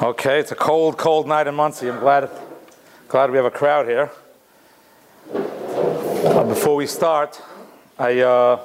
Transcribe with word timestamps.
Okay, 0.00 0.38
it's 0.38 0.52
a 0.52 0.54
cold, 0.54 0.96
cold 0.96 1.26
night 1.26 1.48
in 1.48 1.56
Monsey. 1.56 1.88
I'm 1.88 1.98
glad, 1.98 2.30
glad 3.08 3.32
we 3.32 3.36
have 3.36 3.46
a 3.46 3.50
crowd 3.50 3.88
here. 3.88 4.12
Uh, 5.34 6.44
before 6.44 6.76
we 6.76 6.86
start, 6.86 7.42
I, 7.98 8.20
uh, 8.20 8.60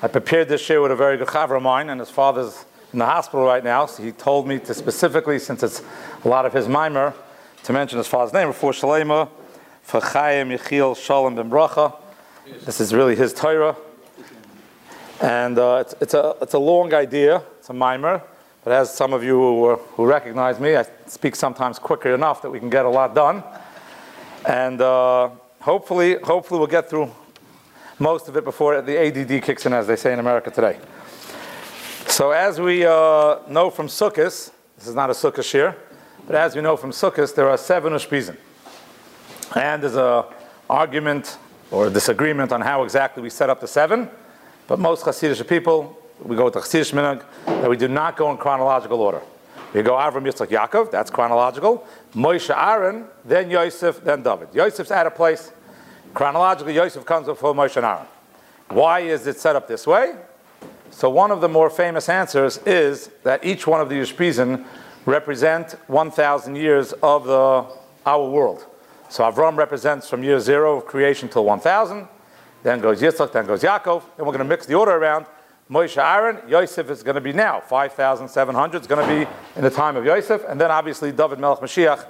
I 0.00 0.08
prepared 0.08 0.48
this 0.48 0.66
year 0.70 0.80
with 0.80 0.90
a 0.90 0.96
very 0.96 1.18
good 1.18 1.28
chaver 1.28 1.58
of 1.58 1.62
mine, 1.62 1.90
and 1.90 2.00
his 2.00 2.08
father's 2.08 2.64
in 2.94 2.98
the 2.98 3.04
hospital 3.04 3.44
right 3.44 3.62
now. 3.62 3.84
So 3.84 4.02
he 4.02 4.10
told 4.10 4.48
me 4.48 4.58
to 4.60 4.72
specifically, 4.72 5.38
since 5.38 5.62
it's 5.62 5.82
a 6.24 6.28
lot 6.28 6.46
of 6.46 6.54
his 6.54 6.66
mimer, 6.66 7.12
to 7.64 7.72
mention 7.74 7.98
his 7.98 8.06
father's 8.06 8.32
name 8.32 8.48
before 8.48 8.72
Shalema, 8.72 9.28
for 9.82 10.00
Chaim 10.00 10.48
Yechiel 10.48 10.96
Shalom 10.96 11.34
Ben 11.34 11.50
Bracha. 11.50 11.94
This 12.64 12.80
is 12.80 12.94
really 12.94 13.16
his 13.16 13.34
Torah. 13.34 13.76
And 15.20 15.58
uh, 15.58 15.84
it's, 15.84 15.94
it's, 16.00 16.14
a, 16.14 16.36
it's 16.40 16.54
a 16.54 16.58
long 16.58 16.94
idea, 16.94 17.42
it's 17.58 17.68
a 17.68 17.74
mimer. 17.74 18.22
But 18.62 18.74
as 18.74 18.94
some 18.94 19.12
of 19.12 19.24
you 19.24 19.38
who, 19.38 19.76
who 19.76 20.04
recognize 20.04 20.60
me, 20.60 20.76
I 20.76 20.84
speak 21.06 21.34
sometimes 21.34 21.78
quicker 21.78 22.14
enough 22.14 22.42
that 22.42 22.50
we 22.50 22.58
can 22.58 22.68
get 22.68 22.84
a 22.84 22.88
lot 22.88 23.14
done. 23.14 23.42
And 24.46 24.80
uh, 24.80 25.30
hopefully, 25.60 26.16
hopefully 26.22 26.58
we'll 26.58 26.66
get 26.66 26.90
through 26.90 27.10
most 27.98 28.28
of 28.28 28.36
it 28.36 28.44
before 28.44 28.80
the 28.82 28.98
ADD 28.98 29.42
kicks 29.42 29.66
in, 29.66 29.72
as 29.72 29.86
they 29.86 29.96
say 29.96 30.12
in 30.12 30.18
America 30.18 30.50
today. 30.50 30.78
So 32.06 32.32
as 32.32 32.60
we 32.60 32.84
uh, 32.84 33.38
know 33.48 33.70
from 33.70 33.86
Sukkot, 33.86 34.50
this 34.76 34.86
is 34.86 34.94
not 34.94 35.10
a 35.10 35.14
Sukkot 35.14 35.44
shir, 35.44 35.76
but 36.26 36.36
as 36.36 36.54
we 36.54 36.62
know 36.62 36.76
from 36.76 36.90
Sukkot, 36.90 37.34
there 37.34 37.48
are 37.48 37.56
seven 37.56 37.92
Ushpizin. 37.92 38.36
And 39.54 39.82
there's 39.82 39.96
a 39.96 40.26
argument 40.68 41.38
or 41.70 41.90
disagreement 41.90 42.52
on 42.52 42.60
how 42.60 42.84
exactly 42.84 43.22
we 43.22 43.30
set 43.30 43.50
up 43.50 43.60
the 43.60 43.66
seven, 43.66 44.08
but 44.66 44.78
most 44.78 45.04
Hasidic 45.04 45.48
people 45.48 45.99
we 46.24 46.36
go 46.36 46.44
with 46.44 46.54
the 46.54 46.60
Chassidish 46.60 46.92
Minhag, 46.92 47.24
that 47.46 47.68
we 47.68 47.76
do 47.76 47.88
not 47.88 48.16
go 48.16 48.30
in 48.30 48.36
chronological 48.36 49.00
order. 49.00 49.22
We 49.72 49.82
go 49.82 49.92
Avram, 49.92 50.24
Yitzchak, 50.24 50.48
Yaakov, 50.48 50.90
that's 50.90 51.10
chronological. 51.10 51.86
Moshe, 52.14 52.54
Aaron, 52.54 53.06
then 53.24 53.50
Yosef, 53.50 54.02
then 54.02 54.22
David. 54.22 54.48
Yosef's 54.52 54.90
at 54.90 55.06
a 55.06 55.10
place. 55.10 55.52
Chronologically, 56.12 56.74
Yosef 56.74 57.04
comes 57.04 57.26
before 57.26 57.54
Moshe 57.54 57.76
and 57.76 57.86
Aaron. 57.86 58.06
Why 58.68 59.00
is 59.00 59.26
it 59.26 59.38
set 59.38 59.56
up 59.56 59.68
this 59.68 59.86
way? 59.86 60.16
So 60.90 61.08
one 61.08 61.30
of 61.30 61.40
the 61.40 61.48
more 61.48 61.70
famous 61.70 62.08
answers 62.08 62.58
is 62.66 63.10
that 63.22 63.44
each 63.44 63.66
one 63.66 63.80
of 63.80 63.88
the 63.88 63.94
Ushpizin 63.94 64.64
represent 65.06 65.72
1,000 65.86 66.56
years 66.56 66.92
of 66.94 67.24
the, 67.24 67.66
our 68.04 68.28
world. 68.28 68.66
So 69.08 69.24
Avram 69.24 69.56
represents 69.56 70.08
from 70.08 70.22
year 70.22 70.40
zero 70.40 70.78
of 70.78 70.86
creation 70.86 71.28
till 71.28 71.44
1,000. 71.44 72.08
Then 72.62 72.80
goes 72.80 73.00
Yitzchak, 73.00 73.32
then 73.32 73.46
goes 73.46 73.62
Yaakov. 73.62 74.02
And 74.18 74.26
we're 74.26 74.32
going 74.32 74.38
to 74.38 74.44
mix 74.44 74.66
the 74.66 74.74
order 74.74 74.92
around. 74.92 75.26
Moshe 75.70 76.02
Aaron, 76.02 76.38
Yosef 76.48 76.90
is 76.90 77.04
going 77.04 77.14
to 77.14 77.20
be 77.20 77.32
now, 77.32 77.60
5,700. 77.60 78.80
is 78.80 78.86
going 78.88 79.06
to 79.06 79.24
be 79.24 79.30
in 79.56 79.62
the 79.62 79.70
time 79.70 79.96
of 79.96 80.04
Yosef. 80.04 80.42
And 80.48 80.60
then 80.60 80.70
obviously 80.70 81.12
David 81.12 81.38
Melech 81.38 81.60
Mashiach 81.60 82.06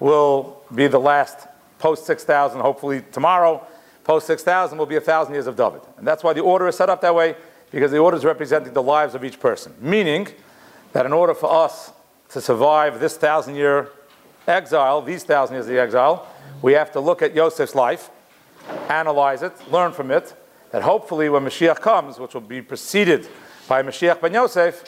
will 0.00 0.62
be 0.74 0.86
the 0.86 0.98
last 0.98 1.46
post 1.78 2.06
6,000, 2.06 2.60
hopefully 2.60 3.02
tomorrow. 3.12 3.66
Post 4.04 4.26
6,000 4.28 4.78
will 4.78 4.86
be 4.86 4.96
a 4.96 5.00
thousand 5.00 5.34
years 5.34 5.46
of 5.46 5.56
David. 5.56 5.82
And 5.98 6.06
that's 6.06 6.24
why 6.24 6.32
the 6.32 6.40
order 6.40 6.66
is 6.68 6.76
set 6.76 6.88
up 6.88 7.02
that 7.02 7.14
way, 7.14 7.36
because 7.70 7.90
the 7.90 7.98
order 7.98 8.16
is 8.16 8.24
representing 8.24 8.72
the 8.72 8.82
lives 8.82 9.14
of 9.14 9.24
each 9.24 9.38
person. 9.38 9.74
Meaning 9.78 10.28
that 10.94 11.04
in 11.04 11.12
order 11.12 11.34
for 11.34 11.52
us 11.52 11.92
to 12.30 12.40
survive 12.40 12.98
this 12.98 13.18
thousand 13.18 13.56
year 13.56 13.90
exile, 14.48 15.02
these 15.02 15.22
thousand 15.22 15.56
years 15.56 15.68
of 15.68 15.76
exile, 15.76 16.26
we 16.62 16.72
have 16.72 16.90
to 16.92 17.00
look 17.00 17.20
at 17.20 17.34
Yosef's 17.34 17.74
life, 17.74 18.08
analyze 18.88 19.42
it, 19.42 19.52
learn 19.70 19.92
from 19.92 20.10
it, 20.10 20.34
that 20.72 20.82
hopefully 20.82 21.28
when 21.28 21.44
Mashiach 21.44 21.80
comes, 21.80 22.18
which 22.18 22.34
will 22.34 22.40
be 22.40 22.60
preceded 22.60 23.28
by 23.68 23.82
Mashiach 23.82 24.20
ben 24.20 24.34
Yosef, 24.34 24.82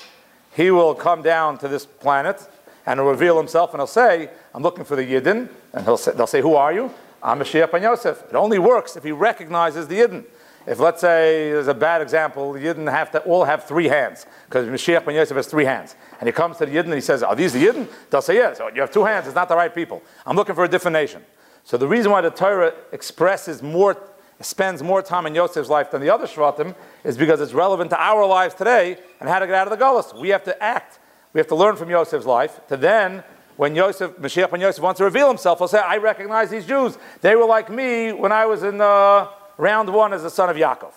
he 0.56 0.70
will 0.70 0.94
come 0.94 1.22
down 1.22 1.58
to 1.58 1.68
this 1.68 1.86
planet 1.86 2.48
and 2.86 3.00
will 3.00 3.10
reveal 3.10 3.36
himself 3.36 3.72
and 3.72 3.80
he'll 3.80 3.86
say, 3.86 4.30
I'm 4.54 4.62
looking 4.62 4.84
for 4.84 4.96
the 4.96 5.02
Yidden. 5.02 5.48
And 5.72 5.84
he'll 5.84 5.96
say, 5.96 6.12
they'll 6.12 6.26
say, 6.26 6.41
Who 6.41 6.54
are 6.54 6.72
you? 6.72 6.92
I'm 7.22 7.38
Mashiach 7.38 7.70
ben 7.70 7.82
Yosef. 7.82 8.22
It 8.28 8.34
only 8.34 8.58
works 8.58 8.96
if 8.96 9.04
he 9.04 9.12
recognizes 9.12 9.86
the 9.86 9.96
Yidden. 9.96 10.24
If 10.66 10.80
let's 10.80 11.02
say 11.02 11.50
there's 11.50 11.69
a 11.69 11.75
bad 11.75 12.00
example, 12.00 12.54
the 12.54 12.60
Yidden 12.60 12.91
have 12.91 13.10
to 13.10 13.20
all 13.20 13.44
have 13.44 13.64
three 13.64 13.88
hands 13.88 14.25
because 14.47 14.66
Mashiach 14.66 15.04
ben 15.04 15.14
Yosef 15.14 15.36
has 15.36 15.47
three 15.47 15.66
hands, 15.66 15.94
and 16.19 16.26
he 16.26 16.32
comes 16.32 16.56
to 16.56 16.66
the 16.66 16.72
Yidden 16.72 16.84
and 16.84 16.94
he 16.94 17.03
says, 17.03 17.22
"Are 17.22 17.36
these 17.36 17.53
the 17.53 17.62
Yidden?" 17.62 17.86
They'll 18.09 18.22
say, 18.22 18.36
"Yes." 18.36 18.59
You 18.75 18.80
have 18.80 18.91
two 18.91 19.04
hands. 19.04 19.26
It's 19.26 19.34
not 19.34 19.50
the 19.50 19.56
right 19.56 19.75
people. 19.75 20.03
I'm 20.25 20.36
looking 20.36 20.54
for 20.54 20.64
a 20.64 20.69
different 20.69 20.94
nation. 20.94 21.22
So 21.64 21.76
the 21.76 21.88
reason 21.88 22.10
why 22.10 22.22
the 22.22 22.30
Torah 22.30 22.72
expresses 22.92 23.62
more 23.62 23.97
spends 24.41 24.83
more 24.83 25.03
time 25.03 25.27
in 25.27 25.34
Yosef's 25.34 25.69
life 25.69 25.91
than 25.91 26.00
the 26.00 26.11
other 26.11 26.27
Shvatim 26.27 26.75
is 27.05 27.17
because 27.17 27.41
it's 27.41 27.53
relevant 27.53 27.91
to 27.91 28.00
our 28.00 28.27
lives 28.27 28.55
today 28.55 28.99
and 29.21 29.28
how 29.28 29.39
to 29.39 29.47
get 29.47 29.55
out 29.55 29.71
of 29.71 29.78
the 29.78 29.83
Gullus. 29.83 30.19
We 30.19 30.31
have 30.31 30.45
to 30.45 30.62
act. 30.62 30.99
We 31.33 31.39
have 31.39 31.49
to 31.49 31.55
learn 31.55 31.77
from 31.77 31.91
Yosef's 31.91 32.27
life 32.27 32.61
to 32.69 32.77
then, 32.77 33.22
when 33.56 33.77
Yosef, 33.77 34.12
Mashiach 34.17 34.53
and 34.53 34.61
Yosef 34.61 34.83
wants 34.83 34.99
to 34.99 35.05
reveal 35.05 35.28
himself, 35.28 35.59
he'll 35.59 35.69
say, 35.69 35.78
I 35.78 35.99
recognize 35.99 36.50
these 36.50 36.67
Jews. 36.67 36.99
They 37.21 37.37
were 37.37 37.47
like 37.47 37.71
me 37.71 38.12
when 38.12 38.33
I 38.33 38.47
was 38.47 38.65
in 38.65 38.81
uh, 38.81 39.28
round 39.56 39.93
one 39.93 40.12
as 40.12 40.22
the 40.22 40.31
son 40.31 40.51
of 40.51 40.56
Yaakov. 40.56 40.93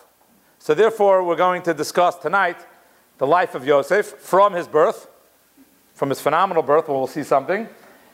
So 0.57 0.73
therefore, 0.73 1.23
we're 1.23 1.35
going 1.35 1.61
to 1.63 1.73
discuss 1.73 2.15
tonight 2.15 2.57
the 3.19 3.27
life 3.27 3.53
of 3.53 3.65
Yosef 3.65 4.07
from 4.07 4.53
his 4.53 4.67
birth, 4.67 5.07
from 5.93 6.09
his 6.09 6.19
phenomenal 6.19 6.63
birth, 6.63 6.87
where 6.87 6.97
we'll 6.97 7.07
see 7.07 7.23
something, 7.23 7.69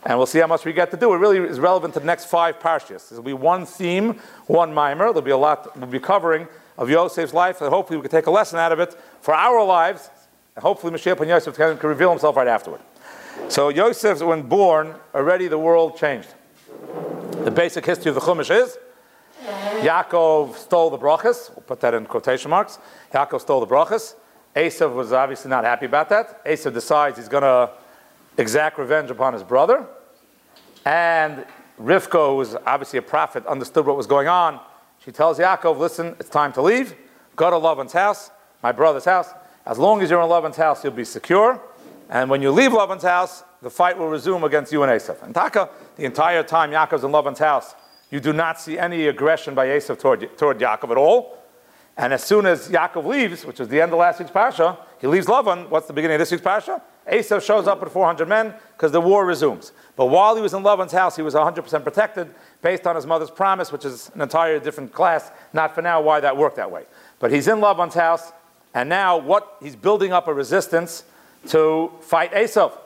and 0.06 0.18
we'll 0.18 0.28
see 0.28 0.40
how 0.40 0.48
much 0.48 0.66
we 0.66 0.74
get 0.74 0.92
to 0.92 0.98
do. 0.98 1.14
It 1.14 1.18
really 1.18 1.38
is 1.38 1.60
relevant 1.60 1.94
to 1.96 2.00
the 2.00 2.06
next 2.06 2.26
five 2.26 2.60
parshas. 2.60 3.10
There'll 3.10 3.24
be 3.24 3.34
one 3.34 3.66
theme, 3.66 4.20
one 4.48 4.74
mimer. 4.74 5.06
There'll 5.08 5.22
be 5.22 5.32
a 5.32 5.38
lot 5.38 5.78
we'll 5.78 5.88
be 5.88 6.00
covering 6.00 6.48
of 6.78 6.90
Yosef's 6.90 7.34
life, 7.34 7.62
and 7.62 7.70
hopefully 7.70 7.98
we 7.98 8.02
can 8.02 8.12
take 8.12 8.28
a 8.28 8.32
lesson 8.32 8.60
out 8.60 8.72
of 8.72 8.80
it 8.80 8.96
for 9.22 9.34
our 9.34 9.64
lives. 9.64 10.10
And 10.56 10.64
hopefully 10.64 10.94
Mashiach 10.94 11.20
and 11.20 11.30
Yosef 11.30 11.56
can, 11.56 11.78
can 11.78 11.90
reveal 11.90 12.10
himself 12.10 12.36
right 12.36 12.48
afterward. 12.48 12.82
So 13.48 13.70
Yosef, 13.70 14.22
when 14.22 14.44
born, 14.44 14.96
already 15.14 15.48
the 15.48 15.58
world 15.58 15.98
changed. 15.98 16.34
The 17.44 17.52
basic 17.52 17.86
history 17.86 18.10
of 18.10 18.16
the 18.16 18.22
Chumash 18.22 18.56
is 18.56 18.78
Yaakov 19.82 20.56
stole 20.56 20.90
the 20.90 20.98
brachas. 20.98 21.50
We'll 21.50 21.64
put 21.64 21.80
that 21.82 21.94
in 21.94 22.06
quotation 22.06 22.50
marks. 22.50 22.80
Yaakov 23.14 23.42
stole 23.42 23.60
the 23.60 23.68
brachas. 23.68 24.16
Esav 24.56 24.94
was 24.94 25.12
obviously 25.12 25.50
not 25.50 25.64
happy 25.64 25.88
about 25.88 26.10
that. 26.10 26.46
Esav 26.46 26.74
decides 26.74 27.18
he's 27.18 27.28
going 27.28 27.44
to 27.44 27.72
exact 28.38 28.78
revenge 28.78 29.10
upon 29.12 29.34
his 29.34 29.44
brother. 29.44 29.86
And 30.86 31.46
Rivka, 31.80 32.30
who 32.30 32.38
was 32.38 32.56
obviously 32.66 33.00
a 33.00 33.02
prophet, 33.02 33.46
understood 33.46 33.86
what 33.86 33.98
was 33.98 34.08
going 34.08 34.28
on. 34.28 34.60
She 35.04 35.12
tells 35.12 35.40
Yaakov, 35.40 35.78
listen, 35.78 36.16
it's 36.20 36.30
time 36.30 36.54
to 36.54 36.62
leave. 36.62 36.96
Go 37.36 37.50
to 37.50 37.56
Lavan's 37.58 37.94
house, 37.94 38.32
my 38.62 38.72
brother's 38.72 39.06
house. 39.06 39.30
As 39.66 39.80
long 39.80 40.02
as 40.02 40.10
you're 40.10 40.22
in 40.22 40.30
Lavan's 40.30 40.58
house, 40.58 40.84
you'll 40.84 40.94
be 40.94 41.06
secure. 41.06 41.62
And 42.10 42.30
when 42.30 42.42
you 42.42 42.52
leave 42.52 42.72
Lavan's 42.72 43.04
house, 43.04 43.44
the 43.62 43.70
fight 43.70 43.98
will 43.98 44.10
resume 44.10 44.44
against 44.44 44.72
you 44.72 44.84
and 44.84 44.92
Esav. 44.92 45.22
And 45.24 45.34
Taka, 45.34 45.70
the 45.96 46.06
entire 46.06 46.44
time 46.44 46.72
Yaakov's 46.72 47.04
in 47.04 47.12
Lavan's 47.12 47.40
house, 47.40 47.76
you 48.12 48.20
do 48.20 48.34
not 48.34 48.60
see 48.60 48.78
any 48.78 49.08
aggression 49.08 49.56
by 49.56 49.68
Esav 49.68 50.00
toward, 50.00 50.38
toward 50.38 50.60
Yaakov 50.60 50.92
at 50.92 50.98
all. 50.98 51.38
And 51.98 52.14
as 52.14 52.24
soon 52.24 52.46
as 52.46 52.70
Yaakov 52.70 53.06
leaves, 53.06 53.46
which 53.46 53.60
is 53.60 53.68
the 53.68 53.82
end 53.82 53.92
of 53.94 54.00
last 54.00 54.20
week's 54.20 54.32
Pasha, 54.32 54.78
he 55.00 55.08
leaves 55.08 55.28
Lavan. 55.28 55.70
What's 55.70 55.88
the 55.88 55.94
beginning 55.94 56.16
of 56.16 56.20
this 56.20 56.32
week's 56.32 56.44
Pasha? 56.44 56.82
Esav 57.12 57.44
shows 57.44 57.68
up 57.68 57.82
with 57.82 57.92
400 57.92 58.28
men 58.28 58.54
because 58.72 58.92
the 58.92 59.02
war 59.02 59.26
resumes. 59.26 59.72
But 59.96 60.06
while 60.06 60.36
he 60.36 60.42
was 60.42 60.54
in 60.54 60.64
Lavan's 60.64 60.92
house, 60.92 61.16
he 61.16 61.22
was 61.22 61.34
100% 61.34 61.84
protected 61.84 62.34
based 62.62 62.88
on 62.88 62.96
his 62.96 63.06
mother's 63.06 63.30
promise, 63.30 63.72
which 63.72 63.86
is 63.86 64.10
an 64.16 64.22
entirely 64.22 64.64
different 64.64 64.94
class. 64.94 65.30
Not 65.52 65.76
for 65.76 65.82
now 65.82 66.02
why 66.02 66.20
that 66.22 66.38
worked 66.38 66.56
that 66.56 66.72
way. 66.72 66.86
But 67.20 67.32
he's 67.32 67.48
in 67.48 67.60
Lavan's 67.60 67.94
house, 67.94 68.32
and 68.74 68.88
now 68.90 69.18
what 69.18 69.58
he's 69.62 69.76
building 69.76 70.14
up 70.14 70.28
a 70.28 70.34
resistance 70.34 71.04
to 71.50 71.92
fight 72.02 72.32
Esav. 72.32 72.78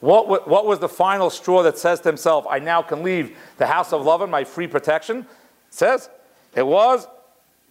What, 0.00 0.48
what 0.48 0.66
was 0.66 0.80
the 0.80 0.88
final 0.88 1.30
straw 1.30 1.62
that 1.62 1.78
says 1.78 2.00
to 2.00 2.08
himself, 2.08 2.44
I 2.50 2.58
now 2.58 2.82
can 2.82 3.04
leave 3.04 3.38
the 3.58 3.68
house 3.68 3.92
of 3.92 4.02
Lavan, 4.02 4.30
my 4.30 4.42
free 4.42 4.66
protection? 4.66 5.18
It 5.18 5.26
says, 5.70 6.10
it 6.56 6.66
was, 6.66 7.06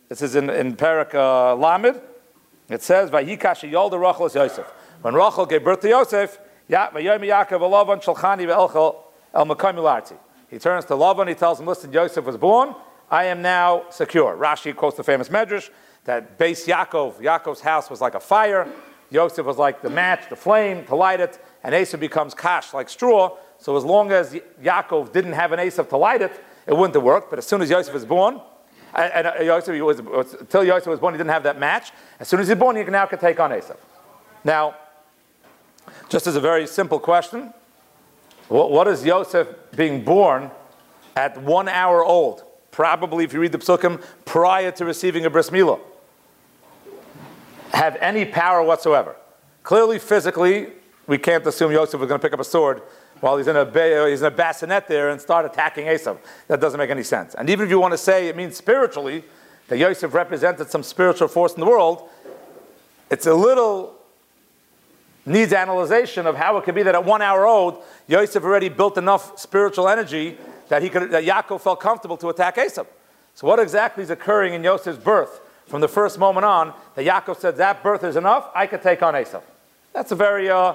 this 0.07 0.21
is 0.21 0.35
in, 0.35 0.49
in 0.49 0.77
Perak 0.77 1.13
uh, 1.13 1.55
Lamed, 1.55 1.99
it 2.69 2.81
says, 2.81 3.09
Vayikash 3.09 3.69
Yolda 3.69 4.33
Yosef. 4.33 4.65
When 5.01 5.13
Rachel 5.15 5.45
gave 5.45 5.63
birth 5.63 5.81
to 5.81 5.89
Yosef, 5.89 6.37
he 6.67 6.75
turns 10.59 10.85
to 10.85 10.93
Lavan, 10.93 11.27
he 11.27 11.33
tells 11.33 11.59
him, 11.59 11.65
listen, 11.65 11.91
Yosef 11.91 12.23
was 12.23 12.37
born, 12.37 12.75
I 13.09 13.25
am 13.25 13.41
now 13.41 13.85
secure. 13.89 14.37
Rashi 14.37 14.75
quotes 14.75 14.97
the 14.97 15.03
famous 15.03 15.29
Medrash 15.29 15.69
that 16.05 16.37
base 16.37 16.65
Yaakov, 16.65 17.21
Yaakov's 17.21 17.61
house 17.61 17.89
was 17.89 17.99
like 18.01 18.15
a 18.15 18.19
fire, 18.19 18.67
Yosef 19.09 19.45
was 19.45 19.57
like 19.57 19.81
the 19.81 19.89
match, 19.89 20.29
the 20.29 20.35
flame 20.35 20.85
to 20.85 20.95
light 20.95 21.19
it, 21.19 21.43
and 21.63 21.75
Esav 21.75 21.99
becomes 21.99 22.33
kash, 22.33 22.73
like 22.73 22.87
straw. 22.89 23.37
So 23.57 23.75
as 23.75 23.83
long 23.83 24.11
as 24.11 24.33
Yaakov 24.63 25.11
didn't 25.11 25.33
have 25.33 25.51
an 25.51 25.59
Esav 25.59 25.89
to 25.89 25.97
light 25.97 26.21
it, 26.21 26.31
it 26.65 26.73
wouldn't 26.75 26.95
have 26.95 27.03
worked. 27.03 27.29
But 27.29 27.39
as 27.39 27.45
soon 27.45 27.61
as 27.61 27.69
Yosef 27.69 27.93
was 27.93 28.05
born, 28.05 28.39
and 28.95 29.27
uh, 29.27 29.33
Yosef 29.41 29.79
was, 29.81 29.99
until 30.39 30.63
Yosef 30.63 30.87
was 30.87 30.99
born, 30.99 31.13
he 31.13 31.17
didn't 31.17 31.31
have 31.31 31.43
that 31.43 31.59
match. 31.59 31.91
As 32.19 32.27
soon 32.27 32.39
as 32.39 32.47
he's 32.47 32.57
born, 32.57 32.75
he 32.75 32.83
now 32.83 33.05
can 33.05 33.19
take 33.19 33.39
on 33.39 33.51
Esav. 33.51 33.77
Now, 34.43 34.75
just 36.09 36.27
as 36.27 36.35
a 36.35 36.41
very 36.41 36.67
simple 36.67 36.99
question, 36.99 37.53
what, 38.47 38.87
is 38.87 39.05
Yosef 39.05 39.47
being 39.75 40.03
born 40.03 40.51
at 41.15 41.41
one 41.41 41.69
hour 41.69 42.03
old? 42.03 42.43
Probably, 42.71 43.23
if 43.23 43.33
you 43.33 43.39
read 43.39 43.53
the 43.53 43.57
psukim, 43.57 44.03
prior 44.25 44.71
to 44.71 44.85
receiving 44.85 45.25
a 45.25 45.29
bris 45.29 45.49
milah, 45.49 45.79
have 47.73 47.95
any 48.01 48.25
power 48.25 48.61
whatsoever. 48.61 49.15
Clearly, 49.63 49.99
physically, 49.99 50.67
we 51.07 51.17
can't 51.17 51.45
assume 51.47 51.71
Yosef 51.71 51.99
was 51.99 52.07
going 52.09 52.19
to 52.19 52.25
pick 52.25 52.33
up 52.33 52.39
a 52.41 52.45
sword 52.45 52.81
while 53.21 53.37
he's 53.37 53.47
in 53.47 53.55
a, 53.55 53.63
ba- 53.63 54.03
uh, 54.03 54.07
he's 54.07 54.21
in 54.21 54.27
a 54.27 54.35
bassinet 54.35 54.87
there 54.87 55.09
and 55.09 55.21
start 55.21 55.45
attacking 55.45 55.85
Esav. 55.85 56.17
That 56.47 56.59
doesn't 56.59 56.77
make 56.77 56.89
any 56.89 57.03
sense. 57.03 57.35
And 57.35 57.49
even 57.49 57.65
if 57.65 57.69
you 57.69 57.79
want 57.79 57.93
to 57.93 57.97
say 57.97 58.27
it 58.27 58.35
means 58.35 58.57
spiritually, 58.57 59.23
that 59.67 59.77
Yosef 59.77 60.13
represented 60.13 60.69
some 60.69 60.83
spiritual 60.83 61.29
force 61.29 61.53
in 61.53 61.61
the 61.61 61.65
world, 61.65 62.09
it's 63.09 63.27
a 63.27 63.33
little 63.33 64.00
needs 65.25 65.53
analyzation 65.53 66.25
of 66.25 66.35
how 66.35 66.57
it 66.57 66.63
could 66.63 66.75
be 66.75 66.83
that 66.83 66.95
at 66.95 67.05
one 67.05 67.21
hour 67.21 67.45
old, 67.45 67.83
Yosef 68.07 68.43
already 68.43 68.69
built 68.69 68.97
enough 68.97 69.37
spiritual 69.37 69.87
energy 69.87 70.37
that 70.69 70.81
he 70.81 70.89
could, 70.89 71.11
that 71.11 71.23
Yaakov 71.23 71.61
felt 71.61 71.79
comfortable 71.79 72.17
to 72.17 72.29
attack 72.29 72.55
Esav. 72.55 72.87
So 73.35 73.47
what 73.47 73.59
exactly 73.59 74.03
is 74.03 74.09
occurring 74.09 74.53
in 74.53 74.63
Yosef's 74.63 74.97
birth 74.97 75.41
from 75.67 75.81
the 75.81 75.87
first 75.87 76.19
moment 76.19 76.45
on 76.45 76.73
that 76.95 77.05
Yaakov 77.05 77.39
said 77.39 77.57
that 77.57 77.83
birth 77.83 78.03
is 78.03 78.15
enough, 78.15 78.49
I 78.55 78.67
could 78.67 78.81
take 78.81 79.03
on 79.03 79.13
Esav? 79.13 79.43
That's 79.93 80.11
a 80.11 80.15
very 80.15 80.49
uh, 80.49 80.73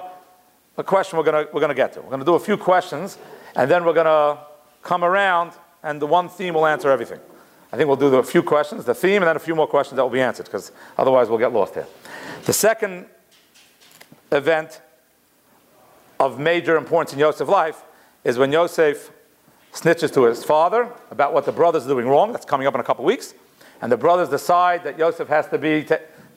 a 0.77 0.83
question 0.83 1.17
we're 1.17 1.23
going 1.23 1.47
we're 1.51 1.61
gonna 1.61 1.73
get 1.73 1.93
to. 1.93 2.01
We're 2.01 2.09
going 2.09 2.19
to 2.19 2.25
do 2.25 2.35
a 2.35 2.39
few 2.39 2.55
questions, 2.55 3.17
and 3.55 3.69
then 3.69 3.83
we're 3.83 3.93
going 3.93 4.05
to 4.05 4.39
come 4.83 5.03
around, 5.03 5.53
and 5.83 6.01
the 6.01 6.07
one 6.07 6.29
theme 6.29 6.53
will 6.53 6.65
answer 6.65 6.89
everything. 6.91 7.19
I 7.73 7.75
think 7.75 7.87
we'll 7.87 7.97
do 7.97 8.15
a 8.15 8.23
few 8.23 8.43
questions, 8.43 8.85
the 8.85 8.93
theme, 8.93 9.21
and 9.21 9.27
then 9.27 9.35
a 9.35 9.39
few 9.39 9.55
more 9.55 9.67
questions 9.67 9.97
that 9.97 10.03
will 10.03 10.11
be 10.11 10.21
answered, 10.21 10.45
because 10.45 10.71
otherwise 10.97 11.29
we'll 11.29 11.39
get 11.39 11.51
lost 11.51 11.73
here. 11.73 11.87
The 12.45 12.53
second 12.53 13.07
event 14.31 14.81
of 16.19 16.39
major 16.39 16.77
importance 16.77 17.13
in 17.13 17.19
Yosef's 17.19 17.49
life 17.49 17.83
is 18.23 18.37
when 18.37 18.51
Yosef 18.51 19.11
snitches 19.73 20.13
to 20.13 20.23
his 20.23 20.43
father 20.43 20.91
about 21.11 21.33
what 21.33 21.45
the 21.45 21.51
brothers 21.51 21.85
are 21.85 21.89
doing 21.89 22.07
wrong. 22.07 22.31
That's 22.31 22.45
coming 22.45 22.67
up 22.67 22.73
in 22.73 22.79
a 22.79 22.83
couple 22.83 23.05
of 23.05 23.07
weeks. 23.07 23.33
And 23.81 23.91
the 23.91 23.97
brothers 23.97 24.29
decide 24.29 24.83
that 24.83 24.97
Yosef 24.97 25.27
has 25.27 25.47
to 25.49 25.57
be 25.57 25.85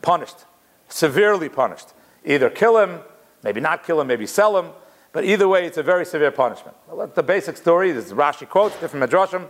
punished, 0.01 0.45
severely 0.89 1.49
punished. 1.49 1.87
Either 2.23 2.49
kill 2.49 2.77
him, 2.77 2.99
maybe 3.43 3.59
not 3.59 3.83
kill 3.83 3.99
him, 3.99 4.07
maybe 4.07 4.27
sell 4.27 4.57
him. 4.57 4.71
But 5.11 5.25
either 5.25 5.47
way, 5.47 5.65
it's 5.65 5.77
a 5.77 5.83
very 5.83 6.05
severe 6.05 6.31
punishment. 6.31 6.77
The 7.15 7.23
basic 7.23 7.57
story, 7.57 7.89
is 7.89 8.13
Rashi 8.13 8.47
quotes, 8.47 8.79
different 8.79 9.09
Midrashim, 9.09 9.47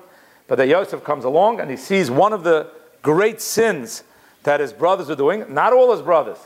but 0.47 0.55
that 0.55 0.67
Yosef 0.67 1.03
comes 1.03 1.25
along 1.25 1.59
and 1.59 1.69
he 1.69 1.77
sees 1.77 2.09
one 2.09 2.33
of 2.33 2.43
the 2.43 2.71
great 3.01 3.41
sins 3.41 4.03
that 4.43 4.59
his 4.59 4.73
brothers 4.73 5.09
are 5.09 5.15
doing, 5.15 5.53
not 5.53 5.73
all 5.73 5.91
his 5.91 6.01
brothers, 6.01 6.37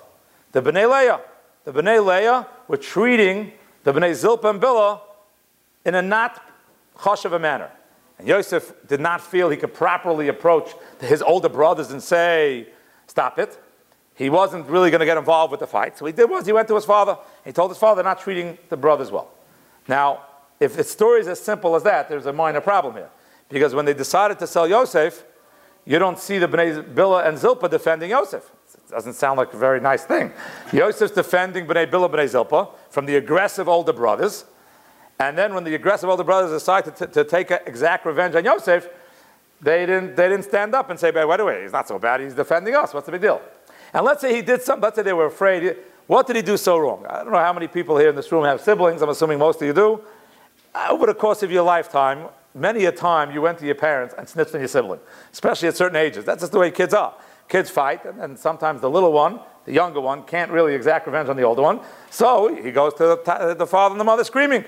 the 0.51 0.61
Bnei 0.61 0.89
Leah. 0.89 1.21
The 1.65 1.73
Bnei 1.73 2.05
Leah 2.05 2.47
were 2.67 2.77
treating 2.77 3.51
the 3.83 3.91
Bnei 3.91 4.13
Zilpah 4.13 4.49
and 4.49 4.61
Bilhah 4.61 5.01
in 5.83 5.95
a 5.95 6.01
not 6.01 6.41
hush 6.95 7.25
of 7.25 7.33
a 7.33 7.39
manner. 7.39 7.69
And 8.17 8.27
Yosef 8.27 8.73
did 8.87 8.99
not 8.99 9.19
feel 9.19 9.49
he 9.49 9.57
could 9.57 9.73
properly 9.73 10.27
approach 10.27 10.73
his 11.01 11.21
older 11.21 11.49
brothers 11.49 11.91
and 11.91 12.01
say, 12.01 12.67
Stop 13.07 13.37
it. 13.39 13.59
He 14.15 14.29
wasn't 14.29 14.67
really 14.67 14.89
going 14.89 14.99
to 14.99 15.05
get 15.05 15.17
involved 15.17 15.51
with 15.51 15.59
the 15.59 15.67
fight. 15.67 15.97
So 15.97 16.05
he 16.05 16.13
did 16.13 16.29
was 16.29 16.45
he 16.45 16.53
went 16.53 16.67
to 16.69 16.75
his 16.75 16.85
father. 16.85 17.17
He 17.43 17.51
told 17.51 17.69
his 17.69 17.77
father 17.77 18.01
not 18.01 18.19
treating 18.19 18.57
the 18.69 18.77
brothers 18.77 19.11
well. 19.11 19.29
Now, 19.87 20.21
if 20.59 20.75
the 20.75 20.83
story 20.83 21.19
is 21.19 21.27
as 21.27 21.39
simple 21.39 21.75
as 21.75 21.83
that, 21.83 22.07
there's 22.07 22.25
a 22.25 22.33
minor 22.33 22.61
problem 22.61 22.95
here. 22.95 23.09
Because 23.49 23.75
when 23.75 23.85
they 23.85 23.93
decided 23.93 24.39
to 24.39 24.47
sell 24.47 24.67
Yosef, 24.67 25.23
you 25.83 25.99
don't 25.99 26.17
see 26.17 26.39
the 26.39 26.47
Bnei 26.47 26.93
Bilhah 26.93 27.27
and 27.27 27.37
Zilpah 27.37 27.69
defending 27.69 28.11
Yosef. 28.11 28.49
Doesn't 28.89 29.13
sound 29.13 29.37
like 29.37 29.53
a 29.53 29.57
very 29.57 29.79
nice 29.79 30.03
thing. 30.05 30.31
Yosef's 30.71 31.13
defending 31.13 31.65
Bnei 31.65 31.89
Bilhah, 31.89 32.09
Bnei 32.09 32.27
Zilpah 32.27 32.69
from 32.89 33.05
the 33.05 33.15
aggressive 33.15 33.67
older 33.67 33.93
brothers. 33.93 34.45
And 35.19 35.37
then 35.37 35.53
when 35.53 35.63
the 35.63 35.75
aggressive 35.75 36.09
older 36.09 36.23
brothers 36.23 36.51
decide 36.51 36.95
to, 36.95 37.07
to 37.07 37.23
take 37.23 37.51
exact 37.51 38.05
revenge 38.05 38.35
on 38.35 38.45
Yosef, 38.45 38.87
they 39.61 39.85
didn't, 39.85 40.15
they 40.15 40.29
didn't 40.29 40.43
stand 40.43 40.75
up 40.75 40.89
and 40.89 40.99
say, 40.99 41.11
wait 41.11 41.39
a 41.39 41.45
minute, 41.45 41.63
he's 41.63 41.71
not 41.71 41.87
so 41.87 41.97
bad, 41.97 42.19
he's 42.21 42.33
defending 42.33 42.75
us. 42.75 42.93
What's 42.93 43.05
the 43.05 43.11
big 43.11 43.21
deal? 43.21 43.41
And 43.93 44.05
let's 44.05 44.21
say 44.21 44.35
he 44.35 44.41
did 44.41 44.61
something, 44.61 44.83
let's 44.83 44.97
say 44.97 45.03
they 45.03 45.13
were 45.13 45.27
afraid. 45.27 45.77
What 46.07 46.27
did 46.27 46.35
he 46.35 46.41
do 46.41 46.57
so 46.57 46.77
wrong? 46.77 47.05
I 47.09 47.23
don't 47.23 47.31
know 47.31 47.39
how 47.39 47.53
many 47.53 47.67
people 47.67 47.97
here 47.97 48.09
in 48.09 48.15
this 48.15 48.31
room 48.31 48.43
have 48.43 48.61
siblings. 48.61 49.01
I'm 49.01 49.09
assuming 49.09 49.39
most 49.39 49.61
of 49.61 49.67
you 49.67 49.73
do. 49.73 50.01
Over 50.89 51.05
the 51.07 51.13
course 51.13 51.41
of 51.41 51.51
your 51.51 51.63
lifetime, 51.63 52.27
many 52.53 52.85
a 52.85 52.91
time 52.91 53.31
you 53.31 53.41
went 53.41 53.57
to 53.59 53.65
your 53.65 53.75
parents 53.75 54.13
and 54.17 54.27
snitched 54.27 54.53
on 54.53 54.61
your 54.61 54.67
sibling, 54.67 54.99
especially 55.31 55.69
at 55.69 55.77
certain 55.77 55.95
ages. 55.95 56.25
That's 56.25 56.41
just 56.41 56.51
the 56.51 56.59
way 56.59 56.69
kids 56.69 56.93
are. 56.93 57.15
Kids 57.47 57.69
fight, 57.69 58.05
and, 58.05 58.19
and 58.19 58.39
sometimes 58.39 58.81
the 58.81 58.89
little 58.89 59.11
one, 59.11 59.39
the 59.65 59.73
younger 59.73 60.01
one, 60.01 60.23
can't 60.23 60.51
really 60.51 60.73
exact 60.73 61.05
revenge 61.05 61.29
on 61.29 61.37
the 61.37 61.43
older 61.43 61.61
one. 61.61 61.79
So 62.09 62.53
he 62.55 62.71
goes 62.71 62.93
to 62.95 63.19
the, 63.23 63.55
the 63.57 63.67
father 63.67 63.93
and 63.93 63.99
the 63.99 64.05
mother 64.05 64.23
screaming. 64.23 64.65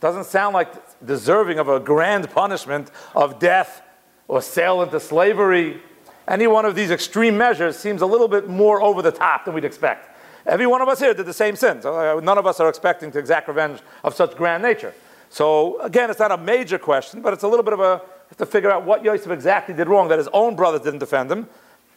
Doesn't 0.00 0.24
sound 0.24 0.54
like 0.54 0.72
deserving 1.04 1.58
of 1.58 1.68
a 1.68 1.78
grand 1.80 2.30
punishment 2.30 2.90
of 3.14 3.38
death 3.38 3.82
or 4.28 4.40
sale 4.40 4.82
into 4.82 4.98
slavery. 5.00 5.82
Any 6.26 6.46
one 6.46 6.64
of 6.64 6.74
these 6.74 6.90
extreme 6.90 7.36
measures 7.36 7.76
seems 7.76 8.00
a 8.00 8.06
little 8.06 8.28
bit 8.28 8.48
more 8.48 8.80
over 8.80 9.02
the 9.02 9.10
top 9.10 9.44
than 9.44 9.54
we'd 9.54 9.64
expect. 9.64 10.08
Every 10.46 10.66
one 10.66 10.80
of 10.80 10.88
us 10.88 11.00
here 11.00 11.12
did 11.12 11.26
the 11.26 11.34
same 11.34 11.56
sin. 11.56 11.82
So 11.82 12.18
uh, 12.18 12.20
none 12.20 12.38
of 12.38 12.46
us 12.46 12.60
are 12.60 12.68
expecting 12.68 13.10
to 13.12 13.18
exact 13.18 13.48
revenge 13.48 13.80
of 14.04 14.14
such 14.14 14.36
grand 14.36 14.62
nature. 14.62 14.94
So 15.28 15.80
again, 15.80 16.10
it's 16.10 16.18
not 16.18 16.32
a 16.32 16.38
major 16.38 16.78
question, 16.78 17.20
but 17.20 17.32
it's 17.32 17.42
a 17.42 17.48
little 17.48 17.64
bit 17.64 17.74
of 17.74 17.80
a 17.80 18.02
to 18.38 18.46
figure 18.46 18.70
out 18.70 18.84
what 18.84 19.04
Yosef 19.04 19.30
exactly 19.30 19.74
did 19.74 19.88
wrong 19.88 20.08
that 20.08 20.18
his 20.18 20.28
own 20.32 20.54
brothers 20.54 20.82
didn't 20.82 21.00
defend 21.00 21.30
him, 21.30 21.48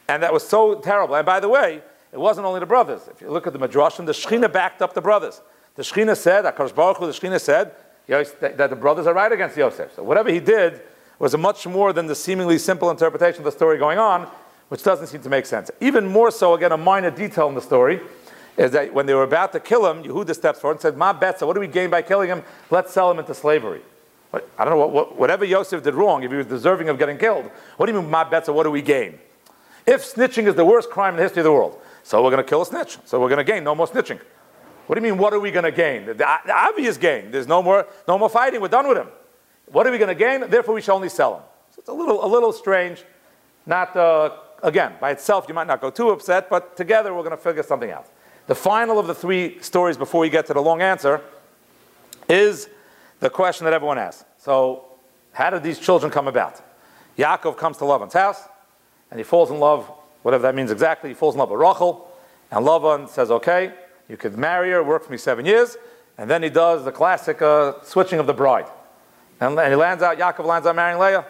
and 0.07 0.21
that 0.23 0.33
was 0.33 0.47
so 0.47 0.75
terrible. 0.75 1.15
And 1.15 1.25
by 1.25 1.39
the 1.39 1.49
way, 1.49 1.81
it 2.11 2.19
wasn't 2.19 2.45
only 2.45 2.59
the 2.59 2.65
brothers. 2.65 3.07
If 3.11 3.21
you 3.21 3.31
look 3.31 3.47
at 3.47 3.53
the 3.53 3.59
Midrashim, 3.59 4.05
the 4.05 4.11
Shechina 4.11 4.51
backed 4.51 4.81
up 4.81 4.93
the 4.93 5.01
brothers. 5.01 5.41
The 5.75 5.83
Shechina 5.83 6.15
said, 6.15 6.45
Akash 6.45 6.75
Baruch 6.75 6.97
Hu, 6.97 7.07
the 7.07 7.11
Shechina 7.11 7.39
said, 7.39 7.73
that 8.07 8.69
the 8.69 8.75
brothers 8.75 9.07
are 9.07 9.13
right 9.13 9.31
against 9.31 9.57
Yosef. 9.57 9.95
So 9.95 10.03
whatever 10.03 10.29
he 10.29 10.39
did 10.39 10.81
was 11.19 11.35
much 11.37 11.65
more 11.65 11.93
than 11.93 12.05
the 12.05 12.15
seemingly 12.15 12.57
simple 12.57 12.91
interpretation 12.91 13.39
of 13.39 13.45
the 13.45 13.51
story 13.51 13.77
going 13.77 13.97
on, 13.97 14.27
which 14.67 14.83
doesn't 14.83 15.07
seem 15.07 15.21
to 15.21 15.29
make 15.29 15.45
sense. 15.45 15.71
Even 15.79 16.07
more 16.07 16.29
so, 16.29 16.53
again, 16.53 16.71
a 16.71 16.77
minor 16.77 17.09
detail 17.09 17.47
in 17.47 17.55
the 17.55 17.61
story 17.61 18.01
is 18.57 18.71
that 18.71 18.93
when 18.93 19.05
they 19.05 19.13
were 19.13 19.23
about 19.23 19.51
to 19.53 19.59
kill 19.59 19.89
him, 19.89 20.03
Yehuda 20.03 20.35
steps 20.35 20.59
forward 20.59 20.75
and 20.75 20.81
said, 20.81 20.97
Ma 20.97 21.17
Betza, 21.17 21.47
what 21.47 21.53
do 21.53 21.59
we 21.59 21.67
gain 21.67 21.89
by 21.89 22.01
killing 22.01 22.27
him? 22.27 22.43
Let's 22.69 22.93
sell 22.93 23.09
him 23.09 23.19
into 23.19 23.33
slavery. 23.33 23.81
I 24.33 24.65
don't 24.65 24.73
know, 24.73 24.77
what, 24.77 24.91
what, 24.91 25.17
whatever 25.17 25.45
Yosef 25.45 25.83
did 25.83 25.93
wrong, 25.93 26.23
if 26.23 26.31
he 26.31 26.37
was 26.37 26.47
deserving 26.47 26.89
of 26.89 26.97
getting 26.97 27.17
killed, 27.17 27.49
what 27.77 27.85
do 27.85 27.93
you 27.93 28.01
mean, 28.01 28.09
Ma 28.09 28.29
Betza, 28.29 28.53
what 28.53 28.63
do 28.63 28.71
we 28.71 28.81
gain? 28.81 29.19
If 29.85 30.01
snitching 30.03 30.47
is 30.47 30.55
the 30.55 30.65
worst 30.65 30.89
crime 30.89 31.13
in 31.13 31.17
the 31.17 31.23
history 31.23 31.41
of 31.41 31.45
the 31.45 31.51
world, 31.51 31.79
so 32.03 32.23
we're 32.23 32.31
going 32.31 32.43
to 32.43 32.49
kill 32.49 32.61
a 32.61 32.65
snitch. 32.65 32.97
So 33.05 33.19
we're 33.19 33.29
going 33.29 33.45
to 33.45 33.49
gain 33.49 33.63
no 33.63 33.75
more 33.75 33.87
snitching. 33.87 34.19
What 34.87 34.95
do 34.95 35.05
you 35.05 35.11
mean, 35.11 35.19
what 35.19 35.33
are 35.33 35.39
we 35.39 35.51
going 35.51 35.63
to 35.63 35.71
gain? 35.71 36.05
The, 36.05 36.13
the, 36.13 36.53
obvious 36.53 36.97
gain. 36.97 37.31
There's 37.31 37.47
no 37.47 37.63
more, 37.63 37.87
no 38.07 38.17
more 38.17 38.29
fighting. 38.29 38.59
We're 38.59 38.67
done 38.67 38.87
with 38.87 38.97
him. 38.97 39.07
What 39.67 39.87
are 39.87 39.91
we 39.91 39.97
going 39.97 40.09
to 40.09 40.15
gain? 40.15 40.49
Therefore, 40.49 40.75
we 40.75 40.81
shall 40.81 40.95
only 40.95 41.09
sell 41.09 41.37
him. 41.37 41.43
So 41.71 41.79
it's 41.79 41.89
a 41.89 41.93
little, 41.93 42.23
a 42.23 42.27
little 42.27 42.51
strange. 42.51 43.03
Not, 43.65 43.95
uh, 43.95 44.31
again, 44.61 44.93
by 44.99 45.11
itself, 45.11 45.45
you 45.47 45.53
might 45.53 45.67
not 45.67 45.79
go 45.79 45.89
too 45.89 46.09
upset, 46.09 46.49
but 46.49 46.75
together 46.75 47.13
we're 47.13 47.23
going 47.23 47.31
to 47.31 47.41
figure 47.41 47.63
something 47.63 47.91
out. 47.91 48.07
The 48.47 48.55
final 48.55 48.99
of 48.99 49.07
the 49.07 49.15
three 49.15 49.61
stories 49.61 49.95
before 49.95 50.19
we 50.19 50.29
get 50.29 50.45
to 50.47 50.53
the 50.53 50.61
long 50.61 50.81
answer 50.81 51.21
is 52.27 52.67
the 53.21 53.29
question 53.29 53.63
that 53.63 53.73
everyone 53.73 53.97
asks. 53.97 54.25
So, 54.37 54.85
how 55.31 55.49
did 55.49 55.63
these 55.63 55.79
children 55.79 56.11
come 56.11 56.27
about? 56.27 56.61
Yaakov 57.17 57.55
comes 57.55 57.77
to 57.77 57.85
Lavan's 57.85 58.13
house, 58.13 58.43
and 59.13 59.19
he 59.19 59.23
falls 59.23 59.51
in 59.51 59.59
love, 59.59 59.85
whatever 60.23 60.41
that 60.41 60.55
means 60.55 60.71
exactly, 60.71 61.11
he 61.11 61.13
falls 61.13 61.35
in 61.35 61.39
love 61.39 61.51
with 61.51 61.59
Rachel, 61.59 62.11
and 62.49 62.65
Lavan 62.65 63.07
says, 63.07 63.29
okay, 63.29 63.71
you 64.09 64.17
could 64.17 64.35
marry 64.35 64.71
her, 64.71 64.83
work 64.83 65.03
for 65.05 65.11
me 65.11 65.19
seven 65.19 65.45
years, 65.45 65.77
and 66.17 66.27
then 66.27 66.41
he 66.41 66.49
does 66.49 66.83
the 66.83 66.91
classic 66.91 67.39
uh, 67.39 67.73
switching 67.83 68.17
of 68.17 68.25
the 68.25 68.33
bride. 68.33 68.65
And, 69.39 69.59
and, 69.59 69.69
he 69.69 69.75
lands 69.75 70.01
out, 70.01 70.17
Yaakov 70.17 70.45
lands 70.45 70.65
out 70.65 70.75
marrying 70.75 70.99
Leah. 70.99 71.27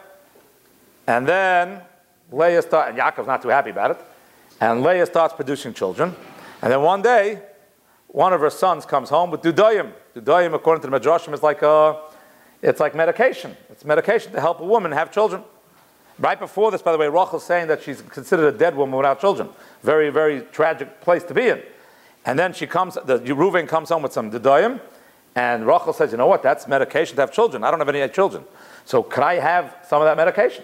And 1.07 1.27
then 1.27 1.81
Leah 2.31 2.61
starts, 2.61 2.91
and 2.91 2.97
Yaakov's 2.97 3.27
not 3.27 3.41
too 3.41 3.49
happy 3.49 3.71
about 3.71 3.91
it, 3.91 3.97
and 4.61 4.81
Leah 4.81 5.05
starts 5.05 5.33
producing 5.33 5.73
children. 5.73 6.15
And 6.61 6.71
then 6.71 6.83
one 6.83 7.01
day, 7.01 7.41
one 8.07 8.31
of 8.31 8.39
her 8.39 8.49
sons 8.49 8.85
comes 8.85 9.09
home 9.09 9.29
with 9.29 9.41
Dudayim. 9.41 9.91
Dudayim, 10.15 10.53
according 10.53 10.83
to 10.83 10.89
the 10.89 10.97
Midrashim, 10.97 11.33
is 11.33 11.43
like 11.43 11.61
a, 11.63 11.99
it's 12.61 12.79
like 12.79 12.95
medication. 12.95 13.57
It's 13.69 13.83
medication 13.83 14.31
to 14.31 14.39
help 14.39 14.61
a 14.61 14.65
woman 14.65 14.93
have 14.93 15.11
children. 15.11 15.43
Right 16.19 16.39
before 16.39 16.71
this, 16.71 16.81
by 16.81 16.91
the 16.91 16.97
way, 16.97 17.07
Rachel's 17.07 17.45
saying 17.45 17.67
that 17.67 17.81
she's 17.81 18.01
considered 18.01 18.53
a 18.53 18.57
dead 18.57 18.75
woman 18.75 18.95
without 18.95 19.19
children. 19.19 19.49
Very, 19.81 20.09
very 20.09 20.41
tragic 20.51 21.01
place 21.01 21.23
to 21.23 21.33
be 21.33 21.47
in. 21.47 21.61
And 22.25 22.37
then 22.37 22.53
she 22.53 22.67
comes, 22.67 22.95
the 22.95 23.19
Reuven 23.19 23.67
comes 23.67 23.89
home 23.89 24.03
with 24.03 24.13
some 24.13 24.31
Dudayim, 24.31 24.79
and 25.35 25.65
Rachel 25.65 25.93
says, 25.93 26.11
you 26.11 26.17
know 26.17 26.27
what, 26.27 26.43
that's 26.43 26.67
medication 26.67 27.15
to 27.15 27.23
have 27.23 27.31
children. 27.31 27.63
I 27.63 27.71
don't 27.71 27.79
have 27.79 27.89
any 27.89 28.07
children. 28.13 28.45
So 28.85 29.01
could 29.01 29.23
I 29.23 29.35
have 29.35 29.75
some 29.87 30.01
of 30.01 30.05
that 30.05 30.15
medication? 30.15 30.63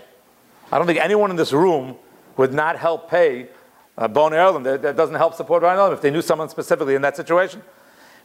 I 0.72 0.78
don't 0.78 0.86
think 0.86 1.00
anyone 1.00 1.32
in 1.32 1.36
this 1.36 1.52
room 1.52 1.98
would 2.38 2.54
not 2.54 2.78
help 2.78 3.10
pay 3.10 3.50
uh, 3.98 4.06
a 4.06 4.10
Bonei 4.10 4.38
Olam. 4.38 4.64
That, 4.64 4.82
that 4.84 4.96
doesn't 4.96 5.16
help 5.16 5.34
support 5.34 5.64
Bonei 5.64 5.78
Olam 5.78 5.94
if 5.94 6.02
they 6.02 6.12
knew 6.12 6.22
someone 6.22 6.48
specifically 6.50 6.96
in 6.96 7.02
that 7.02 7.18
situation. 7.18 7.64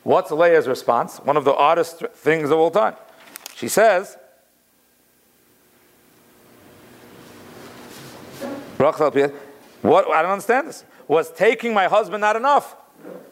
What's 0.02 0.30
Leah's 0.30 0.68
response? 0.68 1.16
One 1.18 1.38
of 1.38 1.44
the 1.44 1.54
oddest 1.54 2.04
things 2.14 2.50
of 2.50 2.58
all 2.58 2.70
time. 2.70 2.94
She 3.56 3.68
says, 3.68 4.18
what, 9.82 10.08
I 10.10 10.22
don't 10.22 10.32
understand 10.32 10.68
this. 10.68 10.84
Was 11.08 11.30
taking 11.30 11.74
my 11.74 11.86
husband 11.86 12.20
not 12.20 12.36
enough? 12.36 12.76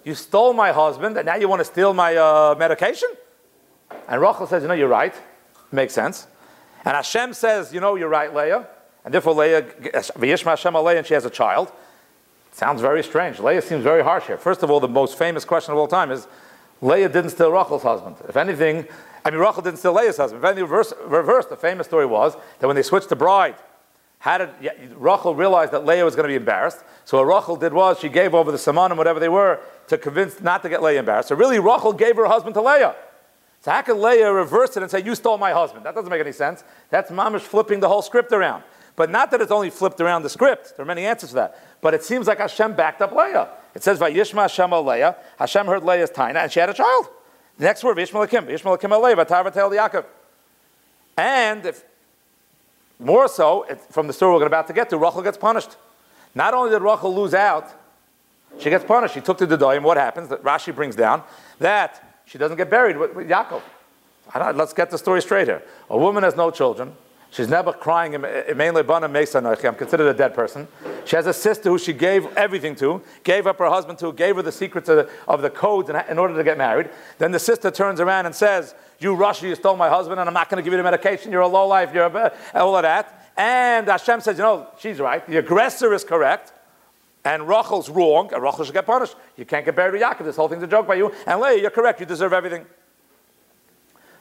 You 0.04 0.14
stole 0.14 0.52
my 0.52 0.72
husband, 0.72 1.16
and 1.16 1.24
now 1.26 1.36
you 1.36 1.48
want 1.48 1.60
to 1.60 1.64
steal 1.64 1.94
my 1.94 2.16
uh, 2.16 2.54
medication? 2.58 3.08
And 4.08 4.20
Rachel 4.20 4.46
says, 4.46 4.62
You 4.62 4.68
know, 4.68 4.74
you're 4.74 4.88
right. 4.88 5.14
Makes 5.70 5.94
sense. 5.94 6.26
And 6.84 6.94
Hashem 6.94 7.32
says, 7.34 7.72
You 7.72 7.80
know, 7.80 7.94
you're 7.94 8.08
right, 8.08 8.34
Leah. 8.34 8.66
And 9.04 9.14
therefore, 9.14 9.34
Leah, 9.34 9.66
Hashem 10.20 10.76
and 10.76 11.06
she 11.06 11.14
has 11.14 11.24
a 11.24 11.30
child. 11.30 11.72
Sounds 12.52 12.80
very 12.80 13.02
strange. 13.02 13.40
Leah 13.40 13.62
seems 13.62 13.82
very 13.82 14.02
harsh 14.02 14.26
here. 14.26 14.36
First 14.36 14.62
of 14.62 14.70
all, 14.70 14.78
the 14.78 14.88
most 14.88 15.16
famous 15.16 15.44
question 15.44 15.72
of 15.72 15.78
all 15.78 15.88
time 15.88 16.10
is, 16.10 16.26
Leah 16.82 17.08
didn't 17.08 17.30
steal 17.30 17.50
Rachel's 17.50 17.82
husband. 17.82 18.16
If 18.28 18.36
anything, 18.36 18.86
I 19.24 19.30
mean, 19.30 19.40
Rachel 19.40 19.62
didn't 19.62 19.78
steal 19.78 19.94
Leah's 19.94 20.16
husband. 20.16 20.42
If 20.42 20.46
anything, 20.46 20.64
reverse, 20.64 20.92
reverse, 21.06 21.46
the 21.46 21.56
famous 21.56 21.86
story 21.86 22.06
was 22.06 22.36
that 22.58 22.66
when 22.66 22.76
they 22.76 22.82
switched 22.82 23.08
the 23.08 23.16
bride, 23.16 23.54
how 24.22 24.38
did 24.38 24.50
yeah, 24.60 24.70
Rachel 24.94 25.34
realize 25.34 25.70
that 25.70 25.84
Leah 25.84 26.04
was 26.04 26.14
going 26.14 26.22
to 26.22 26.28
be 26.28 26.36
embarrassed? 26.36 26.78
So 27.04 27.18
what 27.18 27.24
Rachel 27.24 27.56
did 27.56 27.72
was 27.72 27.98
she 27.98 28.08
gave 28.08 28.36
over 28.36 28.52
the 28.52 28.56
Samanim, 28.56 28.96
whatever 28.96 29.18
they 29.18 29.28
were, 29.28 29.58
to 29.88 29.98
convince 29.98 30.40
not 30.40 30.62
to 30.62 30.68
get 30.68 30.80
Leah 30.80 31.00
embarrassed. 31.00 31.30
So 31.30 31.34
really, 31.34 31.58
Rachel 31.58 31.92
gave 31.92 32.14
her 32.14 32.26
husband 32.26 32.54
to 32.54 32.62
Leah. 32.62 32.94
So 33.62 33.72
how 33.72 33.82
can 33.82 34.00
Leah 34.00 34.32
reverse 34.32 34.76
it 34.76 34.82
and 34.84 34.88
say, 34.88 35.02
You 35.02 35.16
stole 35.16 35.38
my 35.38 35.50
husband? 35.50 35.84
That 35.84 35.96
doesn't 35.96 36.08
make 36.08 36.20
any 36.20 36.30
sense. 36.30 36.62
That's 36.88 37.10
mamish 37.10 37.40
flipping 37.40 37.80
the 37.80 37.88
whole 37.88 38.00
script 38.00 38.30
around. 38.30 38.62
But 38.94 39.10
not 39.10 39.32
that 39.32 39.40
it's 39.40 39.50
only 39.50 39.70
flipped 39.70 40.00
around 40.00 40.22
the 40.22 40.30
script. 40.30 40.76
There 40.76 40.84
are 40.84 40.86
many 40.86 41.04
answers 41.04 41.30
to 41.30 41.34
that. 41.34 41.80
But 41.80 41.92
it 41.92 42.04
seems 42.04 42.28
like 42.28 42.38
Hashem 42.38 42.76
backed 42.76 43.02
up 43.02 43.10
Leah. 43.10 43.48
It 43.74 43.82
says, 43.82 43.98
Vayishma 43.98 44.42
Hashem 44.42 44.70
Leah. 44.70 45.16
Hashem 45.36 45.66
heard 45.66 45.82
Leah's 45.82 46.10
taina, 46.10 46.36
and 46.36 46.52
she 46.52 46.60
had 46.60 46.70
a 46.70 46.74
child. 46.74 47.08
The 47.58 47.64
next 47.64 47.82
word, 47.82 47.96
Vishma 47.96 48.24
Lakim. 48.24 48.46
Vishma 48.46 48.78
Lakim 48.78 49.02
Leah, 49.02 49.16
Yaakov. 49.16 50.04
And 51.16 51.66
if, 51.66 51.82
more 53.02 53.28
so, 53.28 53.66
from 53.90 54.06
the 54.06 54.12
story 54.12 54.38
we're 54.38 54.46
about 54.46 54.66
to 54.68 54.72
get 54.72 54.90
to, 54.90 54.96
Rachel 54.96 55.22
gets 55.22 55.38
punished. 55.38 55.76
Not 56.34 56.54
only 56.54 56.70
did 56.70 56.82
Rachel 56.82 57.14
lose 57.14 57.34
out, 57.34 57.70
she 58.58 58.70
gets 58.70 58.84
punished. 58.84 59.14
She 59.14 59.20
took 59.20 59.38
to 59.38 59.46
the 59.46 59.58
Doim. 59.58 59.82
What 59.82 59.96
happens? 59.96 60.28
That 60.28 60.42
Rashi 60.42 60.74
brings 60.74 60.94
down 60.94 61.22
that 61.58 62.20
she 62.26 62.38
doesn't 62.38 62.56
get 62.56 62.70
buried 62.70 62.96
with, 62.96 63.14
with 63.14 63.28
Yaakov. 63.28 63.62
Let's 64.54 64.72
get 64.72 64.90
the 64.90 64.98
story 64.98 65.20
straight 65.20 65.48
here. 65.48 65.62
A 65.90 65.98
woman 65.98 66.22
has 66.22 66.36
no 66.36 66.50
children. 66.50 66.94
She's 67.32 67.48
never 67.48 67.72
crying. 67.72 68.12
Mainly 68.54 68.82
I'm 68.86 69.74
considered 69.74 70.06
a 70.06 70.12
dead 70.12 70.34
person. 70.34 70.68
She 71.06 71.16
has 71.16 71.26
a 71.26 71.32
sister 71.32 71.70
who 71.70 71.78
she 71.78 71.94
gave 71.94 72.26
everything 72.36 72.76
to, 72.76 73.00
gave 73.24 73.46
up 73.46 73.58
her 73.58 73.70
husband 73.70 73.98
to, 74.00 74.12
gave 74.12 74.36
her 74.36 74.42
the 74.42 74.52
secrets 74.52 74.90
of 74.90 74.96
the, 74.96 75.10
of 75.26 75.40
the 75.40 75.48
codes 75.48 75.88
in, 75.88 75.96
in 76.10 76.18
order 76.18 76.36
to 76.36 76.44
get 76.44 76.58
married. 76.58 76.90
Then 77.16 77.32
the 77.32 77.38
sister 77.38 77.70
turns 77.70 78.00
around 78.00 78.26
and 78.26 78.34
says, 78.34 78.74
"You 78.98 79.14
Russia, 79.14 79.48
you 79.48 79.54
stole 79.54 79.76
my 79.76 79.88
husband, 79.88 80.20
and 80.20 80.28
I'm 80.28 80.34
not 80.34 80.50
going 80.50 80.58
to 80.58 80.62
give 80.62 80.74
you 80.74 80.76
the 80.76 80.82
medication. 80.82 81.32
You're 81.32 81.40
a 81.40 81.48
low 81.48 81.66
life. 81.66 81.94
You're 81.94 82.04
a, 82.04 82.32
all 82.54 82.76
of 82.76 82.82
that." 82.82 83.32
And 83.38 83.88
Hashem 83.88 84.20
says, 84.20 84.36
"You 84.36 84.42
know, 84.42 84.66
she's 84.78 85.00
right. 85.00 85.26
The 85.26 85.38
aggressor 85.38 85.94
is 85.94 86.04
correct." 86.04 86.52
And 87.24 87.48
Rachel's 87.48 87.88
wrong, 87.88 88.30
and 88.34 88.42
Rachel 88.42 88.66
should 88.66 88.74
get 88.74 88.84
punished. 88.84 89.14
You 89.38 89.46
can't 89.46 89.64
get 89.64 89.74
buried 89.74 89.94
with 89.94 90.02
Yaakov. 90.02 90.24
This 90.24 90.36
whole 90.36 90.48
thing's 90.48 90.64
a 90.64 90.66
joke 90.66 90.86
by 90.86 90.96
you. 90.96 91.14
And 91.26 91.40
Leah, 91.40 91.62
you're 91.62 91.70
correct. 91.70 91.98
You 91.98 92.04
deserve 92.04 92.34
everything. 92.34 92.66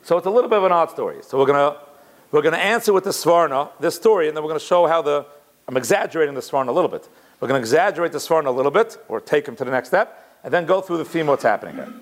So 0.02 0.16
it's 0.18 0.28
a 0.28 0.30
little 0.30 0.50
bit 0.50 0.60
of 0.60 0.64
an 0.64 0.72
odd 0.72 0.92
story. 0.92 1.18
So 1.24 1.38
we're 1.38 1.46
going 1.46 1.74
to 1.74 1.91
we're 2.32 2.42
going 2.42 2.54
to 2.54 2.60
answer 2.60 2.94
with 2.94 3.04
the 3.04 3.12
Sforno, 3.12 3.70
this 3.80 3.96
story, 3.96 4.28
and 4.28 4.36
then 4.36 4.44
we're 4.44 4.50
going 4.50 4.60
to 4.60 4.66
show 4.66 4.88
how 4.88 5.02
the, 5.02 5.26
I'm 5.68 5.78
exaggerating 5.78 6.34
the 6.34 6.42
Sforno 6.42 6.70
a 6.70 6.72
little 6.72 6.90
bit. 6.90 7.10
We're 7.40 7.48
going 7.48 7.60
to 7.60 7.64
exaggerate 7.64 8.12
the 8.12 8.20
Sforno 8.20 8.48
a 8.48 8.52
little 8.52 8.72
bit, 8.72 8.98
or 9.08 9.20
take 9.20 9.48
him 9.48 9.56
to 9.58 9.66
the 9.66 9.72
next 9.72 9.90
step, 9.90 10.40
and 10.44 10.54
then 10.54 10.66
go 10.66 10.82
through 10.82 10.98
the 10.98 11.06
theme 11.06 11.28
what's 11.28 11.44
happening 11.44 11.76
here. 11.76 11.94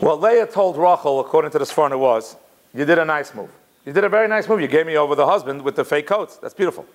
What 0.00 0.20
Leah 0.20 0.46
told 0.46 0.76
Rachel, 0.76 1.20
according 1.20 1.50
to 1.52 1.58
the 1.58 1.64
Sforno, 1.64 1.98
was, 1.98 2.36
you 2.74 2.84
did 2.84 2.98
a 2.98 3.04
nice 3.04 3.34
move. 3.34 3.50
You 3.84 3.92
did 3.92 4.04
a 4.04 4.08
very 4.08 4.28
nice 4.28 4.48
move. 4.48 4.60
You 4.60 4.68
gave 4.68 4.86
me 4.86 4.96
over 4.96 5.14
the 5.14 5.26
husband 5.26 5.62
with 5.62 5.76
the 5.76 5.84
fake 5.84 6.06
coats. 6.06 6.36
That's 6.36 6.54
beautiful. 6.54 6.86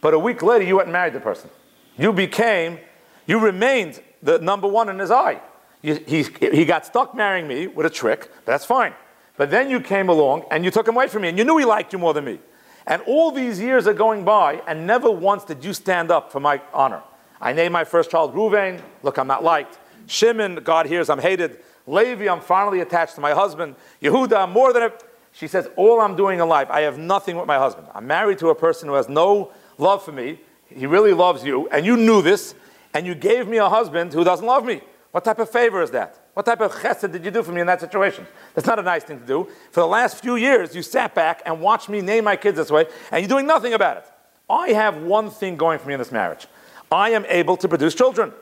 But 0.00 0.14
a 0.14 0.18
week 0.18 0.42
later, 0.42 0.64
you 0.64 0.76
went 0.76 0.86
and 0.86 0.92
married 0.92 1.12
the 1.12 1.20
person. 1.20 1.50
You 1.96 2.12
became, 2.12 2.78
you 3.26 3.38
remained 3.38 4.02
the 4.22 4.38
number 4.38 4.66
one 4.66 4.88
in 4.88 4.98
his 4.98 5.10
eye. 5.10 5.40
You, 5.82 5.96
he, 6.06 6.22
he 6.22 6.64
got 6.64 6.86
stuck 6.86 7.14
marrying 7.14 7.46
me 7.46 7.66
with 7.66 7.86
a 7.86 7.90
trick, 7.90 8.30
that's 8.44 8.64
fine. 8.64 8.94
But 9.36 9.50
then 9.50 9.70
you 9.70 9.80
came 9.80 10.08
along 10.08 10.44
and 10.50 10.64
you 10.64 10.70
took 10.70 10.86
him 10.86 10.94
away 10.94 11.08
from 11.08 11.22
me, 11.22 11.28
and 11.28 11.38
you 11.38 11.44
knew 11.44 11.58
he 11.58 11.64
liked 11.64 11.92
you 11.92 11.98
more 11.98 12.14
than 12.14 12.24
me. 12.24 12.38
And 12.86 13.02
all 13.06 13.30
these 13.30 13.60
years 13.60 13.86
are 13.86 13.94
going 13.94 14.24
by, 14.24 14.62
and 14.66 14.86
never 14.86 15.10
once 15.10 15.44
did 15.44 15.64
you 15.64 15.72
stand 15.72 16.10
up 16.10 16.32
for 16.32 16.40
my 16.40 16.60
honor. 16.74 17.02
I 17.40 17.52
named 17.52 17.72
my 17.72 17.84
first 17.84 18.10
child 18.10 18.34
Ruvain. 18.34 18.80
Look, 19.02 19.18
I'm 19.18 19.26
not 19.26 19.44
liked. 19.44 19.78
Shimon, 20.06 20.56
God 20.56 20.86
hears 20.86 21.08
I'm 21.08 21.20
hated. 21.20 21.58
Levi, 21.86 22.28
I'm 22.28 22.40
finally 22.40 22.80
attached 22.80 23.14
to 23.16 23.20
my 23.20 23.32
husband. 23.32 23.76
Yehuda, 24.00 24.44
I'm 24.44 24.52
more 24.52 24.72
than 24.72 24.84
a. 24.84 24.92
She 25.32 25.48
says, 25.48 25.68
All 25.76 26.00
I'm 26.00 26.14
doing 26.14 26.40
in 26.40 26.48
life, 26.48 26.68
I 26.70 26.82
have 26.82 26.98
nothing 26.98 27.36
with 27.36 27.46
my 27.46 27.56
husband. 27.56 27.88
I'm 27.94 28.06
married 28.06 28.38
to 28.38 28.48
a 28.50 28.54
person 28.54 28.88
who 28.88 28.94
has 28.94 29.08
no 29.08 29.52
love 29.78 30.04
for 30.04 30.12
me, 30.12 30.38
he 30.68 30.86
really 30.86 31.12
loves 31.12 31.44
you, 31.44 31.68
and 31.68 31.84
you 31.84 31.96
knew 31.96 32.22
this, 32.22 32.54
and 32.94 33.06
you 33.06 33.14
gave 33.14 33.48
me 33.48 33.58
a 33.58 33.68
husband 33.68 34.12
who 34.12 34.24
doesn't 34.24 34.46
love 34.46 34.64
me. 34.64 34.80
What 35.10 35.24
type 35.24 35.38
of 35.38 35.50
favor 35.50 35.82
is 35.82 35.90
that? 35.90 36.18
What 36.34 36.46
type 36.46 36.60
of 36.62 36.72
chesed 36.72 37.12
did 37.12 37.24
you 37.24 37.30
do 37.30 37.42
for 37.42 37.52
me 37.52 37.60
in 37.60 37.66
that 37.66 37.80
situation? 37.80 38.26
That's 38.54 38.66
not 38.66 38.78
a 38.78 38.82
nice 38.82 39.04
thing 39.04 39.20
to 39.20 39.26
do. 39.26 39.48
For 39.70 39.80
the 39.80 39.86
last 39.86 40.22
few 40.22 40.36
years, 40.36 40.74
you 40.74 40.82
sat 40.82 41.14
back 41.14 41.42
and 41.44 41.60
watched 41.60 41.88
me 41.90 42.00
name 42.00 42.24
my 42.24 42.36
kids 42.36 42.56
this 42.56 42.70
way, 42.70 42.86
and 43.10 43.20
you're 43.20 43.28
doing 43.28 43.46
nothing 43.46 43.74
about 43.74 43.98
it. 43.98 44.04
I 44.48 44.70
have 44.70 44.96
one 44.96 45.30
thing 45.30 45.56
going 45.56 45.78
for 45.78 45.88
me 45.88 45.94
in 45.94 45.98
this 45.98 46.12
marriage. 46.12 46.46
I 46.90 47.10
am 47.10 47.26
able 47.28 47.56
to 47.58 47.68
produce 47.68 47.94
children. 47.94 48.32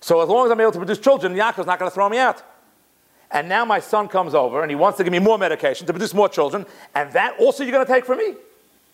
So 0.00 0.20
as 0.20 0.28
long 0.28 0.46
as 0.46 0.52
I'm 0.52 0.60
able 0.60 0.72
to 0.72 0.78
produce 0.78 0.98
children, 0.98 1.34
Yaakov's 1.34 1.66
not 1.66 1.78
going 1.78 1.90
to 1.90 1.94
throw 1.94 2.08
me 2.08 2.18
out. 2.18 2.42
And 3.30 3.48
now 3.48 3.64
my 3.64 3.80
son 3.80 4.08
comes 4.08 4.34
over 4.34 4.62
and 4.62 4.70
he 4.70 4.74
wants 4.74 4.96
to 4.98 5.04
give 5.04 5.12
me 5.12 5.20
more 5.20 5.38
medication 5.38 5.86
to 5.86 5.92
produce 5.92 6.14
more 6.14 6.28
children, 6.28 6.64
and 6.94 7.12
that 7.12 7.38
also 7.38 7.64
you're 7.64 7.72
going 7.72 7.86
to 7.86 7.92
take 7.92 8.04
from 8.04 8.18
me. 8.18 8.34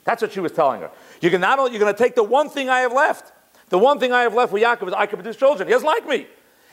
That's 0.05 0.23
what 0.23 0.33
she 0.33 0.41
was 0.41 0.53
telling 0.53 0.81
her. 0.81 0.91
You 1.21 1.31
can 1.31 1.41
not 1.41 1.59
only 1.59 1.73
you're 1.73 1.81
going 1.81 1.95
to 1.95 2.03
take 2.03 2.15
the 2.15 2.23
one 2.23 2.49
thing 2.49 2.69
I 2.71 2.81
have 2.81 2.93
left. 2.93 3.33
The 3.69 3.79
one 3.79 3.99
thing 3.99 4.13
I 4.13 4.23
have 4.23 4.35
left 4.35 4.53
with 4.53 4.63
Yaakov 4.63 4.89
is 4.89 4.95
I 4.95 5.07
can 5.07 5.17
produce 5.17 5.37
children. 5.37 5.67
He 5.67 5.73
doesn't 5.73 5.87
like 5.87 6.07
me. 6.07 6.27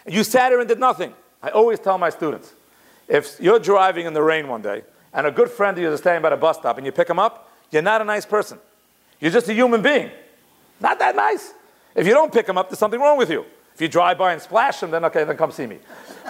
And 0.06 0.14
you 0.14 0.24
sat 0.24 0.52
here 0.52 0.60
and 0.60 0.70
did 0.70 0.80
nothing. 0.80 1.14
I 1.44 1.50
always 1.50 1.80
tell 1.80 1.98
my 1.98 2.10
students, 2.10 2.54
if 3.08 3.40
you're 3.40 3.60
driving 3.60 4.06
in 4.06 4.14
the 4.14 4.24
rain 4.24 4.48
one 4.48 4.62
day 4.62 4.84
and 5.14 5.28
a 5.28 5.32
good 5.32 5.52
friend 5.52 5.78
of 5.78 5.82
yours 5.82 5.94
is 5.94 6.00
standing 6.00 6.22
by 6.22 6.30
the 6.30 6.38
bus 6.38 6.58
stop 6.58 6.78
and 6.78 6.86
you 6.86 6.92
pick 6.94 7.10
him 7.10 7.20
up, 7.20 7.52
you're 7.70 7.82
not 7.82 8.02
a 8.02 8.06
nice 8.06 8.26
person. 8.26 8.58
You're 9.20 9.32
just 9.32 9.50
a 9.50 9.54
human 9.54 9.82
being. 9.82 10.10
Not 10.80 11.00
that 11.00 11.16
nice. 11.16 11.54
If 11.96 12.08
you 12.08 12.14
don't 12.14 12.32
pick 12.32 12.48
him 12.48 12.58
up, 12.58 12.70
there's 12.70 12.80
something 12.80 13.00
wrong 13.00 13.18
with 13.18 13.30
you. 13.30 13.46
If 13.76 13.82
you 13.82 13.88
drive 13.88 14.18
by 14.18 14.34
and 14.34 14.42
splash 14.42 14.82
him, 14.82 14.92
then 14.92 15.04
okay, 15.06 15.24
then 15.26 15.36
come 15.36 15.52
see 15.52 15.66
me. 15.68 15.80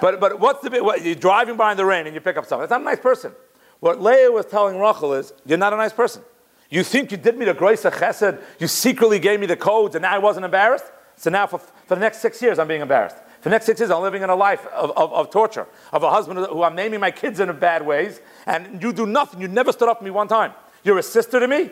But, 0.01 0.20
but 0.20 0.39
what's 0.39 0.62
the 0.62 0.70
bit? 0.70 0.84
What, 0.84 1.03
you're 1.03 1.15
driving 1.15 1.58
by 1.58 1.72
in 1.72 1.77
the 1.77 1.86
rain 1.86 2.08
and 2.08 2.15
you 2.15 2.22
pick 2.22 2.38
up 2.38 2.46
someone. 2.46 2.63
That's 2.63 2.72
not 2.72 2.82
a 2.82 2.96
nice 2.96 3.00
person. 3.00 3.34
What 3.82 4.01
Leah 4.01 4.32
was 4.32 4.46
telling 4.46 4.79
Rachel 4.79 5.13
is, 5.13 5.34
you're 5.46 5.58
not 5.58 5.74
a 5.74 5.77
nice 5.77 5.93
person. 5.93 6.24
You 6.70 6.84
think 6.84 7.12
you 7.12 7.17
did 7.17 7.38
me 7.38 7.46
the 7.46 7.53
grace 7.53 7.86
of 7.86 7.93
chesed, 7.93 8.41
you 8.60 8.67
secretly 8.67 9.20
gave 9.20 9.39
me 9.39 9.46
the 9.46 9.58
codes, 9.58 9.93
and 9.93 10.01
now 10.01 10.15
I 10.15 10.17
wasn't 10.17 10.46
embarrassed? 10.46 10.86
So 11.17 11.29
now 11.29 11.46
for, 11.46 11.60
for 11.60 11.96
the 11.96 12.01
next 12.01 12.20
six 12.20 12.41
years, 12.41 12.58
I'm 12.58 12.67
being 12.67 12.82
embarrassed. 12.82 13.17
For 13.43 13.50
the 13.50 13.55
next 13.55 13.65
six 13.65 13.81
years, 13.81 13.91
I'm 13.91 14.01
living 14.01 14.21
in 14.21 14.29
a 14.29 14.35
life 14.38 14.65
of, 14.67 14.91
of, 14.91 15.12
of, 15.12 15.29
torture, 15.29 15.67
of 15.91 16.01
a 16.01 16.09
husband 16.09 16.39
who 16.39 16.63
I'm 16.63 16.75
naming 16.75 17.01
my 17.01 17.12
kids 17.12 17.41
in 17.41 17.53
bad 17.59 17.85
ways, 17.85 18.21
and 18.45 18.81
you 18.81 18.93
do 18.93 19.05
nothing. 19.05 19.41
You 19.41 19.50
never 19.50 19.73
stood 19.73 19.89
up 19.89 19.97
for 19.97 20.05
me 20.05 20.12
one 20.12 20.29
time. 20.29 20.53
You're 20.81 20.97
a 20.97 21.03
sister 21.03 21.41
to 21.41 21.47
me. 21.50 21.63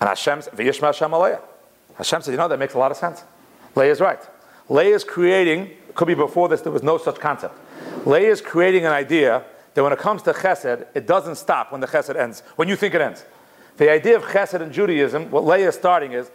And 0.00 0.08
Hashem, 0.08 0.40
V'yishma 0.40 0.86
Hashem 0.86 1.12
Aleah. 1.12 1.40
Hashem 1.96 2.22
said, 2.22 2.32
you 2.32 2.38
know, 2.38 2.48
that 2.48 2.58
makes 2.58 2.74
a 2.74 2.78
lot 2.78 2.90
of 2.90 2.96
sense. 2.96 3.22
Leah 3.76 3.92
is 3.92 4.00
right. 4.00 4.18
Leah 4.68 4.96
is 4.96 5.04
creating, 5.04 5.70
could 5.94 6.08
be 6.08 6.14
before 6.14 6.48
this, 6.48 6.62
there 6.62 6.72
was 6.72 6.82
no 6.82 6.98
such 6.98 7.20
concept. 7.20 7.54
Leah 8.04 8.32
is 8.32 8.40
creating 8.40 8.84
an 8.84 8.92
idea 8.92 9.44
that 9.74 9.82
when 9.84 9.92
it 9.92 10.00
comes 10.00 10.22
to 10.22 10.32
chesed, 10.32 10.86
it 10.92 11.06
doesn't 11.06 11.36
stop 11.36 11.70
when 11.70 11.80
the 11.80 11.86
chesed 11.86 12.16
ends, 12.16 12.40
when 12.56 12.66
you 12.66 12.74
think 12.74 12.94
it 12.94 13.00
ends. 13.00 13.24
The 13.76 13.92
idea 13.92 14.16
of 14.16 14.24
chesed 14.24 14.60
in 14.60 14.72
Judaism, 14.72 15.30
what 15.30 15.44
Leah 15.44 15.68
is 15.68 15.76
starting 15.76 16.14
is, 16.14 16.32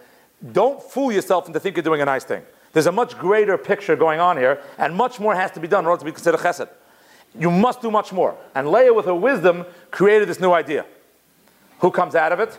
don't 0.54 0.82
fool 0.82 1.12
yourself 1.12 1.48
into 1.48 1.60
thinking 1.60 1.84
you're 1.84 1.92
doing 1.92 2.02
a 2.02 2.06
nice 2.06 2.24
thing. 2.24 2.44
There's 2.74 2.86
a 2.86 2.92
much 2.92 3.18
greater 3.18 3.58
picture 3.58 3.96
going 3.96 4.20
on 4.20 4.38
here, 4.38 4.62
and 4.78 4.96
much 4.96 5.20
more 5.20 5.36
has 5.36 5.52
to 5.52 5.60
be 5.60 5.68
done 5.68 5.84
in 5.84 5.88
order 5.88 6.00
to 6.00 6.06
be 6.06 6.12
considered 6.12 6.40
chesed. 6.40 6.70
You 7.38 7.52
must 7.52 7.82
do 7.82 7.92
much 7.92 8.12
more. 8.12 8.36
And 8.56 8.72
Leah, 8.72 8.94
with 8.94 9.06
her 9.06 9.16
wisdom, 9.16 9.66
created 9.92 10.28
this 10.28 10.40
new 10.40 10.52
idea. 10.52 10.86
Who 11.80 11.92
comes 11.92 12.16
out 12.16 12.32
of 12.32 12.40
it? 12.40 12.58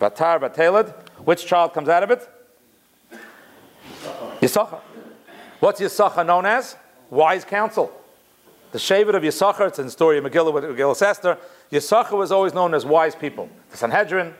Batar, 0.00 0.40
Bateled. 0.40 0.92
Which 1.24 1.46
child 1.46 1.72
comes 1.72 1.88
out 1.88 2.02
of 2.02 2.10
it? 2.10 2.28
Yisachar. 4.40 4.80
What's 5.60 5.80
Yisachar 5.80 6.26
known 6.26 6.46
as? 6.46 6.76
Wise 7.10 7.44
counsel. 7.44 7.92
The 8.72 8.78
Shevet 8.78 9.14
of 9.14 9.22
Yisachar, 9.22 9.68
it's 9.68 9.78
in 9.78 9.84
the 9.84 9.90
story 9.90 10.18
of 10.18 10.24
Megillah 10.24 10.52
with 10.52 10.64
Megillah 10.64 11.00
Esther. 11.00 11.38
Yisachar 11.70 12.16
was 12.16 12.32
always 12.32 12.54
known 12.54 12.74
as 12.74 12.84
wise 12.84 13.14
people. 13.14 13.48
The 13.70 13.76
Sanhedrin 13.76 14.34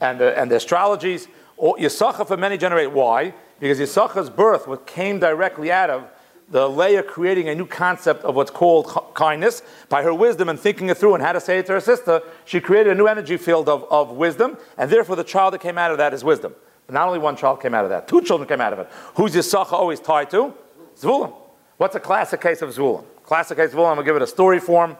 and 0.00 0.18
the, 0.18 0.38
and 0.38 0.50
the 0.50 0.56
astrologies. 0.56 1.28
Yisachar 1.58 2.26
for 2.26 2.36
many 2.36 2.56
generate. 2.56 2.90
Why? 2.90 3.34
Because 3.60 3.78
Yisachar's 3.78 4.30
birth 4.30 4.86
came 4.86 5.18
directly 5.18 5.70
out 5.70 5.90
of 5.90 6.08
the 6.48 6.68
Leah 6.68 7.02
creating 7.02 7.48
a 7.48 7.54
new 7.54 7.66
concept 7.66 8.22
of 8.24 8.34
what's 8.34 8.50
called 8.50 8.86
kindness. 9.14 9.62
By 9.88 10.02
her 10.02 10.12
wisdom 10.12 10.48
and 10.48 10.58
thinking 10.58 10.88
it 10.88 10.98
through 10.98 11.14
and 11.14 11.22
how 11.22 11.32
to 11.32 11.40
say 11.40 11.58
it 11.58 11.66
to 11.66 11.72
her 11.72 11.80
sister, 11.80 12.22
she 12.44 12.60
created 12.60 12.92
a 12.92 12.94
new 12.94 13.06
energy 13.06 13.36
field 13.36 13.68
of, 13.68 13.84
of 13.90 14.10
wisdom, 14.10 14.58
and 14.76 14.90
therefore 14.90 15.16
the 15.16 15.24
child 15.24 15.54
that 15.54 15.60
came 15.60 15.78
out 15.78 15.90
of 15.90 15.98
that 15.98 16.12
is 16.12 16.22
wisdom. 16.22 16.54
But 16.86 16.94
not 16.94 17.06
only 17.06 17.18
one 17.18 17.36
child 17.36 17.62
came 17.62 17.74
out 17.74 17.84
of 17.84 17.90
that, 17.90 18.06
two 18.08 18.20
children 18.22 18.46
came 18.46 18.60
out 18.60 18.72
of 18.72 18.78
it. 18.80 18.88
Who's 19.14 19.34
Yisachar 19.34 19.72
always 19.72 20.00
tied 20.00 20.30
to? 20.30 20.52
Zvulun. 20.98 21.34
What's 21.76 21.96
a 21.96 22.00
classic 22.00 22.40
case 22.40 22.62
of 22.62 22.70
Zvulun? 22.70 23.04
Classic 23.24 23.56
case 23.56 23.72
of 23.72 23.78
Zvulun, 23.78 23.90
I'm 23.90 23.96
going 23.96 24.04
to 24.06 24.10
give 24.10 24.16
it 24.16 24.22
a 24.22 24.26
story 24.26 24.60
form. 24.60 24.96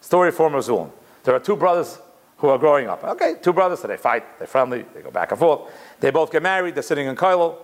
Story 0.00 0.30
form 0.30 0.54
of 0.54 0.64
Zvulun. 0.64 0.90
There 1.24 1.34
are 1.34 1.40
two 1.40 1.56
brothers 1.56 1.98
who 2.38 2.48
are 2.48 2.58
growing 2.58 2.88
up. 2.88 3.02
Okay, 3.02 3.34
two 3.42 3.52
brothers, 3.52 3.80
so 3.80 3.88
they 3.88 3.96
fight, 3.96 4.38
they're 4.38 4.46
friendly, 4.46 4.84
they 4.94 5.00
go 5.00 5.10
back 5.10 5.32
and 5.32 5.38
forth. 5.40 5.72
They 5.98 6.10
both 6.10 6.30
get 6.30 6.42
married, 6.42 6.74
they're 6.74 6.82
sitting 6.82 7.08
in 7.08 7.16
Kollel, 7.16 7.56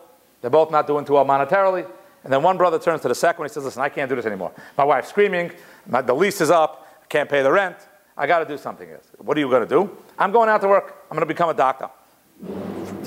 they're 0.42 0.50
both 0.50 0.70
not 0.70 0.86
doing 0.86 1.06
too 1.06 1.14
well 1.14 1.24
monetarily. 1.24 1.86
And 2.24 2.32
then 2.32 2.42
one 2.42 2.58
brother 2.58 2.78
turns 2.78 3.00
to 3.02 3.08
the 3.08 3.14
second 3.14 3.40
one, 3.40 3.48
he 3.48 3.52
says, 3.52 3.64
Listen, 3.64 3.82
I 3.82 3.88
can't 3.88 4.08
do 4.08 4.14
this 4.14 4.26
anymore. 4.26 4.52
My 4.76 4.84
wife's 4.84 5.08
screaming, 5.08 5.52
my, 5.86 6.02
the 6.02 6.14
lease 6.14 6.40
is 6.40 6.50
up, 6.50 6.86
I 7.02 7.06
can't 7.06 7.28
pay 7.28 7.42
the 7.42 7.50
rent, 7.50 7.76
I 8.16 8.26
got 8.26 8.40
to 8.40 8.44
do 8.44 8.58
something. 8.58 8.90
Else. 8.90 9.06
What 9.18 9.36
are 9.36 9.40
you 9.40 9.48
going 9.48 9.66
to 9.66 9.68
do? 9.68 9.96
I'm 10.18 10.30
going 10.30 10.48
out 10.48 10.60
to 10.60 10.68
work, 10.68 11.04
I'm 11.10 11.16
going 11.16 11.26
to 11.26 11.34
become 11.34 11.48
a 11.48 11.54
doctor. 11.54 11.88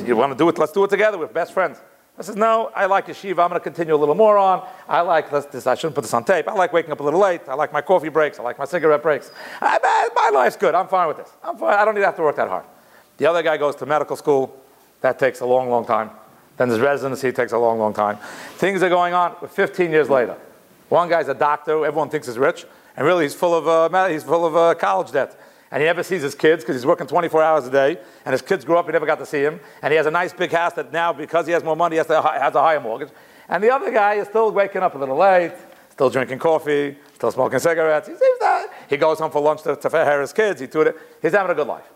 You 0.03 0.15
want 0.15 0.31
to 0.33 0.37
do 0.37 0.49
it? 0.49 0.57
Let's 0.57 0.71
do 0.71 0.83
it 0.83 0.89
together, 0.89 1.17
we're 1.17 1.27
best 1.27 1.53
friends. 1.53 1.79
I 2.17 2.21
says, 2.21 2.37
no, 2.37 2.71
I 2.73 2.85
like 2.85 3.07
yeshiva. 3.07 3.43
I'm 3.43 3.49
going 3.49 3.53
to 3.53 3.59
continue 3.59 3.93
a 3.93 3.97
little 3.97 4.15
more 4.15 4.37
on. 4.37 4.65
I 4.87 5.01
like 5.01 5.29
this. 5.29 5.67
I 5.67 5.75
shouldn't 5.75 5.95
put 5.95 6.01
this 6.03 6.13
on 6.13 6.23
tape. 6.23 6.47
I 6.47 6.53
like 6.53 6.71
waking 6.71 6.93
up 6.93 7.01
a 7.01 7.03
little 7.03 7.19
late. 7.19 7.41
I 7.45 7.55
like 7.55 7.73
my 7.73 7.81
coffee 7.81 8.07
breaks. 8.07 8.39
I 8.39 8.43
like 8.43 8.57
my 8.57 8.63
cigarette 8.63 9.03
breaks. 9.03 9.31
I, 9.61 10.11
my 10.15 10.29
life's 10.33 10.55
good. 10.55 10.75
I'm 10.75 10.87
fine 10.87 11.09
with 11.09 11.17
this. 11.17 11.29
I'm 11.43 11.57
fine. 11.57 11.73
I 11.73 11.83
don't 11.83 11.93
need 11.93 12.01
to 12.01 12.05
have 12.05 12.15
to 12.15 12.21
work 12.21 12.37
that 12.37 12.47
hard. 12.47 12.63
The 13.17 13.25
other 13.25 13.43
guy 13.43 13.57
goes 13.57 13.75
to 13.77 13.85
medical 13.85 14.15
school. 14.15 14.55
That 15.01 15.19
takes 15.19 15.41
a 15.41 15.45
long, 15.45 15.69
long 15.69 15.85
time. 15.85 16.09
Then 16.57 16.69
his 16.69 16.79
residency 16.79 17.31
takes 17.31 17.51
a 17.51 17.57
long, 17.57 17.79
long 17.79 17.93
time. 17.93 18.17
Things 18.55 18.81
are 18.81 18.89
going 18.89 19.13
on 19.13 19.35
15 19.47 19.91
years 19.91 20.09
later. 20.09 20.37
One 20.89 21.09
guy's 21.09 21.27
a 21.27 21.33
doctor. 21.33 21.85
Everyone 21.85 22.09
thinks 22.09 22.27
he's 22.27 22.37
rich. 22.37 22.65
And 22.95 23.05
really, 23.05 23.25
he's 23.25 23.35
full 23.35 23.53
of, 23.53 23.67
uh, 23.67 24.07
he's 24.07 24.23
full 24.23 24.45
of 24.45 24.55
uh, 24.55 24.73
college 24.75 25.11
debt 25.11 25.37
and 25.71 25.81
he 25.81 25.87
never 25.87 26.03
sees 26.03 26.21
his 26.21 26.35
kids 26.35 26.63
because 26.63 26.75
he's 26.75 26.85
working 26.85 27.05
24 27.05 27.43
hours 27.43 27.67
a 27.67 27.69
day, 27.69 27.97
and 28.23 28.31
his 28.31 28.41
kids 28.41 28.63
grew 28.63 28.77
up, 28.77 28.85
he 28.85 28.91
never 28.91 29.05
got 29.05 29.19
to 29.19 29.25
see 29.25 29.41
him, 29.41 29.59
and 29.81 29.91
he 29.91 29.97
has 29.97 30.05
a 30.05 30.11
nice 30.11 30.31
big 30.31 30.51
house 30.51 30.71
that 30.73 30.93
now, 30.93 31.11
because 31.11 31.45
he 31.45 31.51
has 31.51 31.65
more 31.65 31.75
money, 31.75 31.95
he 31.95 31.97
has, 31.97 32.07
to, 32.07 32.21
has 32.21 32.55
a 32.55 32.61
higher 32.61 32.79
mortgage. 32.79 33.09
And 33.49 33.63
the 33.63 33.73
other 33.73 33.91
guy 33.91 34.13
is 34.13 34.27
still 34.27 34.51
waking 34.51 34.83
up 34.83 34.95
a 34.95 34.97
little 34.97 35.17
late, 35.17 35.53
still 35.89 36.09
drinking 36.09 36.39
coffee, 36.39 36.95
still 37.13 37.31
smoking 37.31 37.59
cigarettes. 37.59 38.07
He 38.07 38.15
seems 38.15 38.39
that 38.39 38.67
he 38.89 38.97
goes 38.97 39.19
home 39.19 39.31
for 39.31 39.41
lunch 39.41 39.63
to, 39.63 39.75
to 39.75 40.19
his 40.21 40.33
kids. 40.33 40.61
He 40.61 40.67
it. 40.87 40.95
He's 41.21 41.33
having 41.33 41.51
a 41.51 41.55
good 41.55 41.67
life. 41.67 41.89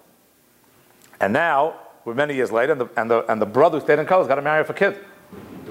And 1.22 1.32
now, 1.34 1.76
many 2.14 2.36
years 2.36 2.52
later, 2.52 2.74
and 2.74 2.82
the, 2.82 2.90
and 2.98 3.12
the, 3.12 3.32
and 3.32 3.42
the 3.42 3.46
brother 3.46 3.80
who 3.80 3.84
stayed 3.84 4.00
in 4.00 4.06
college 4.06 4.28
got 4.28 4.36
to 4.36 4.42
marry 4.42 4.64
for 4.64 4.74
a 4.74 4.76
kid. 4.76 4.98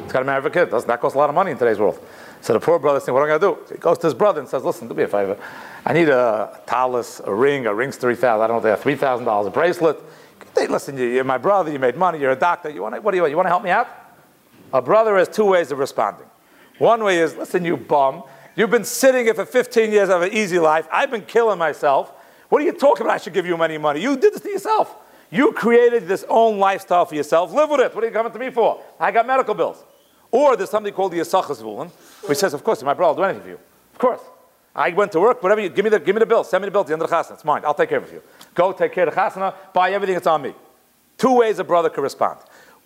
He's 0.02 0.12
got 0.12 0.20
to 0.20 0.24
marry 0.24 0.40
for 0.40 0.48
a 0.48 0.50
kid. 0.50 0.70
That 0.70 1.00
costs 1.00 1.14
a 1.14 1.18
lot 1.18 1.28
of 1.28 1.34
money 1.34 1.50
in 1.50 1.58
today's 1.58 1.78
world. 1.78 2.00
So 2.40 2.52
the 2.52 2.60
poor 2.60 2.78
brother 2.78 3.00
says, 3.00 3.10
"What 3.10 3.20
am 3.20 3.24
I 3.26 3.38
going 3.38 3.56
to 3.56 3.62
do?" 3.62 3.68
So 3.68 3.74
he 3.74 3.80
goes 3.80 3.98
to 3.98 4.06
his 4.06 4.14
brother 4.14 4.40
and 4.40 4.48
says, 4.48 4.64
"Listen, 4.64 4.88
do 4.88 4.94
me 4.94 5.02
a 5.02 5.08
favor. 5.08 5.36
I 5.84 5.92
need 5.92 6.08
a 6.08 6.60
talus, 6.66 7.20
a 7.24 7.34
ring. 7.34 7.66
A 7.66 7.74
ring's 7.74 7.96
three 7.96 8.14
thousand. 8.14 8.44
I 8.44 8.46
don't 8.46 8.54
know 8.54 8.58
if 8.58 8.62
they 8.62 8.70
have 8.70 8.80
three 8.80 8.94
thousand 8.94 9.26
dollars. 9.26 9.48
A 9.48 9.50
bracelet. 9.50 9.98
They, 10.54 10.66
listen, 10.66 10.96
you're 10.96 11.24
my 11.24 11.38
brother. 11.38 11.70
You 11.70 11.78
made 11.78 11.96
money. 11.96 12.20
You're 12.20 12.32
a 12.32 12.36
doctor. 12.36 12.70
You 12.70 12.82
want 12.82 12.94
to, 12.94 13.00
what 13.00 13.10
do 13.10 13.16
you 13.16 13.22
want? 13.22 13.30
You 13.30 13.36
want 13.36 13.46
to 13.46 13.50
help 13.50 13.62
me 13.62 13.70
out?" 13.70 13.88
A 14.72 14.82
brother 14.82 15.16
has 15.16 15.28
two 15.28 15.46
ways 15.46 15.72
of 15.72 15.78
responding. 15.78 16.26
One 16.78 17.02
way 17.02 17.18
is, 17.18 17.36
"Listen, 17.36 17.64
you 17.64 17.76
bum. 17.76 18.22
You've 18.54 18.70
been 18.70 18.84
sitting 18.84 19.24
here 19.24 19.34
for 19.34 19.44
15 19.44 19.92
years 19.92 20.08
of 20.08 20.22
an 20.22 20.32
easy 20.32 20.58
life. 20.58 20.88
I've 20.90 21.10
been 21.10 21.24
killing 21.24 21.58
myself. 21.58 22.12
What 22.48 22.62
are 22.62 22.64
you 22.64 22.72
talking 22.72 23.06
about? 23.06 23.14
I 23.14 23.18
should 23.18 23.34
give 23.34 23.46
you 23.46 23.56
any 23.62 23.78
money. 23.78 24.00
You 24.00 24.16
did 24.16 24.34
this 24.34 24.40
to 24.42 24.48
yourself. 24.48 24.96
You 25.30 25.52
created 25.52 26.08
this 26.08 26.24
own 26.28 26.58
lifestyle 26.58 27.04
for 27.04 27.14
yourself. 27.14 27.52
Live 27.52 27.70
with 27.70 27.80
it. 27.80 27.94
What 27.94 28.02
are 28.04 28.06
you 28.06 28.12
coming 28.12 28.32
to 28.32 28.38
me 28.38 28.50
for? 28.50 28.80
I 28.98 29.10
got 29.10 29.26
medical 29.26 29.54
bills." 29.54 29.84
Or 30.30 30.56
there's 30.56 30.70
something 30.70 30.92
called 30.92 31.12
the 31.12 31.18
Yisachar 31.18 31.56
Zvulun, 31.56 31.90
which 32.28 32.38
says, 32.38 32.52
of 32.52 32.62
course, 32.62 32.82
my 32.82 32.94
brother, 32.94 33.10
I'll 33.10 33.16
do 33.16 33.22
anything 33.22 33.42
for 33.42 33.48
you. 33.48 33.58
Of 33.92 33.98
course. 33.98 34.20
I 34.74 34.90
went 34.90 35.10
to 35.12 35.20
work, 35.20 35.42
whatever 35.42 35.60
you, 35.60 35.70
give 35.70 35.84
me 35.84 35.90
the, 35.90 35.98
give 35.98 36.14
me 36.14 36.20
the 36.20 36.26
bill, 36.26 36.44
send 36.44 36.62
me 36.62 36.66
the 36.66 36.70
bill 36.70 36.82
at 36.82 36.86
the 36.86 36.92
end 36.92 37.02
of 37.02 37.10
the 37.10 37.16
chasana, 37.16 37.32
it's 37.32 37.44
mine, 37.44 37.62
I'll 37.64 37.74
take 37.74 37.88
care 37.88 37.98
of 37.98 38.12
you. 38.12 38.22
Go 38.54 38.72
take 38.72 38.92
care 38.92 39.08
of 39.08 39.14
the 39.14 39.20
chasana, 39.20 39.54
buy 39.72 39.90
everything 39.90 40.14
that's 40.14 40.26
on 40.26 40.42
me. 40.42 40.54
Two 41.16 41.34
ways 41.34 41.58
a 41.58 41.64
brother 41.64 41.90
can 41.90 42.04
respond. 42.04 42.38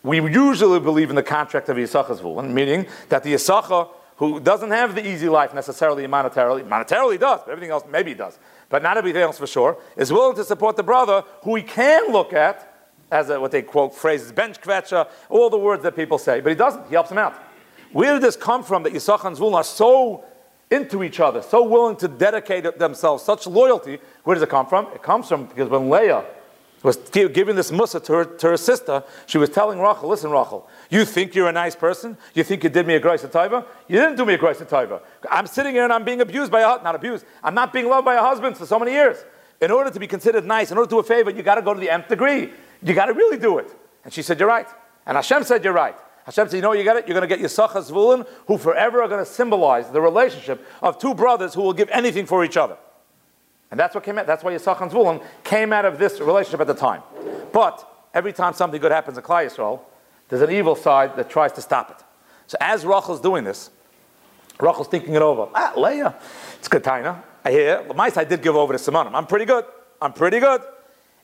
We 0.03 0.23
usually 0.23 0.81
believe 0.81 1.11
in 1.11 1.17
the 1.17 1.23
contract 1.23 1.69
of 1.69 1.77
Yisachar 1.77 2.19
Zvulun, 2.19 2.51
meaning 2.51 2.87
that 3.09 3.23
the 3.23 3.35
Yisacha, 3.35 3.89
who 4.17 4.41
doesn't 4.41 4.71
have 4.71 4.95
the 4.95 5.07
easy 5.07 5.29
life 5.29 5.53
necessarily 5.53 6.07
monetarily, 6.07 6.67
monetarily 6.67 7.19
does, 7.19 7.41
but 7.45 7.51
everything 7.51 7.71
else 7.71 7.85
maybe 7.91 8.15
does, 8.15 8.39
but 8.73 8.83
not 8.83 8.97
everything 8.97 9.21
else 9.21 9.37
for 9.37 9.47
sure, 9.47 9.77
is 9.99 10.11
willing 10.11 10.35
to 10.35 10.43
support 10.43 10.77
the 10.77 10.83
brother 10.83 11.23
who 11.43 11.55
he 11.57 11.63
can 11.63 12.11
look 12.11 12.33
at 12.33 12.91
as 13.11 13.29
a, 13.29 13.39
what 13.39 13.51
they 13.51 13.61
quote 13.61 13.95
phrases, 13.95 14.33
bench 14.33 14.59
kvetcha, 14.63 15.07
all 15.29 15.51
the 15.51 15.59
words 15.59 15.83
that 15.83 15.95
people 15.95 16.17
say, 16.17 16.41
but 16.41 16.49
he 16.49 16.57
doesn't. 16.57 16.89
He 16.89 16.95
helps 16.95 17.11
him 17.11 17.19
out. 17.19 17.35
Where 17.93 18.15
did 18.15 18.23
this 18.23 18.35
come 18.35 18.65
from 18.65 18.83
that 18.85 18.95
Yisachar 18.95 19.27
and 19.27 19.37
Zvulun 19.37 19.53
are 19.53 19.63
so 19.63 20.25
into 20.71 21.03
each 21.03 21.21
other, 21.21 21.43
so 21.43 21.63
willing 21.63 21.97
to 21.97 22.09
dedicate 22.09 22.79
themselves, 22.79 23.23
such 23.23 23.47
loyalty? 23.47 23.99
Where 24.25 24.35
does 24.35 24.43
it 24.43 24.49
come 24.49 24.65
from? 24.65 24.87
It 24.95 25.03
comes 25.03 25.29
from 25.29 25.45
because 25.45 25.69
when 25.69 25.91
Leah 25.91 26.25
was 26.83 26.97
giving 26.97 27.55
this 27.55 27.71
mussar 27.71 28.03
to 28.05 28.13
her, 28.13 28.25
to 28.25 28.49
her 28.49 28.57
sister, 28.57 29.05
she 29.27 29.39
was 29.39 29.51
telling 29.51 29.79
Rachel, 29.79 30.09
listen, 30.09 30.31
Rachel, 30.31 30.69
you 30.91 31.05
think 31.05 31.35
you're 31.35 31.49
a 31.49 31.53
nice 31.53 31.77
person? 31.77 32.17
You 32.35 32.43
think 32.43 32.65
you 32.65 32.71
did 32.71 32.87
me 32.87 32.95
a 32.95 33.01
grace 33.01 33.23
taiva? 33.23 33.65
You 33.89 33.99
didn't 33.99 34.17
do 34.17 34.25
me 34.25 34.35
a 34.35 34.39
grace 34.39 34.59
taiva. 34.59 35.01
I'm 35.31 35.47
sitting 35.47 35.75
here 35.75 35.85
and 35.85 35.93
I'm 35.93 36.05
being 36.05 36.21
abused 36.21 36.51
by 36.51 36.61
a, 36.61 36.83
not 36.83 36.95
abused, 36.95 37.25
I'm 37.43 37.55
not 37.55 37.73
being 37.73 37.89
loved 37.89 38.05
by 38.05 38.15
a 38.15 38.21
husband 38.21 38.57
for 38.57 38.67
so 38.67 38.79
many 38.79 38.93
years. 38.93 39.25
In 39.61 39.71
order 39.71 39.91
to 39.91 40.01
be 40.01 40.09
considered 40.09 40.45
nice, 40.45 40.73
in 40.73 40.79
order 40.79 40.89
to 40.89 40.95
do 40.97 40.99
a 40.99 41.05
favor, 41.05 41.31
you 41.31 41.43
got 41.43 41.55
to 41.55 41.63
go 41.63 41.73
to 41.73 41.79
the 41.79 41.89
nth 41.89 42.09
degree. 42.09 42.51
You 42.83 42.95
got 42.95 43.07
to 43.07 43.13
really 43.13 43.39
do 43.39 43.59
it. 43.59 43.73
And 44.03 44.13
she 44.13 44.23
said, 44.23 44.41
You're 44.41 44.49
right. 44.49 44.67
And 45.07 45.17
Hashem 45.17 45.45
said, 45.45 45.63
You're 45.63 45.73
right. 45.73 45.95
Hashem 46.25 46.49
said, 46.49 46.57
You 46.57 46.63
know 46.63 46.73
you 46.73 46.83
got 46.83 46.97
it? 46.97 47.07
You're 47.07 47.15
going 47.15 47.29
to 47.29 47.37
get 47.37 47.45
Yisachar 47.45 47.89
Zvulun, 47.89 48.27
who 48.49 48.59
forever 48.59 49.03
are 49.03 49.09
going 49.09 49.25
to 49.25 49.31
symbolize 49.31 49.89
the 49.91 50.01
relationship 50.01 50.67
of 50.83 50.99
two 50.99 51.15
brothers 51.15 51.55
who 51.55 51.63
will 51.63 51.73
give 51.73 51.89
anything 51.91 52.27
for 52.27 52.45
each 52.45 52.57
other. 52.57 52.77
And 53.73 53.81
that's 53.81 53.97
what 53.97 54.05
came 54.05 54.19
out. 54.19 54.29
That's 54.29 54.45
why 54.45 54.53
Yisachar 54.53 54.83
and 54.83 54.93
Zvulun 54.93 55.25
came 55.43 55.73
out 55.73 55.85
of 55.85 55.99
this 55.99 56.21
relationship 56.21 56.61
at 56.61 56.69
the 56.69 56.75
time. 56.75 57.03
But 57.53 58.09
every 58.15 58.33
time 58.33 58.53
something 58.53 58.81
good 58.81 58.93
happens 58.93 59.19
in 59.19 59.25
Klal 59.25 59.45
Yisrael, 59.47 59.81
there's 60.29 60.43
an 60.43 60.53
evil 60.53 60.77
side 60.77 61.17
that 61.17 61.29
tries 61.29 61.51
to 61.55 61.61
stop 61.61 61.91
it. 61.91 62.05
So 62.47 62.57
as 62.61 62.87
Rachel's 62.87 63.21
doing 63.21 63.43
this, 63.43 63.71
Rachel's 64.61 64.87
thinking 64.87 65.15
it 65.15 65.23
over. 65.23 65.49
Ah, 65.55 65.73
Leah, 65.77 66.15
it's 66.59 66.69
good 66.69 66.85
time, 66.85 67.21
I 67.45 67.51
hear. 67.51 67.85
My 67.97 68.11
side 68.11 68.29
did 68.29 68.43
give 68.43 68.55
over 68.55 68.73
to 68.73 68.79
Simonim. 68.79 69.15
I'm 69.15 69.27
pretty 69.27 69.47
good. 69.47 69.65
I'm 70.01 70.13
pretty 70.13 70.39
good 70.39 70.63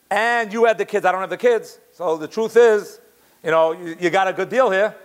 and 0.09 0.51
you 0.51 0.65
had 0.65 0.77
the 0.77 0.85
kids, 0.85 1.05
I 1.05 1.11
don't 1.11 1.21
have 1.21 1.29
the 1.29 1.37
kids. 1.37 1.79
So 1.93 2.17
the 2.17 2.27
truth 2.27 2.57
is, 2.57 2.99
you 3.43 3.51
know, 3.51 3.71
you, 3.73 3.95
you 3.99 4.09
got 4.09 4.27
a 4.27 4.33
good 4.33 4.49
deal 4.49 4.69
here, 4.69 4.95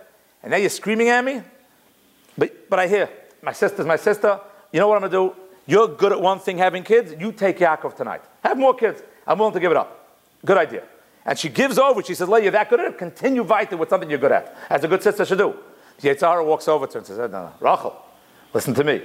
and 0.41 0.51
now 0.51 0.57
you're 0.57 0.69
screaming 0.69 1.09
at 1.09 1.23
me. 1.23 1.41
But, 2.37 2.69
but 2.69 2.79
I 2.79 2.87
hear, 2.87 3.09
my 3.41 3.53
sister's 3.53 3.85
my 3.85 3.95
sister. 3.95 4.39
You 4.71 4.79
know 4.79 4.87
what 4.87 5.01
I'm 5.01 5.09
going 5.09 5.11
to 5.11 5.35
do? 5.35 5.41
You're 5.65 5.87
good 5.87 6.11
at 6.11 6.21
one 6.21 6.39
thing, 6.39 6.57
having 6.57 6.83
kids. 6.83 7.13
You 7.19 7.31
take 7.31 7.59
Yaakov 7.59 7.95
tonight. 7.95 8.21
Have 8.43 8.57
more 8.57 8.73
kids. 8.73 9.01
I'm 9.25 9.37
willing 9.39 9.53
to 9.53 9.59
give 9.59 9.71
it 9.71 9.77
up. 9.77 10.09
Good 10.45 10.57
idea. 10.57 10.83
And 11.25 11.37
she 11.39 11.49
gives 11.49 11.79
over. 11.79 12.03
She 12.03 12.13
says, 12.13 12.29
"Lay, 12.29 12.43
you're 12.43 12.51
that 12.51 12.69
good 12.69 12.79
at 12.79 12.85
it. 12.85 12.97
Continue 12.97 13.43
fighting 13.43 13.79
with 13.79 13.89
something 13.89 14.09
you're 14.09 14.19
good 14.19 14.31
at, 14.31 14.55
as 14.69 14.83
a 14.83 14.87
good 14.87 15.01
sister 15.01 15.25
should 15.25 15.39
do." 15.39 15.55
Yetzer 16.01 16.27
Hara 16.27 16.43
walks 16.43 16.67
over 16.67 16.85
to 16.85 16.93
her 16.93 16.97
and 16.99 17.07
says, 17.07 17.17
"No, 17.17 17.27
no, 17.27 17.51
Rachel, 17.59 17.95
listen 18.53 18.73
to 18.75 18.83
me. 18.83 19.01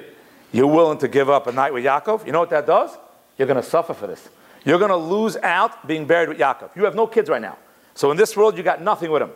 You're 0.52 0.66
willing 0.66 0.98
to 0.98 1.08
give 1.08 1.30
up 1.30 1.46
a 1.46 1.52
night 1.52 1.72
with 1.72 1.84
Yaakov. 1.84 2.26
You 2.26 2.32
know 2.32 2.40
what 2.40 2.50
that 2.50 2.66
does? 2.66 2.90
You're 3.38 3.46
going 3.46 3.62
to 3.62 3.68
suffer 3.68 3.94
for 3.94 4.06
this. 4.06 4.28
You're 4.64 4.78
going 4.78 4.90
to 4.90 4.96
lose 4.96 5.36
out 5.38 5.86
being 5.86 6.06
buried 6.06 6.28
with 6.28 6.38
Yaakov. 6.38 6.76
You 6.76 6.84
have 6.84 6.94
no 6.94 7.06
kids 7.06 7.30
right 7.30 7.40
now. 7.40 7.56
So 7.94 8.10
in 8.10 8.16
this 8.16 8.36
world, 8.36 8.58
you 8.58 8.62
got 8.62 8.82
nothing 8.82 9.10
with 9.10 9.22
him. 9.22 9.30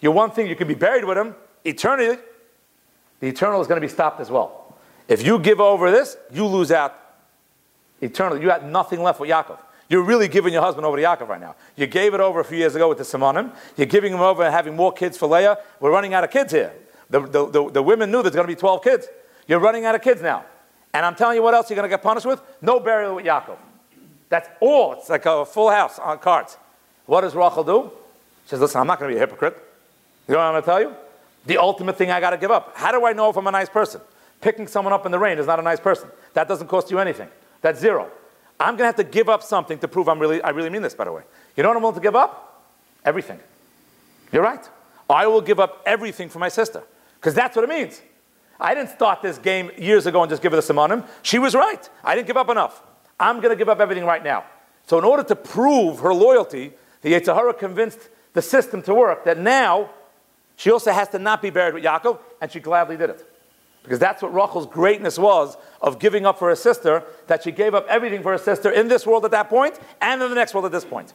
You're 0.00 0.12
one 0.12 0.30
thing, 0.30 0.46
you 0.46 0.54
can 0.54 0.68
be 0.68 0.74
buried 0.74 1.04
with 1.04 1.18
him. 1.18 1.34
Eternity, 1.64 2.20
the 3.18 3.28
eternal 3.28 3.60
is 3.60 3.66
going 3.66 3.80
to 3.80 3.84
be 3.84 3.92
stopped 3.92 4.20
as 4.20 4.30
well. 4.30 4.67
If 5.08 5.24
you 5.26 5.38
give 5.38 5.58
over 5.58 5.90
this, 5.90 6.16
you 6.30 6.46
lose 6.46 6.70
out 6.70 6.94
eternally. 8.00 8.40
You 8.40 8.46
got 8.46 8.64
nothing 8.64 9.02
left 9.02 9.18
with 9.18 9.30
Yaakov. 9.30 9.58
You're 9.88 10.02
really 10.02 10.28
giving 10.28 10.52
your 10.52 10.62
husband 10.62 10.84
over 10.84 10.98
to 10.98 11.02
Yaakov 11.02 11.28
right 11.28 11.40
now. 11.40 11.54
You 11.74 11.86
gave 11.86 12.12
it 12.12 12.20
over 12.20 12.40
a 12.40 12.44
few 12.44 12.58
years 12.58 12.74
ago 12.74 12.90
with 12.90 12.98
the 12.98 13.04
Simonim. 13.04 13.52
You're 13.76 13.86
giving 13.86 14.12
him 14.12 14.20
over 14.20 14.42
and 14.42 14.52
having 14.52 14.76
more 14.76 14.92
kids 14.92 15.16
for 15.16 15.26
Leah. 15.26 15.58
We're 15.80 15.90
running 15.90 16.12
out 16.12 16.24
of 16.24 16.30
kids 16.30 16.52
here. 16.52 16.72
The, 17.08 17.20
the, 17.20 17.46
the, 17.46 17.70
the 17.70 17.82
women 17.82 18.10
knew 18.10 18.22
there's 18.22 18.34
going 18.34 18.46
to 18.46 18.54
be 18.54 18.58
12 18.58 18.84
kids. 18.84 19.08
You're 19.46 19.60
running 19.60 19.86
out 19.86 19.94
of 19.94 20.02
kids 20.02 20.20
now. 20.20 20.44
And 20.92 21.06
I'm 21.06 21.14
telling 21.14 21.36
you 21.36 21.42
what 21.42 21.54
else 21.54 21.70
you're 21.70 21.76
going 21.76 21.88
to 21.88 21.92
get 21.94 22.02
punished 22.02 22.26
with? 22.26 22.42
No 22.60 22.80
burial 22.80 23.14
with 23.14 23.24
Yaakov. 23.24 23.56
That's 24.28 24.48
all. 24.60 24.92
It's 24.92 25.08
like 25.08 25.24
a 25.24 25.46
full 25.46 25.70
house 25.70 25.98
on 25.98 26.18
cards. 26.18 26.58
What 27.06 27.22
does 27.22 27.34
Rachel 27.34 27.64
do? 27.64 27.90
She 28.44 28.50
says, 28.50 28.60
listen, 28.60 28.80
I'm 28.80 28.86
not 28.86 28.98
going 28.98 29.10
to 29.10 29.14
be 29.14 29.16
a 29.16 29.20
hypocrite. 29.20 29.56
You 30.26 30.34
know 30.34 30.40
what 30.40 30.46
I'm 30.46 30.52
going 30.52 30.62
to 30.62 30.66
tell 30.66 30.80
you? 30.82 30.94
The 31.46 31.56
ultimate 31.56 31.96
thing 31.96 32.10
I 32.10 32.20
got 32.20 32.30
to 32.30 32.36
give 32.36 32.50
up. 32.50 32.76
How 32.76 32.92
do 32.92 33.06
I 33.06 33.14
know 33.14 33.30
if 33.30 33.36
I'm 33.38 33.46
a 33.46 33.50
nice 33.50 33.70
person? 33.70 34.02
Picking 34.40 34.66
someone 34.66 34.92
up 34.92 35.04
in 35.04 35.12
the 35.12 35.18
rain 35.18 35.38
is 35.38 35.46
not 35.46 35.58
a 35.58 35.62
nice 35.62 35.80
person. 35.80 36.08
That 36.34 36.48
doesn't 36.48 36.68
cost 36.68 36.90
you 36.90 36.98
anything. 36.98 37.28
That's 37.60 37.80
zero. 37.80 38.10
I'm 38.60 38.74
going 38.76 38.78
to 38.78 38.84
have 38.86 38.96
to 38.96 39.04
give 39.04 39.28
up 39.28 39.42
something 39.42 39.78
to 39.78 39.88
prove 39.88 40.08
I'm 40.08 40.18
really, 40.18 40.42
I 40.42 40.50
really 40.50 40.70
mean 40.70 40.82
this, 40.82 40.94
by 40.94 41.04
the 41.04 41.12
way. 41.12 41.22
You 41.56 41.62
know 41.62 41.70
what 41.70 41.76
I'm 41.76 41.82
willing 41.82 41.96
to 41.96 42.02
give 42.02 42.16
up? 42.16 42.64
Everything. 43.04 43.38
You're 44.32 44.42
right. 44.42 44.68
I 45.08 45.26
will 45.26 45.40
give 45.40 45.60
up 45.60 45.82
everything 45.86 46.28
for 46.28 46.38
my 46.38 46.48
sister. 46.48 46.82
Because 47.20 47.34
that's 47.34 47.56
what 47.56 47.64
it 47.64 47.68
means. 47.68 48.00
I 48.60 48.74
didn't 48.74 48.90
start 48.90 49.22
this 49.22 49.38
game 49.38 49.70
years 49.78 50.06
ago 50.06 50.22
and 50.22 50.30
just 50.30 50.42
give 50.42 50.52
her 50.52 50.60
the 50.60 50.62
simonim. 50.62 51.06
She 51.22 51.38
was 51.38 51.54
right. 51.54 51.88
I 52.02 52.14
didn't 52.14 52.26
give 52.26 52.36
up 52.36 52.50
enough. 52.50 52.82
I'm 53.18 53.36
going 53.36 53.50
to 53.50 53.56
give 53.56 53.68
up 53.68 53.80
everything 53.80 54.04
right 54.04 54.22
now. 54.22 54.44
So, 54.86 54.98
in 54.98 55.04
order 55.04 55.22
to 55.24 55.36
prove 55.36 56.00
her 56.00 56.14
loyalty, 56.14 56.72
the 57.02 57.12
Yetzer 57.12 57.34
Hara 57.34 57.54
convinced 57.54 58.08
the 58.32 58.42
system 58.42 58.82
to 58.82 58.94
work 58.94 59.24
that 59.24 59.38
now 59.38 59.90
she 60.56 60.70
also 60.70 60.92
has 60.92 61.08
to 61.10 61.18
not 61.18 61.42
be 61.42 61.50
buried 61.50 61.74
with 61.74 61.84
Yaakov, 61.84 62.18
and 62.40 62.50
she 62.50 62.58
gladly 62.58 62.96
did 62.96 63.10
it. 63.10 63.37
Because 63.82 63.98
that's 63.98 64.22
what 64.22 64.34
Rachel's 64.34 64.66
greatness 64.66 65.18
was 65.18 65.56
of 65.80 65.98
giving 65.98 66.26
up 66.26 66.38
for 66.38 66.48
her 66.48 66.56
sister, 66.56 67.04
that 67.26 67.42
she 67.42 67.52
gave 67.52 67.74
up 67.74 67.86
everything 67.88 68.22
for 68.22 68.32
her 68.32 68.38
sister 68.38 68.70
in 68.70 68.88
this 68.88 69.06
world 69.06 69.24
at 69.24 69.30
that 69.30 69.48
point 69.48 69.78
and 70.00 70.22
in 70.22 70.28
the 70.28 70.34
next 70.34 70.52
world 70.54 70.66
at 70.66 70.72
this 70.72 70.84
point. 70.84 71.12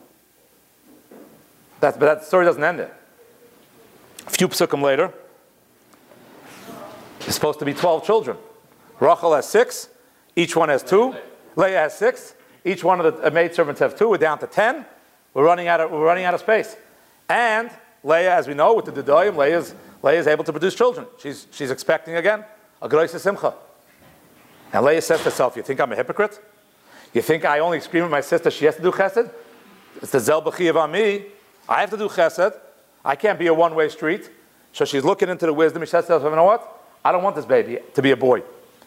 That's, 1.79 1.97
but 1.97 2.05
that 2.05 2.25
story 2.25 2.45
doesn't 2.45 2.63
end 2.63 2.79
there. 2.79 2.97
A 4.25 4.29
few 4.29 4.47
psukim 4.47 4.81
later, 4.81 5.13
there's 7.19 7.35
supposed 7.35 7.59
to 7.59 7.65
be 7.65 7.73
12 7.73 8.05
children. 8.05 8.37
Rachel 8.99 9.35
has 9.35 9.47
six, 9.47 9.89
each 10.35 10.55
one 10.55 10.69
has 10.69 10.81
two. 10.81 11.15
Leah 11.55 11.79
has 11.79 11.97
six. 11.97 12.35
Each 12.65 12.83
one 12.83 12.99
of 12.99 13.17
the 13.17 13.27
uh, 13.27 13.29
maidservants 13.29 13.79
have 13.79 13.97
two. 13.97 14.09
We're 14.09 14.17
down 14.17 14.39
to 14.39 14.47
ten. 14.47 14.85
We're 15.33 15.43
running 15.43 15.67
out 15.67 15.81
of, 15.81 15.91
we're 15.91 16.03
running 16.03 16.25
out 16.25 16.33
of 16.33 16.39
space. 16.39 16.75
And 17.29 17.69
Leah, 18.03 18.35
as 18.35 18.47
we 18.47 18.53
know, 18.53 18.73
with 18.73 18.85
the 18.85 18.91
Dudayim, 18.91 19.35
Leah 19.37 19.63
Leah 20.03 20.19
is 20.19 20.27
able 20.27 20.43
to 20.43 20.51
produce 20.51 20.75
children. 20.75 21.07
She's, 21.17 21.47
she's 21.51 21.71
expecting 21.71 22.15
again 22.15 22.43
a 22.81 22.89
Grace 22.89 23.11
Simcha. 23.11 23.53
And 24.73 24.85
Leah 24.85 25.01
says 25.01 25.19
to 25.19 25.25
herself, 25.25 25.55
You 25.55 25.63
think 25.63 25.79
I'm 25.79 25.91
a 25.91 25.95
hypocrite? 25.95 26.39
You 27.13 27.21
think 27.21 27.45
I 27.45 27.59
only 27.59 27.79
scream 27.79 28.03
at 28.03 28.11
my 28.11 28.21
sister, 28.21 28.51
she 28.51 28.65
has 28.65 28.75
to 28.75 28.81
do 28.81 28.91
chesed? 28.91 29.31
It's 30.01 30.11
the 30.11 30.19
Zel 30.19 30.41
on 30.77 30.91
me. 30.91 31.25
I 31.69 31.81
have 31.81 31.91
to 31.91 31.97
do 31.97 32.09
chesed. 32.09 32.59
I 33.05 33.15
can't 33.15 33.39
be 33.39 33.47
a 33.47 33.53
one 33.53 33.75
way 33.75 33.87
street. 33.89 34.29
So 34.73 34.85
she's 34.85 35.03
looking 35.03 35.29
into 35.29 35.45
the 35.45 35.53
wisdom. 35.53 35.83
She 35.83 35.87
says 35.87 36.07
to 36.07 36.13
herself, 36.13 36.31
you 36.31 36.35
know 36.35 36.43
what? 36.43 36.81
I 37.05 37.11
don't 37.11 37.23
want 37.23 37.35
this 37.35 37.45
baby 37.45 37.79
to 37.93 38.01
be 38.01 38.11
a 38.11 38.17
boy. 38.17 38.41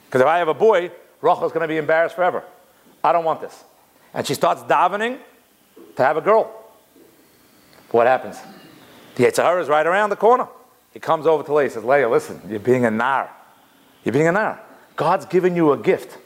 Because 0.07 0.21
if 0.21 0.27
I 0.27 0.39
have 0.39 0.49
a 0.49 0.55
boy, 0.55 0.91
Rachel's 1.21 1.53
going 1.53 1.63
to 1.63 1.69
be 1.69 1.77
embarrassed 1.77 2.17
forever. 2.17 2.43
I 3.05 3.13
don't 3.13 3.25
want 3.25 3.41
this. 3.41 3.65
And 4.13 4.27
she 4.27 4.35
starts 4.35 4.63
davening 4.63 5.19
to 5.95 6.03
have 6.03 6.17
a 6.17 6.21
girl. 6.21 6.53
What 7.91 8.07
happens? 8.07 8.39
The 9.15 9.25
Yetzer 9.25 9.45
Hara 9.45 9.63
is 9.63 9.69
right 9.69 9.87
around 9.87 10.11
the 10.11 10.17
corner. 10.17 10.49
He 10.97 11.01
comes 11.01 11.27
over 11.27 11.43
to 11.43 11.53
Leah. 11.53 11.65
He 11.69 11.75
says, 11.75 11.85
Leah, 11.85 12.09
listen, 12.09 12.41
you're 12.49 12.59
being 12.59 12.87
a 12.87 12.91
nar. 12.91 13.31
You're 14.03 14.15
being 14.15 14.29
a 14.29 14.33
nar. 14.33 14.59
God's 14.97 15.27
given 15.27 15.55
you 15.55 15.73
a 15.73 15.77
gift, 15.77 16.17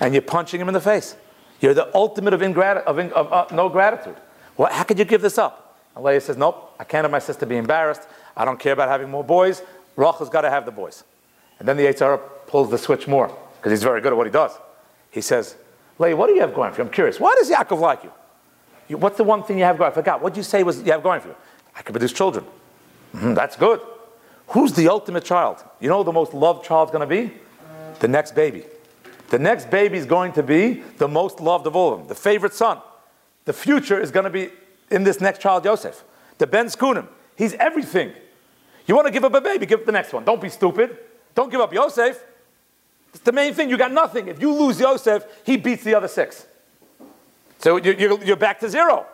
and 0.00 0.12
you're 0.12 0.20
punching 0.20 0.60
him 0.60 0.68
in 0.68 0.74
the 0.74 0.82
face. 0.82 1.16
You're 1.62 1.72
the 1.72 1.90
ultimate 1.96 2.34
of, 2.34 2.42
ingrat- 2.42 2.84
of, 2.84 2.98
in- 2.98 3.10
of 3.14 3.32
uh, 3.32 3.46
no 3.54 3.70
gratitude. 3.70 4.16
Well, 4.58 4.70
how 4.70 4.82
could 4.82 4.98
you 4.98 5.06
give 5.06 5.22
this 5.22 5.38
up? 5.38 5.78
And 5.96 6.04
Leah 6.04 6.20
says, 6.20 6.36
Nope, 6.36 6.74
I 6.78 6.84
can't 6.84 7.04
have 7.04 7.10
my 7.10 7.20
sister 7.20 7.46
be 7.46 7.56
embarrassed. 7.56 8.02
I 8.36 8.44
don't 8.44 8.60
care 8.60 8.74
about 8.74 8.90
having 8.90 9.08
more 9.08 9.24
boys. 9.24 9.62
Rachel's 9.96 10.28
got 10.28 10.42
to 10.42 10.50
have 10.50 10.66
the 10.66 10.72
boys. 10.72 11.04
And 11.58 11.66
then 11.66 11.78
the 11.78 11.84
Yetzer 11.84 12.20
pulls 12.46 12.70
the 12.70 12.76
switch 12.76 13.08
more 13.08 13.34
because 13.56 13.70
he's 13.72 13.82
very 13.82 14.02
good 14.02 14.12
at 14.12 14.16
what 14.18 14.26
he 14.26 14.30
does. 14.30 14.52
He 15.10 15.22
says, 15.22 15.56
Leah, 15.98 16.14
what 16.16 16.26
do 16.26 16.34
you 16.34 16.42
have 16.42 16.52
going 16.52 16.70
for 16.74 16.82
you? 16.82 16.84
I'm 16.84 16.92
curious. 16.92 17.18
Why 17.18 17.34
does 17.38 17.50
Yaakov 17.50 17.80
like 17.80 18.04
you? 18.04 18.12
you 18.88 18.98
what's 18.98 19.16
the 19.16 19.24
one 19.24 19.42
thing 19.42 19.56
you 19.56 19.64
have 19.64 19.78
going? 19.78 19.90
I 19.90 19.94
forgot. 19.94 20.20
What 20.20 20.34
did 20.34 20.36
you 20.40 20.42
say 20.44 20.62
was 20.64 20.82
you 20.82 20.92
have 20.92 21.02
going 21.02 21.22
for 21.22 21.28
you? 21.28 21.36
I 21.74 21.80
can 21.80 21.94
produce 21.94 22.12
children. 22.12 22.44
Mhm, 23.14 23.34
that's 23.34 23.56
good. 23.56 23.80
Who's 24.52 24.72
the 24.74 24.88
ultimate 24.88 25.24
child? 25.24 25.64
You 25.80 25.88
know 25.88 26.02
the 26.02 26.12
most 26.12 26.34
loved 26.34 26.64
child's 26.64 26.92
going 26.92 27.08
to 27.08 27.14
be? 27.14 27.32
The 28.00 28.08
next 28.08 28.34
baby. 28.34 28.64
The 29.30 29.38
next 29.38 29.70
baby 29.70 29.96
is 29.96 30.04
going 30.04 30.32
to 30.32 30.42
be 30.42 30.82
the 30.98 31.08
most 31.08 31.40
loved 31.40 31.66
of 31.66 31.74
all 31.74 31.94
of 31.94 32.00
them, 32.00 32.08
the 32.08 32.14
favorite 32.14 32.52
son. 32.52 32.78
The 33.46 33.52
future 33.54 33.98
is 33.98 34.10
going 34.10 34.24
to 34.24 34.30
be 34.30 34.50
in 34.90 35.04
this 35.04 35.20
next 35.20 35.40
child, 35.40 35.64
Yosef. 35.64 36.04
The 36.38 36.46
Ben 36.46 36.66
Zekunim. 36.66 37.08
He's 37.36 37.54
everything. 37.54 38.12
You 38.86 38.94
want 38.94 39.06
to 39.06 39.12
give 39.12 39.24
up 39.24 39.32
a 39.34 39.40
baby, 39.40 39.64
give 39.64 39.80
up 39.80 39.86
the 39.86 39.92
next 39.92 40.12
one. 40.12 40.24
Don't 40.24 40.40
be 40.40 40.50
stupid. 40.50 40.98
Don't 41.34 41.50
give 41.50 41.60
up 41.60 41.72
Yosef. 41.72 42.22
It's 43.14 43.22
the 43.22 43.32
main 43.32 43.54
thing. 43.54 43.70
You 43.70 43.78
got 43.78 43.92
nothing. 43.92 44.28
If 44.28 44.40
you 44.40 44.52
lose 44.52 44.78
Yosef, 44.78 45.24
he 45.44 45.56
beats 45.56 45.82
the 45.82 45.94
other 45.94 46.08
six. 46.08 46.46
So 47.58 47.76
you're 47.76 48.36
back 48.36 48.60
to 48.60 48.68
zero. 48.68 49.06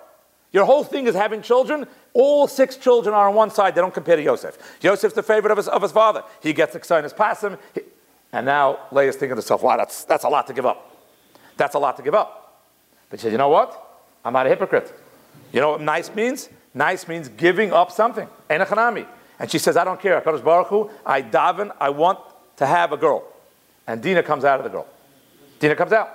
Your 0.52 0.64
whole 0.64 0.82
thing 0.82 1.06
is 1.06 1.14
having 1.14 1.42
children. 1.42 1.86
All 2.14 2.46
six 2.48 2.76
children 2.76 3.14
are 3.14 3.28
on 3.28 3.34
one 3.34 3.50
side. 3.50 3.74
They 3.74 3.80
don't 3.80 3.94
compare 3.94 4.16
to 4.16 4.22
Yosef. 4.22 4.56
Yosef's 4.80 5.14
the 5.14 5.22
favorite 5.22 5.50
of 5.50 5.56
his, 5.58 5.68
of 5.68 5.82
his 5.82 5.92
father. 5.92 6.24
He 6.42 6.52
gets 6.52 6.74
excited 6.74 7.04
as 7.04 7.12
Passim. 7.12 7.58
He- 7.74 7.82
And 8.32 8.44
now 8.46 8.78
Leah's 8.92 9.14
thinking 9.16 9.30
to 9.30 9.34
herself, 9.36 9.62
wow, 9.62 9.76
that's, 9.76 10.04
that's 10.04 10.24
a 10.24 10.28
lot 10.28 10.46
to 10.48 10.52
give 10.52 10.66
up. 10.66 10.96
That's 11.56 11.74
a 11.74 11.78
lot 11.78 11.96
to 11.96 12.02
give 12.02 12.14
up. 12.14 12.62
But 13.10 13.20
she 13.20 13.24
said, 13.24 13.32
you 13.32 13.38
know 13.38 13.48
what? 13.48 13.84
I'm 14.24 14.32
not 14.32 14.46
a 14.46 14.48
hypocrite. 14.48 14.92
You 15.52 15.60
know 15.60 15.70
what 15.72 15.80
nice 15.80 16.14
means? 16.14 16.48
Nice 16.74 17.08
means 17.08 17.28
giving 17.28 17.72
up 17.72 17.90
something. 17.90 18.28
Enochanami. 18.50 19.06
And 19.38 19.50
she 19.50 19.58
says, 19.58 19.76
I 19.76 19.84
don't 19.84 20.00
care. 20.00 20.20
Baruch 20.20 20.66
Hu, 20.68 20.90
I 21.06 21.22
daven, 21.22 21.74
I 21.80 21.90
want 21.90 22.18
to 22.56 22.66
have 22.66 22.92
a 22.92 22.96
girl. 22.96 23.24
And 23.86 24.02
Dina 24.02 24.22
comes 24.22 24.44
out 24.44 24.58
of 24.60 24.64
the 24.64 24.70
girl. 24.70 24.86
Dina 25.60 25.74
comes 25.76 25.92
out. 25.92 26.10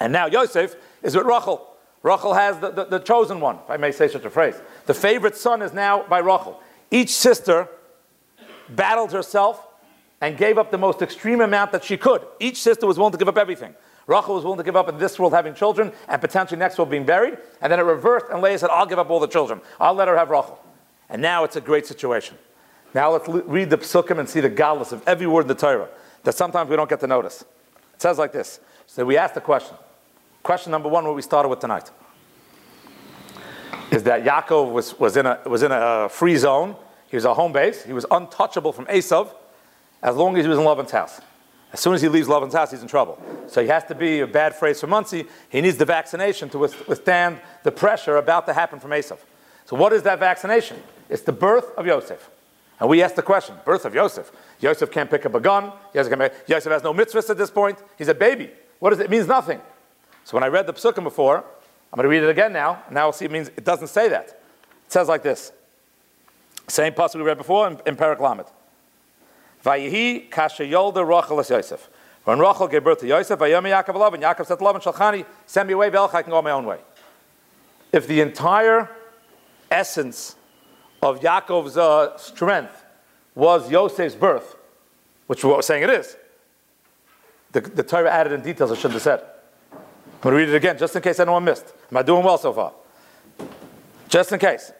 And 0.00 0.12
now 0.12 0.26
Yosef 0.26 0.74
is 1.02 1.14
with 1.16 1.26
Rachel. 1.26 1.66
Rachel 2.02 2.32
has 2.32 2.58
the, 2.58 2.70
the, 2.70 2.84
the 2.84 2.98
chosen 2.98 3.40
one, 3.40 3.56
if 3.56 3.70
I 3.70 3.76
may 3.76 3.92
say 3.92 4.08
such 4.08 4.24
a 4.24 4.30
phrase. 4.30 4.54
The 4.86 4.94
favorite 4.94 5.36
son 5.36 5.60
is 5.60 5.72
now 5.72 6.04
by 6.08 6.18
Rachel. 6.18 6.60
Each 6.90 7.10
sister 7.10 7.68
battled 8.68 9.12
herself 9.12 9.66
and 10.20 10.36
gave 10.36 10.58
up 10.58 10.70
the 10.70 10.78
most 10.78 11.02
extreme 11.02 11.40
amount 11.40 11.72
that 11.72 11.84
she 11.84 11.96
could. 11.96 12.26
Each 12.38 12.62
sister 12.62 12.86
was 12.86 12.98
willing 12.98 13.12
to 13.12 13.18
give 13.18 13.28
up 13.28 13.38
everything. 13.38 13.74
Rachel 14.06 14.34
was 14.34 14.44
willing 14.44 14.58
to 14.58 14.64
give 14.64 14.76
up 14.76 14.88
in 14.88 14.98
this 14.98 15.18
world 15.18 15.32
having 15.32 15.54
children 15.54 15.92
and 16.08 16.20
potentially 16.20 16.58
next 16.58 16.78
world 16.78 16.90
being 16.90 17.04
buried. 17.04 17.38
And 17.60 17.70
then 17.70 17.78
it 17.78 17.84
reversed, 17.84 18.26
and 18.32 18.42
Leah 18.42 18.58
said, 18.58 18.70
I'll 18.70 18.86
give 18.86 18.98
up 18.98 19.10
all 19.10 19.20
the 19.20 19.28
children. 19.28 19.60
I'll 19.78 19.94
let 19.94 20.08
her 20.08 20.16
have 20.16 20.30
Rachel. 20.30 20.58
And 21.08 21.20
now 21.20 21.44
it's 21.44 21.56
a 21.56 21.60
great 21.60 21.86
situation. 21.86 22.36
Now 22.94 23.12
let's 23.12 23.28
read 23.28 23.70
the 23.70 23.78
psukim 23.78 24.18
and 24.18 24.28
see 24.28 24.40
the 24.40 24.48
godless 24.48 24.92
of 24.92 25.06
every 25.06 25.26
word 25.26 25.42
in 25.42 25.48
the 25.48 25.54
Torah 25.54 25.88
that 26.24 26.34
sometimes 26.34 26.70
we 26.70 26.76
don't 26.76 26.90
get 26.90 27.00
to 27.00 27.06
notice. 27.06 27.42
It 27.94 28.02
says 28.02 28.18
like 28.18 28.32
this. 28.32 28.58
So 28.86 29.04
we 29.04 29.16
ask 29.16 29.34
the 29.34 29.40
question. 29.40 29.76
Question 30.42 30.72
number 30.72 30.88
one, 30.88 31.04
what 31.04 31.14
we 31.14 31.22
started 31.22 31.48
with 31.48 31.60
tonight, 31.60 31.90
is 33.90 34.02
that 34.04 34.24
Yaakov 34.24 34.72
was, 34.72 34.98
was, 34.98 35.16
in 35.16 35.26
a, 35.26 35.40
was 35.46 35.62
in 35.62 35.72
a 35.72 35.74
uh, 35.74 36.08
free 36.08 36.36
zone. 36.36 36.76
He 37.08 37.16
was 37.16 37.24
a 37.24 37.34
home 37.34 37.52
base. 37.52 37.84
He 37.84 37.92
was 37.92 38.06
untouchable 38.10 38.72
from 38.72 38.86
Esav 38.86 39.34
as 40.02 40.16
long 40.16 40.36
as 40.36 40.44
he 40.44 40.48
was 40.48 40.58
in 40.58 40.64
Lavan's 40.64 40.92
house. 40.92 41.20
As 41.72 41.80
soon 41.80 41.94
as 41.94 42.02
he 42.02 42.08
leaves 42.08 42.26
Lavan's 42.26 42.54
house, 42.54 42.70
he's 42.70 42.82
in 42.82 42.88
trouble. 42.88 43.20
So 43.46 43.60
he 43.62 43.68
has 43.68 43.84
to 43.84 43.94
be 43.94 44.20
a 44.20 44.26
bad 44.26 44.54
phrase 44.54 44.80
for 44.80 44.86
Monsey. 44.86 45.26
He 45.50 45.60
needs 45.60 45.76
the 45.76 45.84
vaccination 45.84 46.48
to 46.50 46.58
withstand 46.58 47.40
the 47.62 47.70
pressure 47.70 48.16
about 48.16 48.46
to 48.46 48.52
happen 48.52 48.80
from 48.80 48.90
Esav. 48.90 49.18
So 49.66 49.76
what 49.76 49.92
is 49.92 50.02
that 50.02 50.18
vaccination? 50.18 50.82
It's 51.08 51.22
the 51.22 51.32
birth 51.32 51.70
of 51.76 51.86
Yosef. 51.86 52.30
And 52.80 52.88
we 52.88 53.02
ask 53.02 53.14
the 53.14 53.22
question, 53.22 53.54
birth 53.64 53.84
of 53.84 53.94
Yosef. 53.94 54.32
Yosef 54.60 54.90
can't 54.90 55.10
pick 55.10 55.26
up 55.26 55.34
a 55.34 55.40
gun. 55.40 55.72
Yosef, 55.94 56.32
Yosef 56.48 56.72
has 56.72 56.82
no 56.82 56.94
mitzvahs 56.94 57.28
at 57.28 57.36
this 57.36 57.50
point. 57.50 57.78
He's 57.98 58.08
a 58.08 58.14
baby. 58.14 58.50
What 58.78 58.90
does 58.90 59.00
it? 59.00 59.04
It 59.04 59.10
means 59.10 59.26
nothing. 59.26 59.60
So 60.24 60.36
when 60.36 60.44
I 60.44 60.48
read 60.48 60.66
the 60.66 60.72
psukim 60.72 61.02
before, 61.02 61.38
I'm 61.38 61.96
going 61.96 62.04
to 62.04 62.08
read 62.08 62.22
it 62.22 62.30
again 62.30 62.52
now. 62.52 62.82
And 62.86 62.94
now 62.94 63.06
we'll 63.06 63.12
see 63.12 63.24
it 63.24 63.30
means 63.30 63.48
it 63.48 63.64
doesn't 63.64 63.88
say 63.88 64.08
that. 64.08 64.28
It 64.86 64.92
says 64.92 65.08
like 65.08 65.22
this. 65.22 65.52
Same 66.68 66.94
passage 66.94 67.18
we 67.18 67.24
read 67.24 67.38
before 67.38 67.66
in, 67.66 67.80
in 67.86 67.96
Parak 67.96 68.20
Lamed. 68.20 68.46
Vayihi 69.64 70.30
kasha 70.30 70.62
yolda 70.62 71.06
Rachel 71.06 71.40
es 71.40 71.50
Yosef. 71.50 71.88
When 72.24 72.38
Rachel 72.38 72.68
gave 72.68 72.84
birth 72.84 73.00
to 73.00 73.06
Yosef, 73.06 73.38
Vayom 73.38 73.62
Yaakov 73.62 74.14
and 74.14 74.22
Yaakov 74.22 74.46
said 74.46 74.58
to 74.58 74.64
Lavan, 74.64 74.82
Shalchani, 74.82 75.26
send 75.46 75.66
me 75.66 75.74
away, 75.74 75.90
Velch, 75.90 76.14
I 76.14 76.22
can 76.22 76.30
go 76.30 76.40
my 76.42 76.50
own 76.50 76.66
way. 76.66 76.78
If 77.92 78.06
the 78.06 78.20
entire 78.20 78.88
essence 79.70 80.36
of 81.02 81.20
Yaakov's 81.20 81.76
uh, 81.76 82.16
strength 82.18 82.84
was 83.34 83.70
Yosef's 83.70 84.14
birth, 84.14 84.56
which 85.26 85.44
we're 85.44 85.62
saying 85.62 85.82
it 85.82 85.90
is, 85.90 86.16
the, 87.52 87.62
the 87.62 87.82
Torah 87.82 88.10
added 88.10 88.32
in 88.32 88.42
details 88.42 88.70
I 88.70 88.74
shouldn't 88.74 88.94
have 88.94 89.02
said. 89.02 89.22
I'm 90.20 90.24
going 90.24 90.34
to 90.34 90.38
read 90.38 90.48
it 90.50 90.56
again, 90.56 90.76
just 90.76 90.94
in 90.94 91.00
case 91.00 91.18
anyone 91.18 91.44
missed. 91.44 91.72
Am 91.90 91.96
I 91.96 92.02
doing 92.02 92.22
well 92.22 92.36
so 92.36 92.52
far? 92.52 92.74
Just 94.06 94.30
in 94.32 94.38
case. 94.38 94.70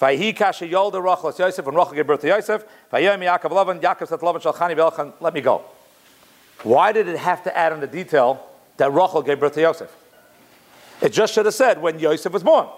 Vayhi 0.00 0.36
kasha 0.36 0.64
yolda 0.64 1.02
Rachel 1.02 1.34
Yosef, 1.36 1.64
when 1.66 1.74
Rachel 1.74 1.94
gave 1.94 2.06
birth 2.06 2.20
to 2.20 2.28
Yosef, 2.28 2.64
Vayom 2.92 3.18
Yaakov 3.18 3.50
Lavan, 3.50 3.80
Yaakov 3.80 4.06
said 4.06 4.20
Lavan, 4.20 4.40
Shalchani 4.40 4.76
Belchan, 4.76 5.12
let 5.18 5.34
me 5.34 5.40
go. 5.40 5.64
Why 6.62 6.92
did 6.92 7.08
it 7.08 7.18
have 7.18 7.42
to 7.42 7.56
add 7.56 7.72
in 7.72 7.80
the 7.80 7.88
detail 7.88 8.46
that 8.76 8.92
Rachel 8.92 9.22
gave 9.22 9.40
birth 9.40 9.54
to 9.54 9.60
Yosef? 9.60 9.90
It 11.00 11.12
just 11.12 11.34
should 11.34 11.46
have 11.46 11.54
said 11.54 11.82
when 11.82 11.98
Yosef 11.98 12.32
was 12.32 12.44
born. 12.44 12.68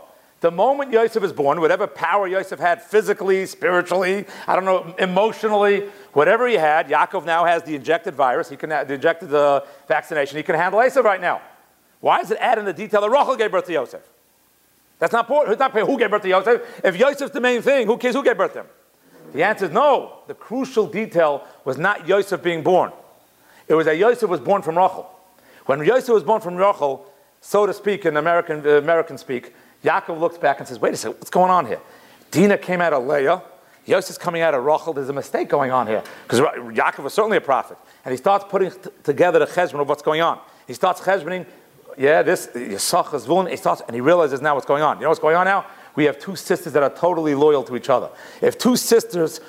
The 0.41 0.51
moment 0.51 0.93
Yosef 0.93 1.23
is 1.23 1.35
born, 1.35 1.61
whatever 1.61 1.87
power 1.87 2.27
Yosef 2.27 2.59
had 2.59 2.81
physically, 2.81 3.45
spiritually, 3.45 4.25
I 4.47 4.55
don't 4.55 4.65
know, 4.65 4.95
emotionally, 4.99 5.89
whatever 6.15 6.49
he 6.49 6.55
had, 6.55 6.89
Yaakov 6.89 7.27
now 7.27 7.45
has 7.45 7.65
the 7.65 7.75
injected 7.75 8.15
virus. 8.15 8.49
He 8.49 8.57
can 8.57 8.71
the 8.71 8.95
injected 8.95 9.29
the 9.29 9.67
vaccination. 9.89 10.39
He 10.39 10.43
can 10.43 10.55
handle 10.55 10.81
Esav 10.81 11.03
right 11.05 11.21
now. 11.21 11.43
Why 12.01 12.21
is 12.21 12.31
it 12.31 12.39
add 12.41 12.59
in 12.59 12.65
the 12.65 12.73
detail 12.73 13.01
that 13.01 13.11
Rachel 13.11 13.37
gave 13.37 13.51
birth 13.51 13.67
to 13.67 13.73
Yosef? 13.73 14.03
That's 14.99 15.13
not 15.13 15.27
important. 15.27 15.53
It's 15.53 15.61
not 15.61 15.73
who 15.73 15.99
gave 15.99 16.11
birth 16.11 16.23
to 16.23 16.29
Yosef. 16.29 16.81
If 16.85 16.97
Yosef's 16.97 17.33
the 17.33 17.41
main 17.41 17.63
thing, 17.63 17.87
who 17.87 17.97
cares 17.97 18.15
who 18.15 18.25
gave 18.25 18.37
birth 18.37 18.53
to 18.55 18.61
him? 18.61 18.67
The 19.33 19.43
answer 19.43 19.67
is 19.67 19.73
no. 19.73 20.21
The 20.27 20.35
crucial 20.35 20.87
detail 20.87 21.45
was 21.65 21.79
not 21.79 22.09
Yosef 22.09 22.43
being 22.43 22.63
born. 22.63 22.93
It 23.69 23.75
was 23.75 23.87
that 23.87 23.99
Yosef 23.99 24.29
was 24.29 24.41
born 24.41 24.63
from 24.63 24.79
Rachel. 24.79 25.09
When 25.67 25.85
Yosef 25.85 26.09
was 26.09 26.23
born 26.23 26.41
from 26.41 26.57
Rachel, 26.57 27.07
so 27.41 27.67
to 27.67 27.75
speak, 27.75 28.07
in 28.07 28.17
American, 28.17 28.67
uh, 28.67 28.79
American 28.79 29.19
speak, 29.19 29.55
Yaakov 29.85 30.19
looks 30.19 30.39
back 30.39 30.59
and 30.59 30.67
says, 30.67 30.81
wait 30.81 30.95
a 30.95 30.97
second, 30.97 31.19
what's 31.19 31.31
going 31.31 31.51
on 31.51 31.67
here? 31.67 31.81
Dina 32.31 32.59
came 32.59 32.81
out 32.81 32.93
of 32.93 33.07
Leah. 33.07 33.43
Yosef's 33.85 34.19
coming 34.19 34.43
out 34.43 34.55
of 34.55 34.65
Rachel. 34.65 34.93
There's 34.93 35.09
a 35.09 35.13
mistake 35.15 35.49
going 35.49 35.71
on 35.71 35.87
here. 35.87 36.03
Because 36.25 36.41
Yaakov 36.41 37.05
was 37.05 37.15
certainly 37.15 37.37
a 37.37 37.43
prophet. 37.43 37.79
And 38.05 38.13
he 38.13 38.17
starts 38.17 38.45
putting 38.49 38.71
t- 38.71 38.91
together 39.03 39.39
the 39.39 39.47
cheshbon 39.47 39.81
of 39.81 39.89
what's 39.89 40.03
going 40.03 40.21
on. 40.21 40.41
He 40.67 40.75
starts 40.75 41.01
cheshboning, 41.01 41.47
yeah, 41.99 42.23
this, 42.23 42.47
Yisach 42.49 43.07
Zvulun, 43.07 43.49
he 43.51 43.85
and 43.87 43.95
he 43.95 44.01
realizes 44.01 44.41
now 44.41 44.55
what's 44.55 44.67
going 44.67 44.83
on. 44.83 44.99
You 44.99 45.03
know 45.03 45.09
what's 45.09 45.21
going 45.21 45.37
on 45.37 45.47
now? 45.47 45.67
We 45.97 46.05
have 46.05 46.19
two 46.19 46.37
sisters 46.37 46.73
that 46.75 46.83
are 46.83 46.95
totally 46.95 47.35
loyal 47.35 47.65
to 47.65 47.77
each 47.77 47.91
other. 47.91 48.09
If 48.41 48.57
two 48.57 48.77
sisters, 48.77 49.41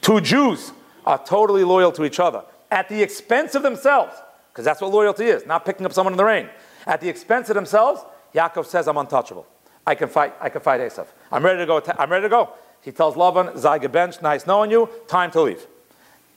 two 0.00 0.20
Jews, 0.20 0.72
are 1.04 1.18
totally 1.24 1.64
loyal 1.64 1.92
to 1.92 2.04
each 2.04 2.20
other, 2.20 2.44
at 2.70 2.88
the 2.88 3.02
expense 3.02 3.54
of 3.54 3.62
themselves, 3.62 4.14
because 4.52 4.64
that's 4.64 4.80
what 4.80 4.92
loyalty 4.92 5.24
is, 5.24 5.46
not 5.46 5.64
picking 5.64 5.84
up 5.84 5.92
someone 5.92 6.12
in 6.12 6.16
the 6.16 6.24
rain. 6.24 6.48
At 6.86 7.00
the 7.00 7.08
expense 7.08 7.48
of 7.50 7.54
themselves, 7.54 8.04
Yaakov 8.34 8.66
says, 8.66 8.86
I'm 8.86 8.96
untouchable. 8.96 9.46
I 9.86 9.94
can 9.94 10.08
fight, 10.08 10.34
I 10.40 10.48
can 10.48 10.60
fight 10.60 10.80
Esav. 10.80 11.06
I'm 11.30 11.44
ready 11.44 11.58
to 11.58 11.66
go. 11.66 11.82
I'm 11.98 12.10
ready 12.10 12.24
to 12.24 12.28
go. 12.28 12.50
He 12.82 12.92
tells 12.92 13.14
Lavan, 13.14 13.52
Zyga 13.54 13.90
bench, 13.90 14.22
nice 14.22 14.46
knowing 14.46 14.70
you, 14.70 14.88
time 15.08 15.30
to 15.32 15.42
leave. 15.42 15.66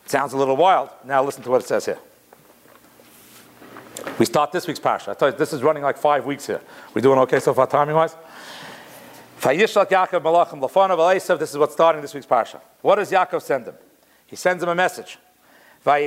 Sounds 0.05 0.33
a 0.33 0.37
little 0.37 0.55
wild. 0.55 0.89
Now 1.05 1.23
listen 1.23 1.43
to 1.43 1.49
what 1.51 1.61
it 1.61 1.67
says 1.67 1.85
here. 1.85 1.99
We 4.17 4.25
start 4.25 4.51
this 4.51 4.67
week's 4.67 4.79
parsha. 4.79 5.09
I 5.09 5.13
tell 5.13 5.31
you, 5.31 5.37
this 5.37 5.53
is 5.53 5.63
running 5.63 5.83
like 5.83 5.97
five 5.97 6.25
weeks 6.25 6.47
here. 6.47 6.61
We're 6.93 7.01
doing 7.01 7.19
okay 7.19 7.39
so 7.39 7.53
far, 7.53 7.67
timing 7.67 7.95
wise? 7.95 8.15
Vayishlach 9.41 9.89
Yaakov 9.89 10.21
Malachim 10.21 10.59
Lafanav 10.59 10.97
Esav. 11.15 11.39
This 11.39 11.51
is 11.51 11.57
what's 11.57 11.73
starting 11.73 12.01
this 12.01 12.13
week's 12.13 12.25
parsha. 12.25 12.59
What 12.81 12.95
does 12.95 13.11
Yaakov 13.11 13.41
send 13.41 13.67
him? 13.67 13.75
He 14.25 14.35
sends 14.35 14.61
him 14.61 14.69
a 14.69 14.75
message. 14.75 15.17
I 15.85 16.01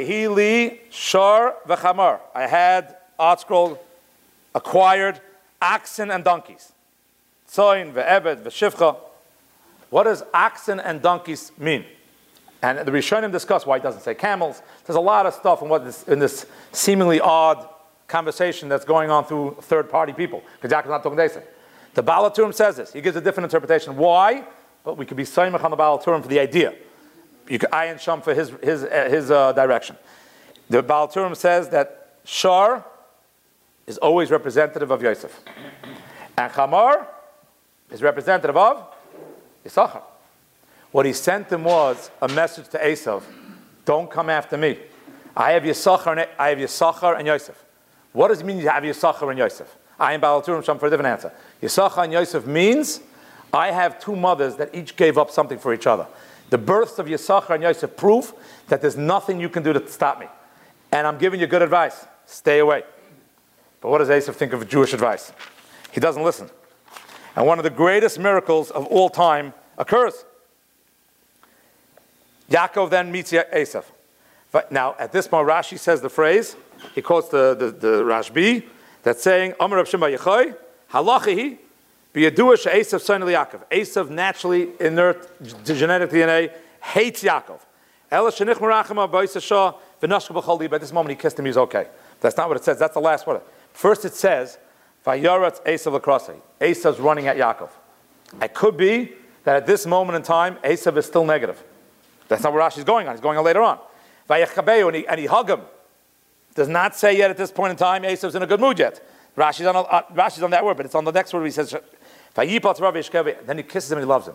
had 2.35 2.97
ArtScroll 3.19 3.79
acquired 4.55 5.21
oxen 5.61 6.11
and 6.11 6.23
donkeys. 6.23 6.73
What 9.91 10.05
does 10.05 10.23
oxen 10.35 10.81
and 10.81 11.03
donkeys 11.03 11.53
mean? 11.59 11.85
And 12.63 12.79
the 12.79 12.93
Rishonim 12.93 13.33
discuss 13.33 13.67
why 13.67 13.79
he 13.79 13.83
doesn't 13.83 14.03
say 14.03 14.15
camels. 14.15 14.63
There's 14.85 14.97
a 14.97 15.01
lot 15.01 15.27
of 15.27 15.35
stuff 15.35 15.63
in, 15.63 15.69
what 15.69 15.85
this, 15.85 16.05
in 16.05 16.21
this 16.21 16.47
seemingly 16.71 17.21
odd 17.21 17.69
conversation 18.13 18.69
that's 18.69 18.85
going 18.85 19.11
on 19.11 19.25
through 19.25 19.57
third 19.63 19.91
party 19.91 20.13
people. 20.13 20.43
Because 20.61 20.71
Yaakov's 20.71 20.91
not 20.91 21.03
talking 21.03 21.19
to. 21.19 21.43
The 21.95 22.03
Baal 22.03 22.31
HaTurim 22.31 22.55
says 22.55 22.77
this. 22.77 22.93
He 22.93 23.01
gives 23.01 23.17
a 23.17 23.21
different 23.21 23.47
interpretation. 23.47 23.97
Why? 23.97 24.45
But 24.85 24.97
we 24.97 25.05
could 25.07 25.17
be 25.17 25.25
Saimach 25.25 25.65
on 25.65 25.71
the 25.71 25.77
Baal 25.77 25.99
HaTurim 25.99 26.23
for 26.23 26.29
the 26.29 26.39
idea. 26.39 26.75
You 27.49 27.59
could 27.59 27.71
Ayin 27.71 27.99
Sham 27.99 28.23
for 28.23 28.35
his, 28.35 28.53
his, 28.63 28.85
uh, 28.85 29.09
his 29.11 29.31
uh, 29.31 29.53
direction. 29.53 29.97
The 30.71 30.83
Baal 30.83 31.09
HaTurim 31.09 31.37
says 31.37 31.69
that 31.71 32.19
Shar 32.25 32.85
is 33.87 33.99
always 33.99 34.31
representative 34.31 34.91
of 34.91 35.03
Yosef. 35.03 35.41
And 36.39 36.53
Chamar 36.53 37.07
is 37.91 38.03
representative 38.03 38.57
of 38.57 38.87
Yisachar. 39.67 40.03
What 40.93 41.07
he 41.07 41.13
sent 41.13 41.49
them 41.49 41.65
was 41.65 42.11
a 42.21 42.29
message 42.29 42.69
to 42.69 42.79
Esav 42.79 43.23
don't 43.85 44.11
come 44.11 44.31
after 44.31 44.57
me. 44.57 44.79
I 45.37 45.53
have 45.53 45.65
Yisachar 45.65 46.13
and, 46.13 46.29
I 46.39 46.51
have 46.51 46.59
Yisachar 46.59 47.19
and 47.19 47.27
Yosef. 47.27 47.62
What 48.13 48.29
does 48.29 48.41
it 48.41 48.45
mean 48.45 48.59
you 48.59 48.69
have 48.69 48.83
Yisachar 48.83 49.31
and 49.31 49.39
Yosef? 49.39 49.77
I 49.99 50.13
am 50.15 50.21
Baal 50.21 50.43
HaTurim 50.43 50.65
Sham 50.65 50.79
for 50.79 50.87
a 50.87 50.91
different 50.91 51.09
answer. 51.09 51.33
Yisachar 51.63 52.05
and 52.05 52.13
Yosef 52.13 52.47
means 52.47 53.01
I 53.53 53.71
have 53.71 54.01
two 54.01 54.17
mothers 54.17 54.57
that 54.57 54.75
each 54.75 54.97
gave 54.97 55.19
up 55.19 55.31
something 55.31 55.59
for 55.59 55.73
each 55.73 55.87
other. 55.87 56.07
The 56.51 56.59
births 56.59 56.99
of 56.99 57.07
Yisachar 57.07 57.51
and 57.51 57.63
Yosef 57.63 57.97
prove 57.97 58.33
that 58.69 58.81
there's 58.81 58.97
nothing 58.97 59.41
you 59.41 59.49
can 59.49 59.63
do 59.63 59.73
to 59.73 59.87
stop 59.89 60.21
me. 60.21 60.27
And 60.91 61.07
I'm 61.07 61.19
giving 61.19 61.41
you 61.41 61.47
good 61.47 61.63
advice. 61.63 62.07
Stay 62.27 62.59
away. 62.59 62.85
But 63.81 63.91
what 63.91 63.99
does 63.99 64.09
Esav 64.09 64.35
think 64.35 64.53
of 64.53 64.67
Jewish 64.69 64.93
advice? 64.93 65.33
He 65.91 66.01
doesn't 66.01 66.23
listen. 66.23 66.49
And 67.35 67.47
one 67.47 67.59
of 67.59 67.65
the 67.65 67.71
greatest 67.71 68.19
miracles 68.19 68.71
of 68.71 68.87
all 68.87 69.09
time 69.09 69.55
occurs. 69.77 70.25
Yaakov 72.51 72.91
then 72.91 73.11
meets 73.11 73.33
Esav. 73.33 73.85
Now, 74.71 74.95
at 74.99 75.13
this 75.13 75.27
point, 75.27 75.49
Rashi 75.49 75.79
says 75.79 76.01
the 76.01 76.11
phrase, 76.11 76.57
he 76.95 77.03
quotes 77.03 77.29
the, 77.29 77.55
the, 77.55 77.71
the 77.71 78.03
Rashbi, 78.03 78.65
that's 79.03 79.23
saying, 79.23 79.55
Amar 79.59 79.79
Rav 79.79 79.89
Shimba 79.89 80.17
Yechoy, 80.17 80.57
halachihi, 80.91 81.59
biyadua 82.15 82.59
she'esav 82.59 83.01
son 83.01 83.21
Yaakov. 83.23 83.65
Esav, 83.71 84.11
naturally 84.11 84.69
inert 84.81 85.29
genetic 85.65 86.11
DNA, 86.11 86.53
hates 86.81 87.23
Yaakov. 87.23 87.61
Ela 88.11 88.31
shenich 88.31 88.57
merachim 88.57 88.97
ha'bayis 88.97 89.35
ha'shah, 89.35 89.75
v'nashka 90.01 90.41
b'chol 90.41 90.71
By 90.71 90.79
this 90.79 90.93
moment, 90.93 91.11
he 91.11 91.17
kissed 91.17 91.39
him, 91.39 91.47
he's 91.47 91.57
okay. 91.57 91.89
That's 92.21 92.37
not 92.37 92.49
what 92.49 92.57
it 92.57 92.65
says. 92.65 92.79
That's 92.79 92.95
the 92.95 93.01
last 93.01 93.27
word. 93.27 93.41
First 93.73 94.05
it 94.05 94.15
says, 94.15 94.59
Vayaratz 95.07 95.63
Esav 95.65 95.99
Lakrasi. 95.99 96.41
Esav's 96.61 97.01
running 97.01 97.27
at 97.27 97.37
Yaakov. 97.37 97.71
It 98.41 98.55
could 98.55 98.77
be 98.77 99.13
that 99.45 99.57
at 99.57 99.67
this 99.67 99.87
moment 99.87 100.17
in 100.17 100.23
time, 100.23 100.57
Esav 100.63 100.97
is 100.97 101.07
still 101.07 101.25
negative. 101.25 101.63
That's 102.29 102.43
not 102.43 102.53
where 102.53 102.63
Rashi's 102.63 102.85
going 102.85 103.09
on. 103.09 103.15
He's 103.15 103.21
going 103.21 103.37
on 103.37 103.45
later 103.45 103.63
on. 103.63 103.79
Vayachkabeyu, 104.31 104.87
and 104.87 104.97
he, 104.97 105.07
and 105.07 105.19
he 105.19 105.27
hug 105.27 105.51
him. 105.51 105.61
Does 106.55 106.69
not 106.69 106.95
say 106.95 107.17
yet 107.17 107.31
at 107.31 107.37
this 107.37 107.51
point 107.51 107.71
in 107.71 107.77
time, 107.77 108.03
Esav's 108.03 108.35
in 108.35 108.43
a 108.43 108.47
good 108.47 108.61
mood 108.61 108.79
yet. 108.79 109.07
Rashi's 109.37 109.67
on, 109.67 109.77
uh, 109.77 110.03
Rashi's 110.13 110.43
on 110.43 110.51
that 110.51 110.65
word, 110.65 110.77
but 110.77 110.87
it's 110.87 110.95
on 110.95 111.05
the 111.05 111.13
next 111.13 111.33
word 111.33 111.45
he 111.45 111.51
says, 111.51 111.75
then 112.35 112.49
he 112.49 113.63
kisses 113.63 113.93
him 113.93 113.99
and 113.99 114.05
he 114.05 114.09
loves 114.09 114.29
him. 114.29 114.35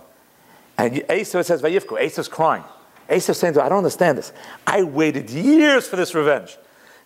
And 0.77 0.95
Esav 0.95 1.43
says, 1.45 1.61
Vayifku. 1.61 1.99
Esav's 1.99 2.27
crying. 2.27 2.63
Esav's 3.09 3.39
saying 3.39 3.57
I 3.57 3.69
don't 3.69 3.79
understand 3.79 4.17
this. 4.17 4.31
I 4.65 4.83
waited 4.83 5.29
years 5.29 5.87
for 5.87 5.95
this 5.95 6.13
revenge. 6.13 6.57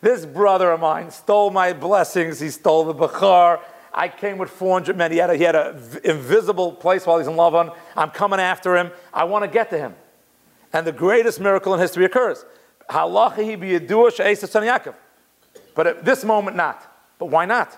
This 0.02 0.26
brother 0.26 0.72
of 0.72 0.80
mine 0.80 1.12
stole 1.12 1.52
my 1.52 1.74
blessings. 1.74 2.40
He 2.40 2.50
stole 2.50 2.86
the 2.86 2.96
Bachar. 2.96 3.62
I 3.94 4.08
came 4.08 4.38
with 4.38 4.50
400 4.50 4.98
men. 4.98 5.12
He 5.12 5.18
had, 5.18 5.30
a, 5.30 5.70
an 5.70 6.02
invisible 6.04 6.72
place 6.72 7.06
while 7.06 7.20
he's 7.20 7.28
in 7.28 7.36
Lavan. 7.36 7.76
I'm 7.96 8.10
coming 8.10 8.40
after 8.40 8.76
him. 8.76 8.92
I 9.14 9.26
want 9.26 9.44
to 9.44 9.50
get 9.50 9.70
to 9.70 9.78
him. 9.78 9.96
And 10.74 10.88
the 10.88 10.92
greatest 10.92 11.40
miracle 11.40 11.74
in 11.74 11.80
history 11.80 12.06
occurs. 12.06 12.46
But 15.74 15.88
at 15.88 16.06
this 16.06 16.24
moment, 16.24 16.58
not. 16.58 16.88
But 17.18 17.26
why 17.28 17.46
not? 17.46 17.78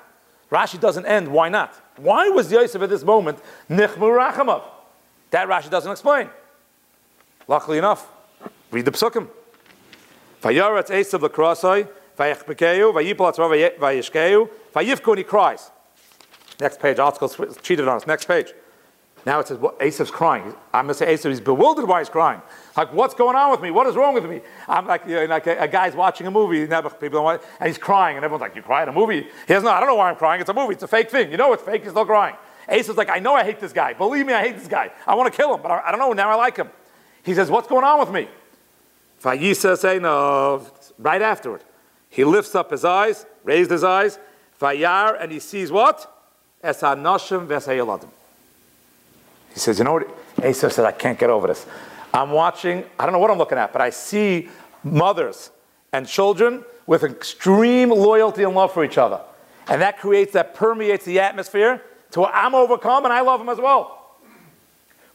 Rashi 0.51 0.79
doesn't 0.79 1.05
end. 1.05 1.27
Why 1.27 1.49
not? 1.49 1.79
Why 1.97 2.29
was 2.29 2.51
Yosef 2.51 2.81
at 2.81 2.89
this 2.89 3.03
moment 3.03 3.39
nichmu 3.69 3.97
rachamov? 3.97 4.63
That 5.31 5.47
Rashi 5.47 5.69
doesn't 5.69 5.91
explain. 5.91 6.29
Luckily 7.47 7.77
enough, 7.77 8.09
read 8.71 8.85
the 8.85 8.91
psukim. 8.91 9.29
Vayaretz 10.41 10.89
Esav 10.89 11.21
l'krasai 11.21 11.87
Vayachbekeu, 12.17 12.93
Vayipol 12.93 13.33
Atzva, 13.33 13.77
Vayishkeu, 13.77 14.49
Vayifku, 14.73 15.09
and 15.09 15.17
he 15.17 15.23
cries. 15.23 15.71
Next 16.59 16.79
page, 16.79 16.99
article 16.99 17.29
cheated 17.61 17.87
on 17.87 17.97
us. 17.97 18.07
Next 18.07 18.25
page. 18.25 18.53
Now 19.25 19.39
it 19.39 19.47
says, 19.47 19.57
well, 19.57 19.73
Esav's 19.79 20.11
crying. 20.11 20.53
I'm 20.73 20.85
going 20.85 20.89
to 20.89 20.93
say 20.95 21.13
Esav, 21.13 21.29
he's 21.29 21.39
bewildered 21.39 21.87
why 21.87 21.99
he's 21.99 22.09
crying. 22.09 22.41
Like, 22.75 22.91
what's 22.93 23.13
going 23.13 23.37
on 23.37 23.51
with 23.51 23.61
me? 23.61 23.71
What 23.71 23.87
is 23.87 23.95
wrong 23.95 24.13
with 24.13 24.25
me? 24.25 24.41
I'm 24.67 24.85
like, 24.85 25.07
you 25.07 25.15
know, 25.15 25.25
like 25.25 25.47
a, 25.47 25.59
a, 25.59 25.67
guy's 25.67 25.95
watching 25.95 26.27
a 26.27 26.31
movie, 26.31 26.67
people 26.67 27.29
and 27.29 27.39
he's 27.65 27.77
crying, 27.77 28.17
and 28.17 28.25
everyone's 28.25 28.41
like, 28.41 28.55
you 28.55 28.61
cry 28.61 28.83
a 28.83 28.91
movie? 28.91 29.21
He 29.21 29.29
says, 29.47 29.63
no, 29.63 29.69
I 29.69 29.79
don't 29.79 29.87
know 29.87 29.95
why 29.95 30.09
I'm 30.09 30.17
crying. 30.17 30.41
It's 30.41 30.49
a 30.49 30.53
movie. 30.53 30.73
It's 30.73 30.83
a 30.83 30.87
fake 30.87 31.09
thing. 31.09 31.31
You 31.31 31.37
know 31.37 31.53
it's 31.53 31.63
fake. 31.63 31.83
He's 31.83 31.91
still 31.91 32.05
crying. 32.05 32.35
Esav's 32.67 32.97
like, 32.97 33.09
I 33.09 33.19
know 33.19 33.33
I 33.33 33.43
hate 33.43 33.59
this 33.59 33.71
guy. 33.71 33.93
Believe 33.93 34.25
me, 34.25 34.33
I 34.33 34.41
hate 34.41 34.57
this 34.57 34.67
guy. 34.67 34.91
I 35.07 35.15
want 35.15 35.31
to 35.31 35.37
kill 35.37 35.53
him, 35.55 35.61
but 35.61 35.71
I, 35.71 35.87
I 35.87 35.91
don't 35.91 35.99
know. 35.99 36.11
Now 36.11 36.29
I 36.29 36.35
like 36.35 36.57
him. 36.57 36.69
He 37.23 37.33
says, 37.33 37.49
what's 37.49 37.67
going 37.67 37.85
on 37.85 37.99
with 37.99 38.11
me? 38.11 38.27
Vayisa 39.21 39.77
say 39.77 39.99
no, 39.99 40.67
right 40.99 41.21
afterward. 41.21 41.63
He 42.09 42.25
lifts 42.25 42.55
up 42.55 42.71
his 42.71 42.83
eyes, 42.83 43.25
raised 43.43 43.71
his 43.71 43.83
eyes, 43.83 44.19
Vayar, 44.59 45.17
and 45.19 45.31
he 45.31 45.39
sees 45.39 45.71
what? 45.71 46.09
He 49.53 49.59
says, 49.59 49.77
you 49.77 49.85
know 49.85 49.93
what? 49.93 50.35
Esav 50.37 50.71
said, 50.71 50.85
I 50.85 50.91
can't 50.91 51.17
get 51.17 51.29
over 51.29 51.47
this. 51.47 51.65
I'm 52.13 52.31
watching, 52.31 52.83
I 52.99 53.05
don't 53.05 53.13
know 53.13 53.19
what 53.19 53.31
I'm 53.31 53.37
looking 53.37 53.57
at, 53.57 53.71
but 53.71 53.81
I 53.81 53.89
see 53.91 54.49
mothers 54.83 55.51
and 55.91 56.07
children 56.07 56.63
with 56.85 57.03
extreme 57.03 57.89
loyalty 57.89 58.43
and 58.43 58.53
love 58.53 58.73
for 58.73 58.83
each 58.83 58.97
other. 58.97 59.21
And 59.67 59.81
that 59.81 59.99
creates, 59.99 60.33
that 60.33 60.53
permeates 60.53 61.05
the 61.05 61.19
atmosphere 61.19 61.81
to 62.11 62.21
where 62.21 62.31
I'm 62.33 62.53
overcome 62.53 63.05
and 63.05 63.13
I 63.13 63.21
love 63.21 63.39
them 63.39 63.49
as 63.49 63.57
well. 63.57 64.17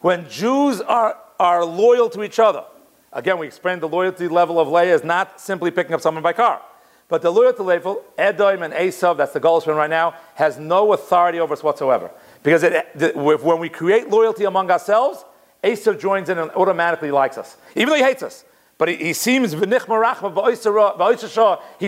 When 0.00 0.28
Jews 0.28 0.80
are, 0.80 1.18
are 1.38 1.64
loyal 1.64 2.08
to 2.10 2.22
each 2.22 2.38
other, 2.38 2.64
again, 3.12 3.38
we 3.38 3.46
explained 3.46 3.82
the 3.82 3.88
loyalty 3.88 4.28
level 4.28 4.58
of 4.58 4.68
Leah 4.68 4.94
is 4.94 5.04
not 5.04 5.40
simply 5.40 5.70
picking 5.70 5.94
up 5.94 6.00
someone 6.00 6.22
by 6.22 6.32
car. 6.32 6.62
But 7.08 7.22
the 7.22 7.30
loyalty 7.30 7.62
level, 7.62 8.04
Edom 8.16 8.62
and 8.62 8.72
Esav, 8.72 9.16
that's 9.16 9.32
the 9.32 9.40
Goldspin 9.40 9.76
right 9.76 9.90
now, 9.90 10.14
has 10.34 10.58
no 10.58 10.92
authority 10.92 11.40
over 11.40 11.54
us 11.54 11.62
whatsoever. 11.62 12.10
Because 12.42 12.62
it, 12.62 12.98
the, 12.98 13.12
when 13.14 13.58
we 13.58 13.68
create 13.68 14.08
loyalty 14.08 14.44
among 14.44 14.70
ourselves, 14.70 15.24
Esav 15.62 15.98
joins 15.98 16.28
in 16.28 16.38
and 16.38 16.50
automatically 16.52 17.10
likes 17.10 17.36
us, 17.36 17.56
even 17.74 17.88
though 17.88 17.96
he 17.96 18.02
hates 18.02 18.22
us. 18.22 18.44
But 18.78 18.88
he, 18.88 18.96
he 18.96 19.12
seems 19.12 19.52
he 19.52 19.58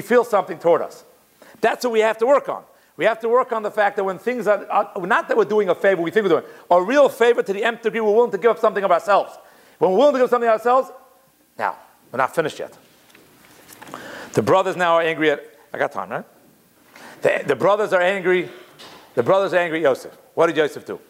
feels 0.00 0.28
something 0.28 0.58
toward 0.58 0.82
us. 0.82 1.04
That's 1.60 1.84
what 1.84 1.92
we 1.92 2.00
have 2.00 2.18
to 2.18 2.26
work 2.26 2.48
on. 2.48 2.64
We 2.96 3.04
have 3.04 3.20
to 3.20 3.28
work 3.28 3.52
on 3.52 3.62
the 3.62 3.70
fact 3.70 3.96
that 3.96 4.04
when 4.04 4.18
things 4.18 4.46
are, 4.46 4.66
are 4.66 5.06
not 5.06 5.28
that 5.28 5.36
we're 5.36 5.44
doing 5.44 5.68
a 5.68 5.74
favor, 5.74 6.02
we 6.02 6.10
think 6.10 6.24
we're 6.24 6.40
doing 6.40 6.52
a 6.70 6.82
real 6.82 7.08
favor 7.08 7.42
to 7.42 7.52
the 7.52 7.64
nth 7.64 7.82
degree, 7.82 8.00
we're 8.00 8.12
willing 8.12 8.32
to 8.32 8.38
give 8.38 8.50
up 8.50 8.58
something 8.58 8.84
of 8.84 8.90
ourselves. 8.90 9.38
When 9.78 9.92
we're 9.92 9.98
willing 9.98 10.14
to 10.14 10.18
give 10.18 10.24
up 10.24 10.30
something 10.30 10.48
of 10.48 10.58
ourselves, 10.58 10.90
now 11.58 11.76
we're 12.12 12.18
not 12.18 12.34
finished 12.34 12.58
yet. 12.58 12.76
The 14.32 14.42
brothers 14.42 14.76
now 14.76 14.96
are 14.96 15.02
angry 15.02 15.30
at, 15.30 15.42
I 15.72 15.78
got 15.78 15.92
time, 15.92 16.10
right? 16.10 16.24
The, 17.22 17.44
the 17.46 17.56
brothers 17.56 17.92
are 17.92 18.02
angry. 18.02 18.50
The 19.14 19.22
brothers 19.22 19.54
angry 19.54 19.78
at 19.78 19.82
Yosef. 19.82 20.16
What 20.34 20.46
did 20.46 20.56
Yosef 20.56 20.86
do? 20.86 21.00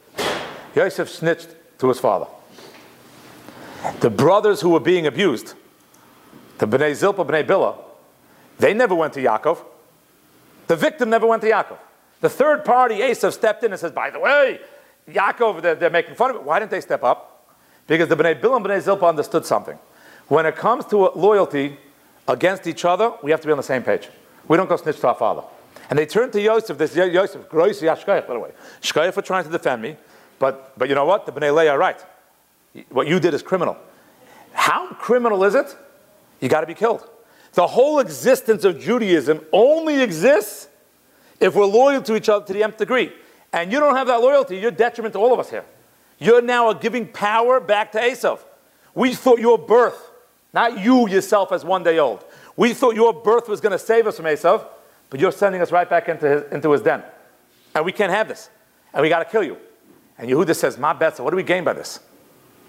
Yosef 0.74 1.08
snitched 1.08 1.48
to 1.78 1.88
his 1.88 1.98
father. 1.98 2.26
The 4.00 4.10
brothers 4.10 4.60
who 4.60 4.70
were 4.70 4.80
being 4.80 5.06
abused, 5.06 5.54
the 6.58 6.66
Bnei 6.66 6.94
Zilpah, 6.94 7.24
Bnei 7.24 7.44
Bilhah, 7.44 7.76
they 8.58 8.74
never 8.74 8.94
went 8.94 9.14
to 9.14 9.20
Yaakov. 9.20 9.58
The 10.66 10.76
victim 10.76 11.10
never 11.10 11.26
went 11.26 11.42
to 11.42 11.50
Yaakov. 11.50 11.78
The 12.20 12.28
third 12.28 12.64
party, 12.64 12.96
Esav, 12.96 13.32
stepped 13.32 13.64
in 13.64 13.72
and 13.72 13.80
says, 13.80 13.92
by 13.92 14.10
the 14.10 14.20
way, 14.20 14.60
Yaakov, 15.08 15.62
they're, 15.62 15.74
they're 15.74 15.90
making 15.90 16.14
fun 16.14 16.30
of 16.30 16.36
it. 16.36 16.42
Why 16.42 16.58
didn't 16.58 16.70
they 16.70 16.80
step 16.80 17.02
up? 17.02 17.56
Because 17.86 18.08
the 18.08 18.16
Bnei 18.16 18.40
Bilhah 18.40 18.56
and 18.56 18.64
Bnei 18.64 18.80
Zilpah 18.80 19.06
understood 19.06 19.46
something. 19.46 19.78
When 20.28 20.46
it 20.46 20.56
comes 20.56 20.84
to 20.86 20.96
loyalty, 20.96 21.78
against 22.30 22.66
each 22.66 22.84
other, 22.84 23.12
we 23.22 23.30
have 23.30 23.40
to 23.40 23.46
be 23.46 23.52
on 23.52 23.56
the 23.56 23.62
same 23.62 23.82
page. 23.82 24.08
We 24.48 24.56
don't 24.56 24.68
go 24.68 24.76
snitch 24.76 25.00
to 25.00 25.08
our 25.08 25.14
father. 25.14 25.42
And 25.90 25.98
they 25.98 26.06
turned 26.06 26.32
to 26.32 26.40
Yosef, 26.40 26.78
this 26.78 26.94
Yosef, 26.94 27.48
Groisi 27.48 27.82
Yashkayach, 27.82 28.26
by 28.26 28.34
the 28.34 28.40
way. 28.40 28.52
Shkayach 28.80 29.12
for 29.12 29.22
trying 29.22 29.44
to 29.44 29.50
defend 29.50 29.82
me, 29.82 29.96
but, 30.38 30.78
but 30.78 30.88
you 30.88 30.94
know 30.94 31.04
what? 31.04 31.26
The 31.26 31.32
Bnei 31.32 31.54
Leah 31.54 31.72
are 31.72 31.78
right. 31.78 32.00
What 32.90 33.08
you 33.08 33.18
did 33.18 33.34
is 33.34 33.42
criminal. 33.42 33.76
How 34.52 34.86
criminal 34.94 35.42
is 35.44 35.54
it? 35.54 35.76
You 36.40 36.48
got 36.48 36.60
to 36.60 36.66
be 36.66 36.74
killed. 36.74 37.08
The 37.52 37.66
whole 37.66 37.98
existence 37.98 38.64
of 38.64 38.78
Judaism 38.78 39.44
only 39.52 40.00
exists 40.00 40.68
if 41.40 41.54
we're 41.54 41.66
loyal 41.66 42.00
to 42.02 42.14
each 42.14 42.28
other 42.28 42.46
to 42.46 42.52
the 42.52 42.62
nth 42.62 42.76
degree. 42.76 43.12
And 43.52 43.72
you 43.72 43.80
don't 43.80 43.96
have 43.96 44.06
that 44.06 44.20
loyalty, 44.20 44.58
you're 44.58 44.70
detriment 44.70 45.14
to 45.14 45.18
all 45.18 45.32
of 45.32 45.40
us 45.40 45.50
here. 45.50 45.64
You're 46.18 46.42
now 46.42 46.72
giving 46.72 47.08
power 47.08 47.58
back 47.58 47.90
to 47.92 47.98
Esav. 47.98 48.38
We 48.94 49.14
thought 49.14 49.40
your 49.40 49.58
birth 49.58 50.10
not 50.52 50.78
you 50.78 51.08
yourself 51.08 51.52
as 51.52 51.64
one 51.64 51.82
day 51.82 51.98
old. 51.98 52.24
We 52.56 52.74
thought 52.74 52.94
your 52.94 53.12
birth 53.12 53.48
was 53.48 53.60
going 53.60 53.72
to 53.72 53.78
save 53.78 54.06
us 54.06 54.16
from 54.16 54.26
Esav, 54.26 54.66
but 55.10 55.20
you're 55.20 55.32
sending 55.32 55.60
us 55.60 55.72
right 55.72 55.88
back 55.88 56.08
into 56.08 56.28
his, 56.28 56.52
into 56.52 56.70
his 56.70 56.82
den. 56.82 57.02
And 57.74 57.84
we 57.84 57.92
can't 57.92 58.12
have 58.12 58.28
this. 58.28 58.48
And 58.94 59.02
we 59.02 59.08
got 59.08 59.18
to 59.18 59.24
kill 59.24 59.42
you. 59.42 59.56
And 60.16 60.28
Yehuda 60.28 60.54
says, 60.54 60.78
Ma 60.78 60.96
Betza, 60.98 61.20
what 61.20 61.30
do 61.30 61.36
we 61.36 61.42
gain 61.42 61.64
by 61.64 61.72
this? 61.72 62.00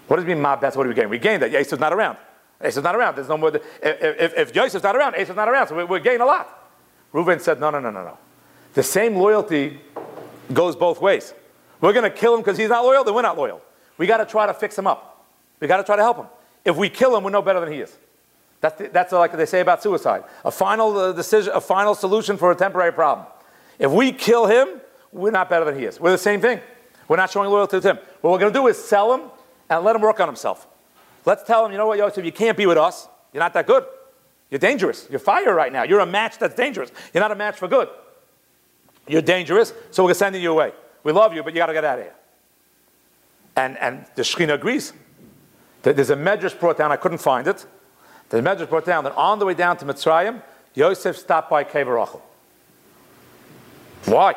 What 0.08 0.16
does 0.16 0.24
it 0.24 0.28
mean, 0.28 0.40
Ma 0.40 0.56
Betza, 0.56 0.76
what 0.76 0.84
do 0.84 0.88
we 0.88 0.94
gain? 0.94 1.08
We 1.08 1.18
gain 1.18 1.40
that 1.40 1.52
Esav's 1.52 1.80
not 1.80 1.92
around. 1.92 2.18
Esav's 2.60 2.82
not 2.82 2.94
around. 2.94 3.16
There's 3.16 3.28
no 3.28 3.36
more. 3.36 3.54
If, 3.54 3.62
if, 3.82 4.34
if 4.36 4.52
Yosef's 4.54 4.82
not 4.82 4.96
around, 4.96 5.14
Esav's 5.14 5.36
not 5.36 5.48
around. 5.48 5.68
So 5.68 5.76
we're, 5.76 5.86
we're 5.86 6.00
gaining 6.00 6.20
a 6.20 6.26
lot. 6.26 6.70
Reuben 7.12 7.40
said, 7.40 7.60
no, 7.60 7.70
no, 7.70 7.80
no, 7.80 7.90
no, 7.90 8.04
no. 8.04 8.18
The 8.74 8.82
same 8.82 9.16
loyalty 9.16 9.80
goes 10.52 10.76
both 10.76 11.00
ways. 11.00 11.34
We're 11.80 11.92
going 11.92 12.10
to 12.10 12.16
kill 12.16 12.34
him 12.34 12.40
because 12.40 12.56
he's 12.56 12.68
not 12.68 12.84
loyal, 12.84 13.04
then 13.04 13.14
we're 13.14 13.22
not 13.22 13.36
loyal. 13.36 13.60
We 13.98 14.06
got 14.06 14.18
to 14.18 14.26
try 14.26 14.46
to 14.46 14.54
fix 14.54 14.78
him 14.78 14.86
up. 14.86 15.26
We 15.60 15.66
got 15.66 15.76
to 15.76 15.84
try 15.84 15.96
to 15.96 16.02
help 16.02 16.16
him. 16.16 16.26
If 16.64 16.76
we 16.76 16.88
kill 16.88 17.16
him, 17.16 17.24
we're 17.24 17.30
no 17.30 17.42
better 17.42 17.60
than 17.60 17.72
he 17.72 17.80
is. 17.80 17.96
That's, 18.62 18.78
the, 18.78 18.88
that's 18.88 19.12
like 19.12 19.36
they 19.36 19.44
say 19.44 19.60
about 19.60 19.82
suicide. 19.82 20.22
A 20.44 20.50
final 20.50 20.96
uh, 20.96 21.12
decision, 21.12 21.52
a 21.52 21.60
final 21.60 21.94
solution 21.94 22.36
for 22.36 22.52
a 22.52 22.54
temporary 22.54 22.92
problem. 22.92 23.26
If 23.78 23.90
we 23.90 24.12
kill 24.12 24.46
him, 24.46 24.80
we're 25.10 25.32
not 25.32 25.50
better 25.50 25.64
than 25.64 25.78
he 25.78 25.84
is. 25.84 26.00
We're 26.00 26.12
the 26.12 26.18
same 26.18 26.40
thing. 26.40 26.60
We're 27.08 27.16
not 27.16 27.30
showing 27.30 27.50
loyalty 27.50 27.80
to 27.80 27.90
him. 27.90 27.98
What 28.20 28.30
we're 28.30 28.38
going 28.38 28.52
to 28.52 28.58
do 28.58 28.68
is 28.68 28.82
sell 28.82 29.12
him 29.12 29.22
and 29.68 29.84
let 29.84 29.96
him 29.96 30.02
work 30.02 30.20
on 30.20 30.28
himself. 30.28 30.68
Let's 31.26 31.42
tell 31.42 31.66
him, 31.66 31.72
you 31.72 31.78
know 31.78 31.88
what, 31.88 31.98
Yosef, 31.98 32.24
you 32.24 32.30
can't 32.30 32.56
be 32.56 32.66
with 32.66 32.78
us. 32.78 33.08
You're 33.32 33.42
not 33.42 33.52
that 33.54 33.66
good. 33.66 33.84
You're 34.48 34.60
dangerous. 34.60 35.08
You're 35.10 35.18
fire 35.18 35.52
right 35.54 35.72
now. 35.72 35.82
You're 35.82 36.00
a 36.00 36.06
match 36.06 36.38
that's 36.38 36.54
dangerous. 36.54 36.92
You're 37.12 37.22
not 37.22 37.32
a 37.32 37.36
match 37.36 37.56
for 37.56 37.66
good. 37.66 37.88
You're 39.08 39.22
dangerous, 39.22 39.72
so 39.90 40.04
we're 40.04 40.14
sending 40.14 40.40
you 40.40 40.52
away. 40.52 40.72
We 41.02 41.10
love 41.10 41.34
you, 41.34 41.42
but 41.42 41.52
you 41.52 41.58
got 41.58 41.66
to 41.66 41.72
get 41.72 41.84
out 41.84 41.98
of 41.98 42.04
here. 42.04 42.14
And, 43.56 43.76
and 43.78 44.06
the 44.14 44.22
Shekhinah 44.22 44.54
agrees. 44.54 44.92
There's 45.82 46.10
a 46.10 46.16
medrash 46.16 46.58
brought 46.58 46.78
down, 46.78 46.92
I 46.92 46.96
couldn't 46.96 47.18
find 47.18 47.48
it. 47.48 47.66
The 48.32 48.40
medrash 48.40 48.70
brought 48.70 48.86
down 48.86 49.04
that 49.04 49.14
on 49.14 49.38
the 49.38 49.44
way 49.44 49.52
down 49.52 49.76
to 49.76 49.84
Mitzrayim, 49.84 50.40
Yosef 50.72 51.18
stopped 51.18 51.50
by 51.50 51.64
Kever 51.64 52.00
Rachel. 52.00 52.22
Why? 54.06 54.34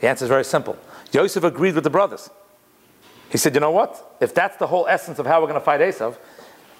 The 0.00 0.08
answer 0.08 0.26
is 0.26 0.28
very 0.28 0.44
simple. 0.44 0.78
Yosef 1.10 1.42
agreed 1.42 1.74
with 1.74 1.82
the 1.82 1.90
brothers. 1.90 2.30
He 3.28 3.36
said, 3.36 3.52
you 3.54 3.60
know 3.60 3.72
what? 3.72 4.16
If 4.20 4.32
that's 4.32 4.56
the 4.58 4.68
whole 4.68 4.86
essence 4.86 5.18
of 5.18 5.26
how 5.26 5.40
we're 5.40 5.48
going 5.48 5.58
to 5.58 5.64
fight 5.64 5.80
Esav, 5.80 6.18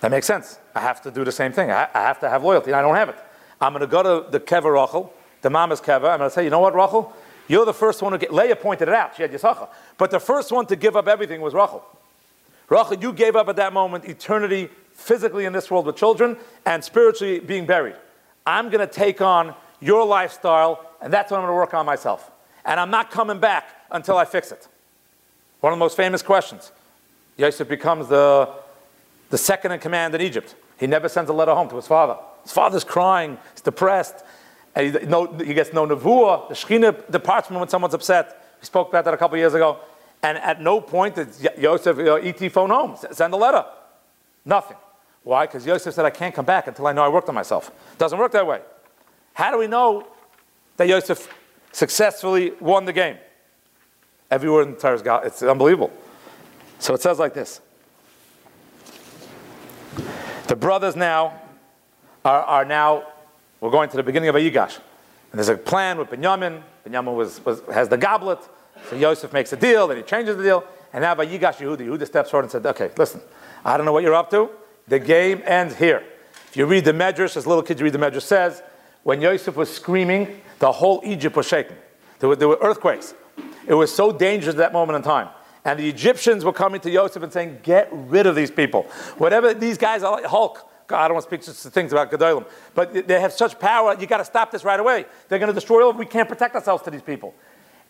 that 0.01 0.13
makes 0.13 0.25
sense. 0.25 0.61
I 0.73 0.81
have 0.81 1.03
to 1.03 1.11
do 1.11 1.25
the 1.25 1.33
same 1.33 1.51
thing. 1.51 1.73
I, 1.73 1.89
I 1.93 2.03
have 2.03 2.21
to 2.21 2.31
have 2.31 2.45
loyalty, 2.45 2.71
and 2.71 2.77
I 2.77 2.83
don't 2.83 2.95
have 2.95 3.09
it. 3.09 3.17
I'm 3.61 3.73
going 3.73 3.81
to 3.81 3.89
go 3.89 4.03
to 4.05 4.31
the 4.31 4.39
Kever 4.39 4.73
Rachel, 4.81 5.13
the 5.43 5.51
mama's 5.51 5.81
Kever. 5.81 6.09
I'm 6.11 6.19
going 6.19 6.31
to 6.31 6.31
say, 6.31 6.45
you 6.45 6.51
know 6.51 6.61
what, 6.61 6.77
Rachel? 6.77 7.13
You're 7.49 7.67
the 7.67 7.75
first 7.75 8.03
one 8.03 8.13
to 8.13 8.19
get, 8.19 8.33
Leah 8.33 8.55
pointed 8.55 8.87
it 8.87 8.95
out. 8.95 9.17
She 9.17 9.23
had 9.23 9.33
Yisachar. 9.33 9.69
But 9.99 10.13
the 10.13 10.21
first 10.21 10.53
one 10.53 10.67
to 10.67 10.77
give 10.77 10.95
up 10.95 11.09
everything 11.09 11.41
was 11.41 11.55
Rachel. 11.55 11.85
Rachel, 12.69 12.95
you 12.95 13.13
gave 13.13 13.35
up 13.35 13.49
at 13.49 13.57
that 13.57 13.73
moment 13.73 14.05
eternity 14.05 14.71
physically 15.01 15.45
in 15.45 15.53
this 15.53 15.71
world 15.71 15.87
with 15.87 15.97
children 15.97 16.37
and 16.67 16.85
spiritually 16.85 17.41
being 17.41 17.67
buried. 17.67 17.97
I'm 18.47 18.71
going 18.71 18.87
to 18.87 18.93
take 18.93 19.21
on 19.21 19.55
your 19.81 20.05
lifestyle, 20.05 20.91
and 21.01 21.13
that's 21.13 21.31
what 21.31 21.39
I'm 21.39 21.43
going 21.45 21.53
to 21.53 21.57
work 21.57 21.75
on 21.75 21.87
myself. 21.87 22.31
And 22.65 22.79
I'm 22.79 22.91
not 22.91 23.11
coming 23.11 23.41
back 23.41 23.69
until 23.91 24.17
I 24.17 24.25
fix 24.25 24.53
it. 24.53 24.69
One 25.61 25.73
of 25.73 25.79
the 25.79 25.81
most 25.81 25.97
famous 25.97 26.23
questions. 26.23 26.73
Yosef 27.37 27.69
becomes 27.69 28.09
the, 28.09 28.49
the 29.31 29.39
second 29.39 29.73
in 29.73 29.81
command 29.81 30.15
in 30.15 30.21
Egypt. 30.21 30.55
He 30.79 30.87
never 30.87 31.09
sends 31.09 31.31
a 31.31 31.33
letter 31.33 31.55
home 31.55 31.69
to 31.71 31.77
his 31.77 31.87
father. 31.87 32.17
His 32.43 32.53
father's 32.53 32.85
crying, 32.85 33.39
he's 33.53 33.61
depressed, 33.63 34.25
and 34.75 34.95
he, 34.95 35.07
no, 35.07 35.27
he 35.27 35.55
gets 35.55 35.73
no 35.73 35.87
nevuah. 35.87 36.49
The 36.49 36.55
Shekhinah 36.55 37.11
departs 37.11 37.49
from 37.49 37.59
when 37.59 37.69
someone's 37.69 37.95
upset. 37.95 38.57
We 38.61 38.67
spoke 38.67 38.89
about 38.89 39.05
that 39.07 39.15
a 39.15 39.17
couple 39.17 39.37
years 39.39 39.55
ago. 39.55 39.79
And 40.23 40.37
at 40.39 40.61
no 40.61 40.81
point 40.81 41.15
did 41.15 41.29
Yosef 41.59 41.97
uh, 41.97 42.01
you 42.01 42.07
know, 42.07 42.17
ET 42.17 42.53
phone 42.53 42.71
home, 42.71 42.97
send 43.11 43.33
a 43.33 43.37
letter. 43.37 43.65
Nothing. 44.45 44.77
Why? 45.23 45.47
Because 45.47 45.67
Yosef 45.67 45.95
said, 45.95 46.05
I 46.05 46.11
can't 46.11 46.35
come 46.35 46.45
back 46.45 46.67
until 46.67 46.87
I 46.87 46.93
know 46.93 47.03
I 47.03 47.09
worked 47.09 47.29
on 47.29 47.35
myself. 47.35 47.71
Doesn't 47.99 48.19
work 48.19 48.33
that 48.33 48.47
way. 48.47 48.61
How 49.35 49.51
do 49.51 49.59
we 49.59 49.67
know 49.67 50.07
that 50.77 50.89
Yosef 50.89 51.33
successfully 51.73 52.53
won 52.61 52.85
the 52.85 52.93
game? 52.93 53.19
Every 54.31 54.51
word 54.51 54.69
in 54.69 54.75
the 54.75 54.81
Torah 54.81 54.95
is 54.95 55.03
God. 55.03 55.27
It's 55.27 55.43
unbelievable. 55.43 55.93
So 56.79 56.95
it 56.95 57.03
says 57.03 57.19
like 57.19 57.35
this. 57.35 57.61
The 60.47 60.57
brothers 60.57 60.97
now 60.97 61.41
are, 62.25 62.43
are 62.43 62.65
now, 62.65 63.05
we're 63.61 63.71
going 63.71 63.91
to 63.91 63.97
the 63.97 64.03
beginning 64.03 64.29
of 64.31 64.35
Vayigash. 64.35 64.79
And 65.33 65.39
there's 65.39 65.49
a 65.49 65.57
plan 65.57 65.99
with 65.99 66.09
Binyamin. 66.09 66.63
Binyamin 66.87 67.15
was, 67.15 67.45
was, 67.45 67.61
has 67.73 67.89
the 67.89 67.99
goblet. 67.99 68.39
So 68.89 68.97
Yosef 68.97 69.33
makes 69.33 69.53
a 69.53 69.57
deal, 69.57 69.87
then 69.87 69.99
he 69.99 70.03
changes 70.03 70.37
the 70.37 70.43
deal. 70.43 70.65
And 70.93 71.03
now 71.03 71.15
Vayigash 71.15 71.57
Yehuda, 71.57 71.81
Yehuda 71.81 72.07
steps 72.07 72.31
forward 72.31 72.45
and 72.45 72.51
said, 72.51 72.67
okay, 72.67 72.91
listen, 72.97 73.21
I 73.65 73.77
don't 73.77 73.87
know 73.87 73.93
what 73.93 74.03
you're 74.03 74.15
up 74.15 74.31
to. 74.31 74.51
The 74.91 74.99
game 74.99 75.41
ends 75.47 75.77
here. 75.77 76.03
If 76.49 76.57
you 76.57 76.67
read 76.67 76.85
the 76.85 76.93
Medrash, 76.93 77.37
as 77.37 77.47
little 77.47 77.63
kids 77.63 77.81
read 77.81 77.93
the 77.93 77.99
Medrash 77.99 78.23
says, 78.23 78.61
when 79.05 79.23
Yosef 79.23 79.55
was 79.55 79.73
screaming, 79.73 80.43
the 80.59 80.73
whole 80.73 81.01
Egypt 81.05 81.37
was 81.37 81.47
shaken. 81.47 81.77
There 82.19 82.29
were, 82.29 82.35
there 82.35 82.49
were 82.49 82.59
earthquakes. 82.61 83.15
It 83.69 83.75
was 83.75 83.95
so 83.95 84.11
dangerous 84.11 84.55
at 84.55 84.59
that 84.59 84.73
moment 84.73 84.97
in 84.97 85.03
time. 85.03 85.29
And 85.65 85.79
the 85.79 85.89
Egyptians 85.89 86.45
were 86.45 86.53
coming 86.53 86.81
to 86.81 86.91
Yosef 86.91 87.23
and 87.23 87.33
saying, 87.33 87.61
Get 87.63 87.89
rid 87.93 88.27
of 88.27 88.35
these 88.35 88.51
people. 88.51 88.83
Whatever 89.17 89.55
these 89.55 89.79
guys 89.79 90.03
are 90.03 90.11
like, 90.11 90.25
Hulk. 90.25 90.69
God, 90.89 91.05
I 91.05 91.07
don't 91.07 91.15
want 91.15 91.25
to 91.25 91.29
speak 91.29 91.45
just 91.45 91.73
things 91.73 91.93
about 91.93 92.11
Gedolim, 92.11 92.45
but 92.75 93.07
they 93.07 93.21
have 93.21 93.33
such 93.33 93.61
power, 93.61 93.97
you 93.97 94.09
got 94.09 94.17
to 94.17 94.25
stop 94.25 94.51
this 94.51 94.65
right 94.65 94.81
away. 94.81 95.05
They're 95.29 95.39
going 95.39 95.51
to 95.51 95.55
destroy 95.55 95.85
all, 95.85 95.91
of 95.91 95.97
we 95.97 96.05
can't 96.05 96.29
protect 96.29 96.57
ourselves 96.57 96.83
to 96.83 96.91
these 96.91 97.01
people. 97.01 97.33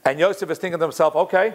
And 0.04 0.18
Yosef 0.18 0.50
is 0.50 0.58
thinking 0.58 0.78
to 0.78 0.84
himself, 0.84 1.16
okay, 1.16 1.54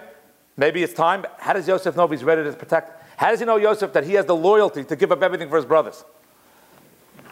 maybe 0.57 0.81
it's 0.81 0.95
time. 0.95 1.23
How 1.37 1.53
does 1.53 1.67
Yosef 1.67 1.95
know 1.95 2.05
if 2.05 2.09
he's 2.09 2.23
ready 2.23 2.43
to 2.43 2.51
protect? 2.53 3.04
How 3.17 3.29
does 3.29 3.39
he 3.39 3.45
know 3.45 3.57
Yosef 3.57 3.93
that 3.93 4.03
he 4.03 4.13
has 4.13 4.25
the 4.25 4.35
loyalty 4.35 4.83
to 4.83 4.95
give 4.95 5.11
up 5.11 5.21
everything 5.21 5.49
for 5.49 5.55
his 5.55 5.65
brothers? 5.65 6.03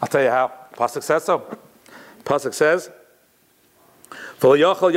I'll 0.02 0.08
tell 0.08 0.24
you 0.24 0.30
how. 0.30 0.52
Pasuk 0.76 1.04
says 1.04 1.24
so. 1.24 1.58
Pasuk 2.24 2.54
says, 2.54 2.90
Yosef 4.42 4.96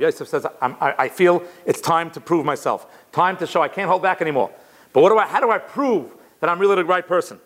Yosef 0.00 0.28
says, 0.28 0.46
I, 0.60 0.94
I 0.98 1.08
feel 1.08 1.42
it's 1.66 1.80
time 1.80 2.10
to 2.12 2.20
prove 2.20 2.44
myself. 2.44 2.86
Time 3.12 3.36
to 3.38 3.46
show 3.46 3.62
I 3.62 3.68
can't 3.68 3.88
hold 3.88 4.02
back 4.02 4.20
anymore. 4.20 4.50
But 4.92 5.02
what 5.02 5.10
do 5.10 5.18
I, 5.18 5.26
how 5.26 5.40
do 5.40 5.50
I 5.50 5.58
prove 5.58 6.12
that 6.40 6.48
I'm 6.50 6.58
really 6.58 6.76
the 6.76 6.84
right 6.84 7.06
person? 7.06 7.40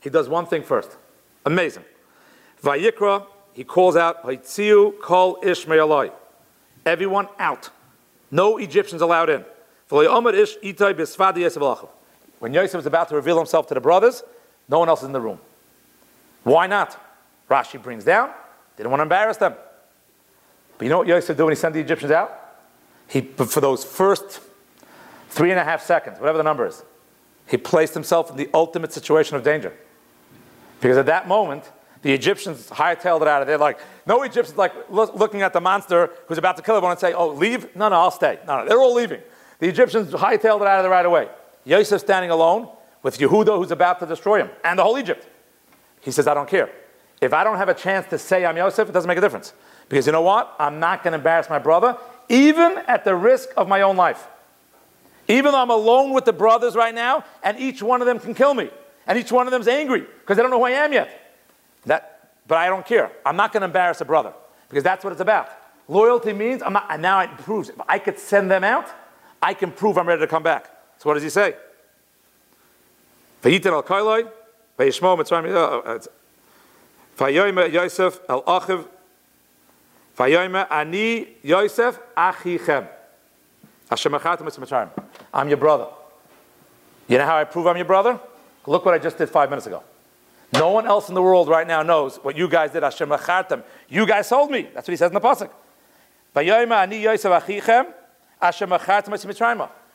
He 0.00 0.10
does 0.10 0.28
one 0.28 0.46
thing 0.46 0.62
first. 0.62 0.96
Amazing. 1.44 1.84
Vayikra, 2.62 3.26
he 3.52 3.64
calls 3.64 3.96
out, 3.96 4.22
Haitziu 4.24 4.98
kol 5.00 5.36
Ishmaelai. 5.42 6.12
Everyone 6.86 7.28
out. 7.38 7.70
No 8.30 8.56
Egyptians 8.58 9.02
allowed 9.02 9.30
in. 9.30 9.44
When 9.88 10.04
Yosef 12.52 12.78
is 12.78 12.86
about 12.86 13.08
to 13.08 13.14
reveal 13.14 13.38
himself 13.38 13.66
to 13.68 13.74
the 13.74 13.80
brothers, 13.80 14.22
no 14.68 14.78
one 14.78 14.88
else 14.88 15.00
is 15.00 15.06
in 15.06 15.12
the 15.12 15.20
room. 15.20 15.38
Why 16.42 16.66
not? 16.66 17.00
Rashi 17.50 17.82
brings 17.82 18.04
down, 18.04 18.30
didn't 18.76 18.90
want 18.90 19.00
to 19.00 19.04
embarrass 19.04 19.36
them. 19.36 19.54
But 20.78 20.84
you 20.84 20.90
know 20.90 20.98
what 20.98 21.06
Yosef 21.06 21.36
did 21.36 21.42
when 21.42 21.52
he 21.52 21.56
sent 21.56 21.74
the 21.74 21.80
Egyptians 21.80 22.12
out? 22.12 22.32
He, 23.06 23.20
for 23.20 23.60
those 23.60 23.84
first 23.84 24.40
three 25.28 25.50
and 25.50 25.60
a 25.60 25.64
half 25.64 25.82
seconds, 25.82 26.18
whatever 26.18 26.38
the 26.38 26.44
number 26.44 26.66
is, 26.66 26.82
he 27.46 27.56
placed 27.56 27.94
himself 27.94 28.30
in 28.30 28.36
the 28.36 28.48
ultimate 28.54 28.92
situation 28.92 29.36
of 29.36 29.42
danger. 29.42 29.72
Because 30.80 30.96
at 30.96 31.06
that 31.06 31.28
moment, 31.28 31.70
the 32.02 32.12
Egyptians 32.12 32.68
hightailed 32.68 33.22
it 33.22 33.28
out 33.28 33.42
of 33.42 33.46
there. 33.46 33.58
Like, 33.58 33.78
no 34.06 34.22
Egyptians 34.22 34.58
like 34.58 34.72
looking 34.90 35.42
at 35.42 35.52
the 35.52 35.60
monster 35.60 36.10
who's 36.26 36.38
about 36.38 36.56
to 36.56 36.62
kill 36.62 36.76
everyone 36.76 36.92
and 36.92 37.00
say, 37.00 37.12
oh, 37.12 37.28
leave? 37.28 37.74
No, 37.76 37.88
no, 37.88 37.96
I'll 37.96 38.10
stay. 38.10 38.38
No, 38.46 38.58
no, 38.58 38.68
they're 38.68 38.80
all 38.80 38.94
leaving. 38.94 39.20
The 39.58 39.68
Egyptians 39.68 40.12
hightailed 40.12 40.60
it 40.60 40.66
out 40.66 40.78
of 40.78 40.82
there 40.84 40.90
right 40.90 41.06
away. 41.06 41.28
Yosef 41.64 42.00
standing 42.00 42.30
alone 42.30 42.68
with 43.02 43.18
Yehuda 43.18 43.56
who's 43.56 43.70
about 43.70 44.00
to 44.00 44.06
destroy 44.06 44.38
him 44.38 44.50
and 44.64 44.78
the 44.78 44.82
whole 44.82 44.98
Egypt. 44.98 45.26
He 46.00 46.10
says, 46.10 46.26
I 46.26 46.34
don't 46.34 46.48
care. 46.48 46.70
If 47.20 47.32
I 47.32 47.44
don't 47.44 47.56
have 47.56 47.68
a 47.68 47.74
chance 47.74 48.06
to 48.08 48.18
say 48.18 48.44
I'm 48.44 48.56
Yosef, 48.56 48.88
it 48.88 48.92
doesn't 48.92 49.08
make 49.08 49.18
a 49.18 49.20
difference. 49.20 49.54
Because 49.88 50.06
you 50.06 50.12
know 50.12 50.22
what? 50.22 50.54
I'm 50.58 50.78
not 50.78 51.02
going 51.02 51.12
to 51.12 51.18
embarrass 51.18 51.48
my 51.48 51.58
brother, 51.58 51.96
even 52.28 52.78
at 52.86 53.04
the 53.04 53.14
risk 53.14 53.48
of 53.56 53.68
my 53.68 53.82
own 53.82 53.96
life. 53.96 54.26
Even 55.28 55.52
though 55.52 55.62
I'm 55.62 55.70
alone 55.70 56.12
with 56.12 56.24
the 56.24 56.32
brothers 56.32 56.74
right 56.74 56.94
now, 56.94 57.24
and 57.42 57.58
each 57.58 57.82
one 57.82 58.00
of 58.02 58.06
them 58.06 58.18
can 58.18 58.34
kill 58.34 58.52
me, 58.52 58.70
and 59.06 59.18
each 59.18 59.32
one 59.32 59.46
of 59.46 59.52
them's 59.52 59.68
angry 59.68 60.00
because 60.00 60.36
they 60.36 60.42
don't 60.42 60.50
know 60.50 60.58
who 60.58 60.66
I 60.66 60.72
am 60.72 60.92
yet. 60.92 61.08
That, 61.86 62.30
but 62.46 62.58
I 62.58 62.66
don't 62.66 62.84
care. 62.84 63.10
I'm 63.24 63.36
not 63.36 63.52
going 63.52 63.62
to 63.62 63.66
embarrass 63.66 64.00
a 64.00 64.04
brother 64.04 64.34
because 64.68 64.84
that's 64.84 65.04
what 65.04 65.12
it's 65.12 65.20
about. 65.20 65.48
Loyalty 65.88 66.32
means 66.32 66.62
I'm 66.62 66.74
not, 66.74 66.86
and 66.90 67.00
now 67.00 67.20
it 67.20 67.30
proves 67.38 67.68
if 67.68 67.80
I 67.88 67.98
could 67.98 68.18
send 68.18 68.50
them 68.50 68.64
out, 68.64 68.88
I 69.44 69.52
can 69.52 69.70
prove 69.70 69.98
I'm 69.98 70.08
ready 70.08 70.20
to 70.20 70.26
come 70.26 70.42
back. 70.42 70.70
So 70.96 71.10
what 71.10 71.14
does 71.14 71.22
he 71.22 71.28
say? 71.28 71.54
Vayitin 73.42 73.72
al 73.72 73.82
kailoi, 73.82 74.26
vayishmo 74.78 75.18
mitzrayim. 75.18 75.54
Uh, 75.54 75.78
uh, 75.90 75.98
Vayoyme 77.18 77.70
Yosef 77.70 78.20
el 78.28 78.42
achiv 78.42 78.86
Vayoyme 80.16 80.66
ani 80.70 81.28
Yosef 81.42 81.98
achichem. 82.16 82.88
I'm 85.32 85.48
your 85.48 85.58
brother. 85.58 85.88
You 87.06 87.18
know 87.18 87.26
how 87.26 87.36
I 87.36 87.44
prove 87.44 87.66
I'm 87.66 87.76
your 87.76 87.84
brother? 87.84 88.18
Look 88.66 88.86
what 88.86 88.94
I 88.94 88.98
just 88.98 89.18
did 89.18 89.28
five 89.28 89.50
minutes 89.50 89.66
ago. 89.66 89.82
No 90.54 90.70
one 90.70 90.86
else 90.86 91.10
in 91.10 91.14
the 91.14 91.20
world 91.22 91.48
right 91.48 91.66
now 91.66 91.82
knows 91.82 92.16
what 92.16 92.34
you 92.34 92.48
guys 92.48 92.70
did. 92.70 92.82
Hashem 92.82 93.12
You 93.90 94.06
guys 94.06 94.26
sold 94.26 94.50
me. 94.50 94.62
That's 94.72 94.88
what 94.88 94.92
he 94.92 94.96
says 94.96 95.10
in 95.10 95.14
the 95.14 95.20
pasuk. 95.20 95.50
Vayoyme 96.34 96.72
ani 96.72 97.02
Yosef 97.02 97.30
achichem. 97.30 97.92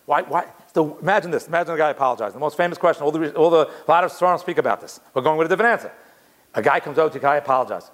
Why? 0.06 0.24
Why? 0.24 0.46
So 0.74 0.98
imagine 1.00 1.30
this. 1.30 1.48
Imagine 1.48 1.74
the 1.74 1.78
guy 1.78 1.92
apologizing. 1.92 2.34
The 2.34 2.40
most 2.40 2.58
famous 2.58 2.78
question. 2.80 3.04
All 3.04 3.12
the, 3.12 3.32
all 3.36 3.52
the 3.52 3.70
a 3.70 3.88
lot 3.88 4.04
of 4.04 4.12
Swarms 4.12 4.42
speak 4.42 4.58
about 4.58 4.82
this. 4.82 5.00
We're 5.14 5.22
going 5.22 5.38
with 5.38 5.46
a 5.46 5.50
different 5.50 5.72
answer. 5.72 5.92
A 6.56 6.62
guy 6.62 6.80
comes 6.80 6.98
over 6.98 7.10
to 7.10 7.14
the 7.14 7.20
guy, 7.20 7.36
apologizes. 7.36 7.92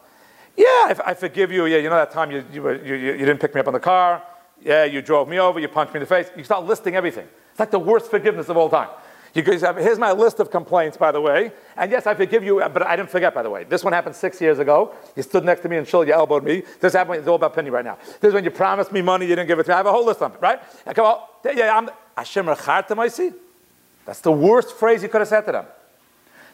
Yeah, 0.56 0.66
I, 0.66 0.96
I, 1.08 1.14
forgive 1.14 1.52
you. 1.52 1.66
Yeah, 1.66 1.80
you 1.80 1.89
know 1.89 1.98
that 1.98 2.12
time 2.12 2.32
you, 2.32 2.46
you, 2.54 2.70
you, 2.72 2.96
you, 2.96 3.18
didn't 3.18 3.39
pick 3.39 3.54
me 3.54 3.60
up 3.60 3.68
in 3.68 3.74
the 3.74 3.80
car. 3.82 4.24
Yeah, 4.62 4.86
you 4.86 5.02
drove 5.02 5.28
me 5.28 5.39
over. 5.39 5.60
You 5.60 5.68
punched 5.68 5.93
me 5.93 5.98
in 5.98 6.04
the 6.04 6.08
face. 6.08 6.30
You 6.38 6.46
start 6.46 6.64
listing 6.64 6.96
everything. 6.96 7.28
It's 7.52 7.60
like 7.60 7.72
the 7.72 7.80
worst 7.80 8.10
forgiveness 8.10 8.48
of 8.48 8.56
all 8.56 8.70
time. 8.70 8.88
You 9.36 9.42
guys 9.42 9.62
have, 9.62 9.76
here's 9.76 10.00
my 10.00 10.14
list 10.14 10.40
of 10.40 10.50
complaints, 10.50 10.96
by 10.96 11.12
the 11.12 11.20
way. 11.20 11.52
And 11.76 11.92
yes, 11.92 12.08
I 12.08 12.16
forgive 12.16 12.42
you, 12.42 12.60
but 12.60 12.88
I 12.88 12.96
didn't 12.96 13.10
forget, 13.10 13.36
by 13.36 13.44
the 13.44 13.50
way. 13.50 13.66
This 13.66 13.84
one 13.84 13.92
happened 13.92 14.16
six 14.16 14.40
years 14.40 14.60
ago. 14.60 14.96
You 15.14 15.24
stood 15.24 15.44
next 15.44 15.60
to 15.64 15.70
me 15.70 15.76
and 15.76 15.86
shul, 15.86 16.08
you 16.08 16.14
elbowed 16.14 16.46
me. 16.46 16.64
This 16.80 16.94
happened, 16.94 17.18
it's 17.18 17.28
all 17.28 17.36
about 17.36 17.54
penny 17.54 17.70
right 17.70 17.84
now. 17.84 17.98
This 18.22 18.30
is 18.30 18.34
when 18.34 18.46
you 18.46 18.50
promised 18.50 18.94
me 18.94 19.02
money, 19.02 19.26
you 19.26 19.36
didn't 19.36 19.50
give 19.50 19.60
it 19.60 19.64
to 19.64 19.70
me. 19.70 19.74
I 19.74 19.78
have 19.78 19.88
a 19.88 19.92
whole 19.92 20.06
list 20.06 20.22
of 20.22 20.32
them, 20.32 20.42
right? 20.42 20.62
I 20.88 20.94
come 20.94 21.06
out, 21.06 21.32
yeah, 21.54 21.78
I'm, 21.78 21.90
Hashem 22.16 22.50
see. 23.10 23.34
That's 24.06 24.22
the 24.22 24.32
worst 24.32 24.74
phrase 24.78 25.04
you 25.04 25.10
could 25.10 25.20
have 25.20 25.28
said 25.28 25.42
to 25.42 25.52
them. 25.52 25.66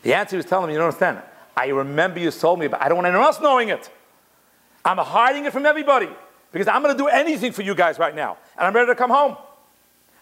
The 0.02 0.16
answer 0.16 0.36
was 0.36 0.48
telling 0.48 0.66
them, 0.66 0.72
you 0.72 0.78
don't 0.80 0.88
understand. 0.88 1.22
I 1.56 1.68
remember 1.68 2.20
you 2.20 2.32
told 2.32 2.60
me, 2.60 2.66
but 2.66 2.82
I 2.82 2.88
don't 2.88 2.96
want 2.96 3.06
anyone 3.06 3.26
else 3.26 3.40
knowing 3.40 3.70
it. 3.70 3.92
I'm 4.84 4.98
hiding 4.98 5.46
it 5.46 5.54
from 5.54 5.68
everybody 5.68 6.10
because 6.52 6.68
I'm 6.68 6.82
going 6.82 6.96
to 6.96 6.98
do 6.98 7.10
anything 7.10 7.52
for 7.52 7.62
you 7.62 7.76
guys 7.76 8.00
right 8.00 8.16
now. 8.16 8.38
And 8.58 8.66
I'm 8.66 8.74
ready 8.74 8.88
to 8.88 8.96
come 8.96 9.12
home. 9.12 9.38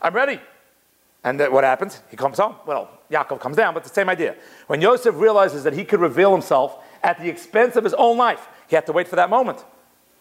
I'm 0.01 0.13
ready. 0.13 0.41
And 1.23 1.39
what 1.51 1.63
happens? 1.63 2.01
He 2.09 2.15
comes 2.15 2.37
home. 2.37 2.55
Well, 2.65 2.89
Yaakov 3.11 3.39
comes 3.39 3.57
down, 3.57 3.73
but 3.73 3.83
the 3.83 3.89
same 3.89 4.09
idea. 4.09 4.35
When 4.67 4.81
Yosef 4.81 5.15
realizes 5.15 5.63
that 5.63 5.73
he 5.73 5.83
could 5.83 5.99
reveal 5.99 6.31
himself 6.31 6.77
at 7.03 7.19
the 7.19 7.27
expense 7.27 7.75
of 7.75 7.83
his 7.83 7.93
own 7.95 8.17
life, 8.17 8.47
he 8.67 8.75
had 8.75 8.85
to 8.85 8.93
wait 8.93 9.07
for 9.07 9.15
that 9.17 9.29
moment. 9.29 9.65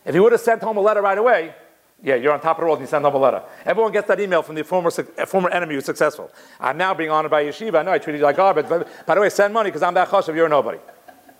If 0.04 0.14
he 0.14 0.20
would 0.20 0.32
have 0.32 0.40
sent 0.40 0.62
home 0.62 0.76
a 0.76 0.80
letter 0.80 1.02
right 1.02 1.18
away, 1.18 1.54
yeah, 2.02 2.14
you're 2.14 2.32
on 2.32 2.40
top 2.40 2.58
of 2.58 2.62
the 2.62 2.66
world 2.66 2.78
and 2.78 2.86
you 2.86 2.90
send 2.90 3.04
home 3.04 3.14
a 3.14 3.18
letter. 3.18 3.42
Everyone 3.64 3.92
gets 3.92 4.08
that 4.08 4.20
email 4.20 4.42
from 4.42 4.54
the 4.54 4.64
former, 4.64 4.90
former 4.90 5.50
enemy 5.50 5.74
who's 5.74 5.84
successful. 5.84 6.30
I'm 6.60 6.76
now 6.76 6.94
being 6.94 7.10
honored 7.10 7.30
by 7.30 7.44
yeshiva. 7.44 7.80
I 7.80 7.82
know 7.82 7.92
I 7.92 7.98
treated 7.98 8.18
you 8.18 8.24
like 8.24 8.36
garbage, 8.36 8.66
but 8.68 8.88
by 9.06 9.14
the 9.14 9.20
way, 9.20 9.28
send 9.28 9.52
money 9.52 9.70
because 9.70 9.82
I'm 9.82 9.94
that 9.94 10.08
choshev, 10.08 10.34
you're 10.34 10.48
nobody. 10.48 10.78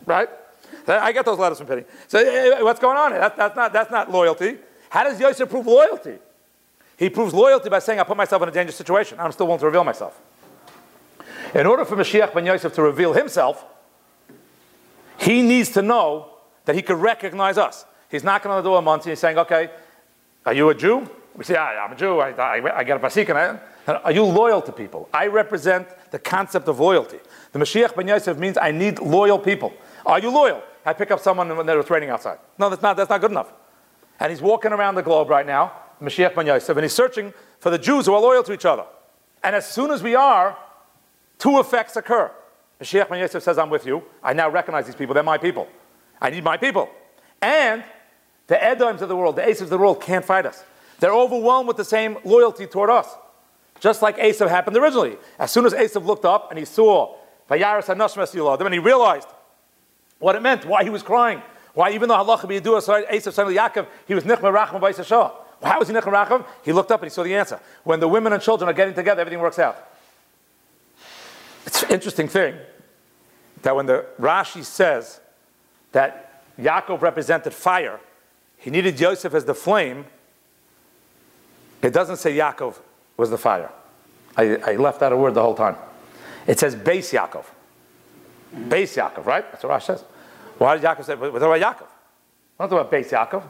Right? 0.05 0.29
I 0.87 1.13
get 1.13 1.25
those 1.25 1.39
letters 1.39 1.59
from 1.59 1.67
Penny. 1.67 1.85
So 2.07 2.19
eh, 2.19 2.57
eh, 2.59 2.63
what's 2.63 2.81
going 2.81 2.97
on? 2.97 3.13
That, 3.13 3.37
that's, 3.37 3.57
not, 3.57 3.73
that's 3.73 3.91
not 3.91 4.11
loyalty. 4.11 4.59
How 4.91 5.05
does 5.05 5.21
Yosef 5.21 5.49
prove 5.49 5.67
loyalty? 5.67 6.19
He 6.99 7.09
proves 7.09 7.33
loyalty 7.33 7.71
by 7.71 7.79
saying, 7.79 8.01
I 8.01 8.03
put 8.03 8.17
myself 8.17 8.43
in 8.43 8.49
a 8.49 8.53
dangerous 8.53 8.77
situation. 8.77 9.21
I'm 9.21 9.31
still 9.31 9.47
willing 9.47 9.61
to 9.61 9.67
reveal 9.67 9.85
myself. 9.85 10.21
In 11.55 11.65
order 11.65 11.85
for 11.85 11.97
Mashiach 11.97 12.35
ben 12.35 12.45
Yosef 12.45 12.75
to 12.75 12.83
reveal 12.83 13.13
himself, 13.13 13.65
he 15.17 15.41
needs 15.43 15.71
to 15.71 15.81
know 15.81 16.31
that 16.65 16.75
he 16.75 16.83
could 16.83 16.99
recognize 16.99 17.57
us. 17.57 17.87
He's 18.11 18.25
not 18.25 18.43
going 18.43 18.61
to 18.61 18.69
do 18.69 18.75
a 18.75 18.83
month. 18.83 19.05
He's 19.05 19.21
saying, 19.21 19.39
okay, 19.39 19.71
are 20.45 20.53
you 20.53 20.69
a 20.71 20.75
Jew? 20.75 21.09
We 21.37 21.45
say, 21.45 21.55
yeah, 21.55 21.85
I'm 21.85 21.93
a 21.93 21.97
Jew. 21.97 22.19
I, 22.19 22.31
I, 22.31 22.79
I 22.79 22.85
get 22.85 22.97
a 22.97 23.01
basik. 23.01 23.29
And 23.29 23.39
I 23.39 24.03
are 24.05 24.13
you 24.13 24.25
loyal 24.25 24.61
to 24.63 24.73
people? 24.73 25.09
I 25.15 25.29
represent 25.29 25.89
the 26.11 26.19
concept 26.19 26.69
of 26.69 26.81
loyalty. 26.81 27.21
The 27.53 27.61
Mashiach 27.61 27.95
ben 27.95 28.09
Yosef 28.09 28.37
means 28.37 28.59
I 28.59 28.73
need 28.73 28.99
loyal 28.99 29.39
people. 29.39 29.73
Are 30.05 30.19
you 30.19 30.31
loyal? 30.31 30.63
I 30.85 30.93
pick 30.95 31.11
up 31.11 31.21
someone 31.21 31.57
when 31.57 31.69
it's 31.69 31.91
raining 31.91 32.11
outside. 32.11 32.39
No, 32.59 32.69
that's 32.69 32.83
not, 32.83 32.97
that's 32.97 33.09
not 33.09 33.21
good 33.21 33.31
enough. 33.31 33.53
And 34.19 34.31
he's 34.31 34.43
walking 34.43 34.73
around 34.73 34.97
the 34.97 35.03
globe 35.03 35.31
right 35.31 35.47
now 35.47 35.73
Mashiach 36.01 36.35
ben 36.35 36.47
Yosef, 36.47 36.77
and 36.77 36.85
he's 36.85 36.93
searching 36.93 37.33
for 37.59 37.71
the 37.71 37.79
Jews 37.79 38.07
who 38.07 38.15
are 38.15 38.21
loyal 38.21 38.43
to 38.45 38.53
each 38.53 38.65
other. 38.65 38.85
And 39.43 39.55
as 39.55 39.69
soon 39.69 39.91
as 39.91 40.03
we 40.03 40.15
are, 40.15 40.57
two 41.39 41.59
effects 41.59 41.97
occur. 41.97 42.31
Mashiach 42.81 43.09
ben 43.09 43.19
Yosef 43.19 43.43
says, 43.43 43.59
I'm 43.59 43.71
with 43.71 43.87
you. 43.87 44.03
I 44.23 44.33
now 44.33 44.49
recognize 44.49 44.87
these 44.87 44.95
people. 44.95 45.15
They're 45.15 45.23
my 45.23 45.39
people. 45.39 45.69
I 46.21 46.31
need 46.31 46.45
my 46.45 46.57
people. 46.57 46.89
And 47.41 47.85
the 48.47 48.57
Edoms 48.57 49.01
of 49.01 49.09
the 49.09 49.17
world, 49.17 49.37
the 49.37 49.47
Aces 49.47 49.63
of 49.63 49.71
the 49.71 49.79
world 49.79 50.01
can't 50.01 50.25
fight 50.25 50.47
us. 50.47 50.65
They're 51.01 51.15
overwhelmed 51.15 51.69
with 51.69 51.77
the 51.77 51.85
same 51.85 52.19
loyalty 52.25 52.67
toward 52.67 52.91
us. 52.91 53.15
Just 53.81 54.03
like 54.03 54.17
Esav 54.19 54.49
happened 54.49 54.77
originally. 54.77 55.17
As 55.39 55.53
soon 55.53 55.65
as 55.67 55.73
Esav 55.73 56.05
looked 56.05 56.25
up 56.25 56.51
and 56.51 56.59
he 56.59 56.65
saw 56.65 57.17
Vayaris 57.49 57.85
Hanoshmas 57.85 58.59
then 58.59 58.73
he 58.73 58.79
realized 58.79 59.29
what 60.19 60.35
it 60.35 60.43
meant, 60.43 60.65
why 60.67 60.83
he 60.83 60.91
was 60.91 61.03
crying. 61.03 61.41
Why 61.75 61.93
even 61.93 62.09
though 62.09 62.47
be 62.49 62.59
do 62.59 62.73
Esav 62.73 63.33
son 63.33 63.47
of 63.47 63.53
Yaakov, 63.53 63.87
he 64.07 64.15
was 64.15 64.25
Nichma 64.25 64.53
Rachma 64.53 64.81
Baisashah. 64.81 65.33
How 65.63 65.79
was 65.79 65.89
he 65.89 65.95
Racham? 65.95 66.45
He 66.65 66.73
looked 66.73 66.91
up 66.93 67.03
and 67.03 67.11
he 67.11 67.15
saw 67.15 67.23
the 67.25 67.35
answer. 67.35 67.59
When 67.85 68.01
the 68.01 68.09
women 68.09 68.33
and 68.33 68.43
children 68.43 68.69
are 68.69 68.73
getting 68.73 68.95
together, 68.95 69.21
everything 69.21 69.41
works 69.41 69.59
out. 69.59 69.89
It's 71.67 71.83
an 71.83 71.91
interesting 71.91 72.29
thing 72.29 72.57
that 73.63 73.75
when 73.75 73.87
the 73.87 74.07
Rashi 74.21 74.65
says 74.65 75.21
that 75.93 76.43
Yaakov 76.59 77.03
represented 77.03 77.53
fire, 77.53 78.01
he 78.57 78.71
needed 78.71 78.99
Yosef 78.99 79.35
as 79.35 79.45
the 79.45 79.55
flame, 79.55 80.07
it 81.83 81.93
doesn't 81.93 82.17
say 82.17 82.37
Yaakov 82.37 82.79
was 83.17 83.31
the 83.31 83.39
fire. 83.39 83.71
I, 84.37 84.57
I 84.65 84.77
left 84.77 85.03
out 85.03 85.13
a 85.13 85.17
word 85.17 85.35
the 85.35 85.43
whole 85.43 85.55
time. 85.55 85.77
It 86.47 86.59
says 86.59 86.75
Beis 86.75 87.13
Yaakov. 87.13 87.45
Beis 88.55 88.97
Yaakov, 88.97 89.27
right? 89.27 89.51
That's 89.51 89.65
what 89.65 89.81
Rashi 89.81 89.87
says. 89.87 90.05
Why 90.57 90.77
did 90.77 90.85
Yaakov 90.85 91.05
say, 91.05 91.15
what 91.15 91.35
about 91.37 91.61
Yaakov? 91.61 91.87
Not 92.59 92.73
about 92.73 92.91
Beis 92.91 93.11
Yaakov. 93.11 93.43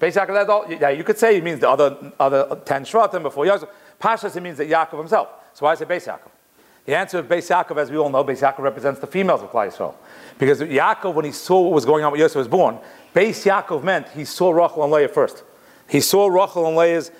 That's 0.00 0.48
all. 0.48 0.64
Yeah, 0.68 0.88
you 0.88 1.04
could 1.04 1.18
say 1.18 1.36
it 1.36 1.44
means 1.44 1.60
the 1.60 1.68
other 1.68 2.12
other 2.18 2.60
ten 2.64 2.84
shvatim 2.84 3.22
before 3.22 3.46
Yosef. 3.46 3.68
Pashas 4.00 4.34
it 4.34 4.42
means 4.42 4.56
that 4.56 4.68
Yaakov 4.68 4.98
himself. 4.98 5.28
So 5.52 5.66
why 5.66 5.74
is 5.74 5.80
it 5.80 5.88
Beis 5.88 6.06
Yaakov? 6.06 6.30
The 6.86 6.96
answer 6.96 7.18
of 7.18 7.28
Beis 7.28 7.50
Yaakov, 7.50 7.76
as 7.76 7.90
we 7.90 7.98
all 7.98 8.08
know, 8.08 8.24
Beis 8.24 8.40
Yaakov 8.40 8.60
represents 8.60 8.98
the 8.98 9.06
females 9.06 9.42
of 9.42 9.50
Klal 9.50 9.68
Yisrael. 9.68 9.94
Because 10.38 10.60
Yaakov, 10.60 11.14
when 11.14 11.26
he 11.26 11.32
saw 11.32 11.60
what 11.60 11.72
was 11.72 11.84
going 11.84 12.02
on 12.02 12.12
when 12.12 12.20
Yosef 12.20 12.36
was 12.36 12.48
born, 12.48 12.78
Beis 13.14 13.44
Yaakov 13.44 13.84
meant 13.84 14.08
he 14.08 14.24
saw 14.24 14.50
Rachel 14.50 14.82
and 14.82 14.92
Leah 14.92 15.08
first. 15.08 15.44
He 15.86 16.00
saw 16.00 16.28
Rachel 16.28 16.66
and 16.66 16.76
Leah's 16.76 17.10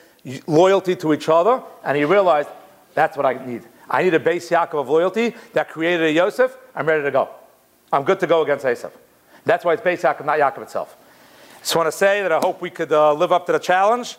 loyalty 0.46 0.96
to 0.96 1.12
each 1.12 1.28
other, 1.28 1.62
and 1.84 1.96
he 1.98 2.04
realized 2.04 2.48
that's 2.94 3.16
what 3.16 3.26
I 3.26 3.44
need. 3.44 3.62
I 3.90 4.02
need 4.02 4.14
a 4.14 4.20
Beis 4.20 4.48
Yaakov 4.50 4.80
of 4.80 4.88
loyalty 4.88 5.34
that 5.52 5.68
created 5.68 6.06
a 6.06 6.12
Yosef. 6.12 6.56
I'm 6.74 6.86
ready 6.86 7.02
to 7.02 7.10
go. 7.10 7.28
I'm 7.92 8.04
good 8.04 8.20
to 8.20 8.26
go 8.26 8.42
against 8.42 8.64
Esav. 8.64 8.92
That's 9.44 9.64
why 9.64 9.74
it's 9.74 9.82
Beis 9.82 10.00
Yaakov, 10.00 10.24
not 10.24 10.38
Yaakov 10.38 10.62
itself. 10.62 10.96
Just 11.60 11.76
want 11.76 11.86
to 11.88 11.92
say 11.92 12.22
that 12.22 12.32
I 12.32 12.38
hope 12.38 12.62
we 12.62 12.70
could 12.70 12.90
uh, 12.90 13.12
live 13.12 13.32
up 13.32 13.44
to 13.46 13.52
the 13.52 13.58
challenge 13.58 14.16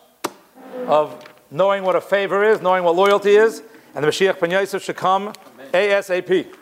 of 0.86 1.18
knowing 1.50 1.84
what 1.84 1.96
a 1.96 2.02
favor 2.02 2.44
is, 2.44 2.62
knowing 2.62 2.84
what 2.84 2.96
loyalty 2.96 3.32
is, 3.32 3.64
and 3.96 4.06
the 4.06 4.10
Mashiach 4.10 4.40
Ben 4.40 4.52
Yosef 4.52 4.84
should 4.84 4.96
come 4.96 5.34
ASAP. 5.74 6.56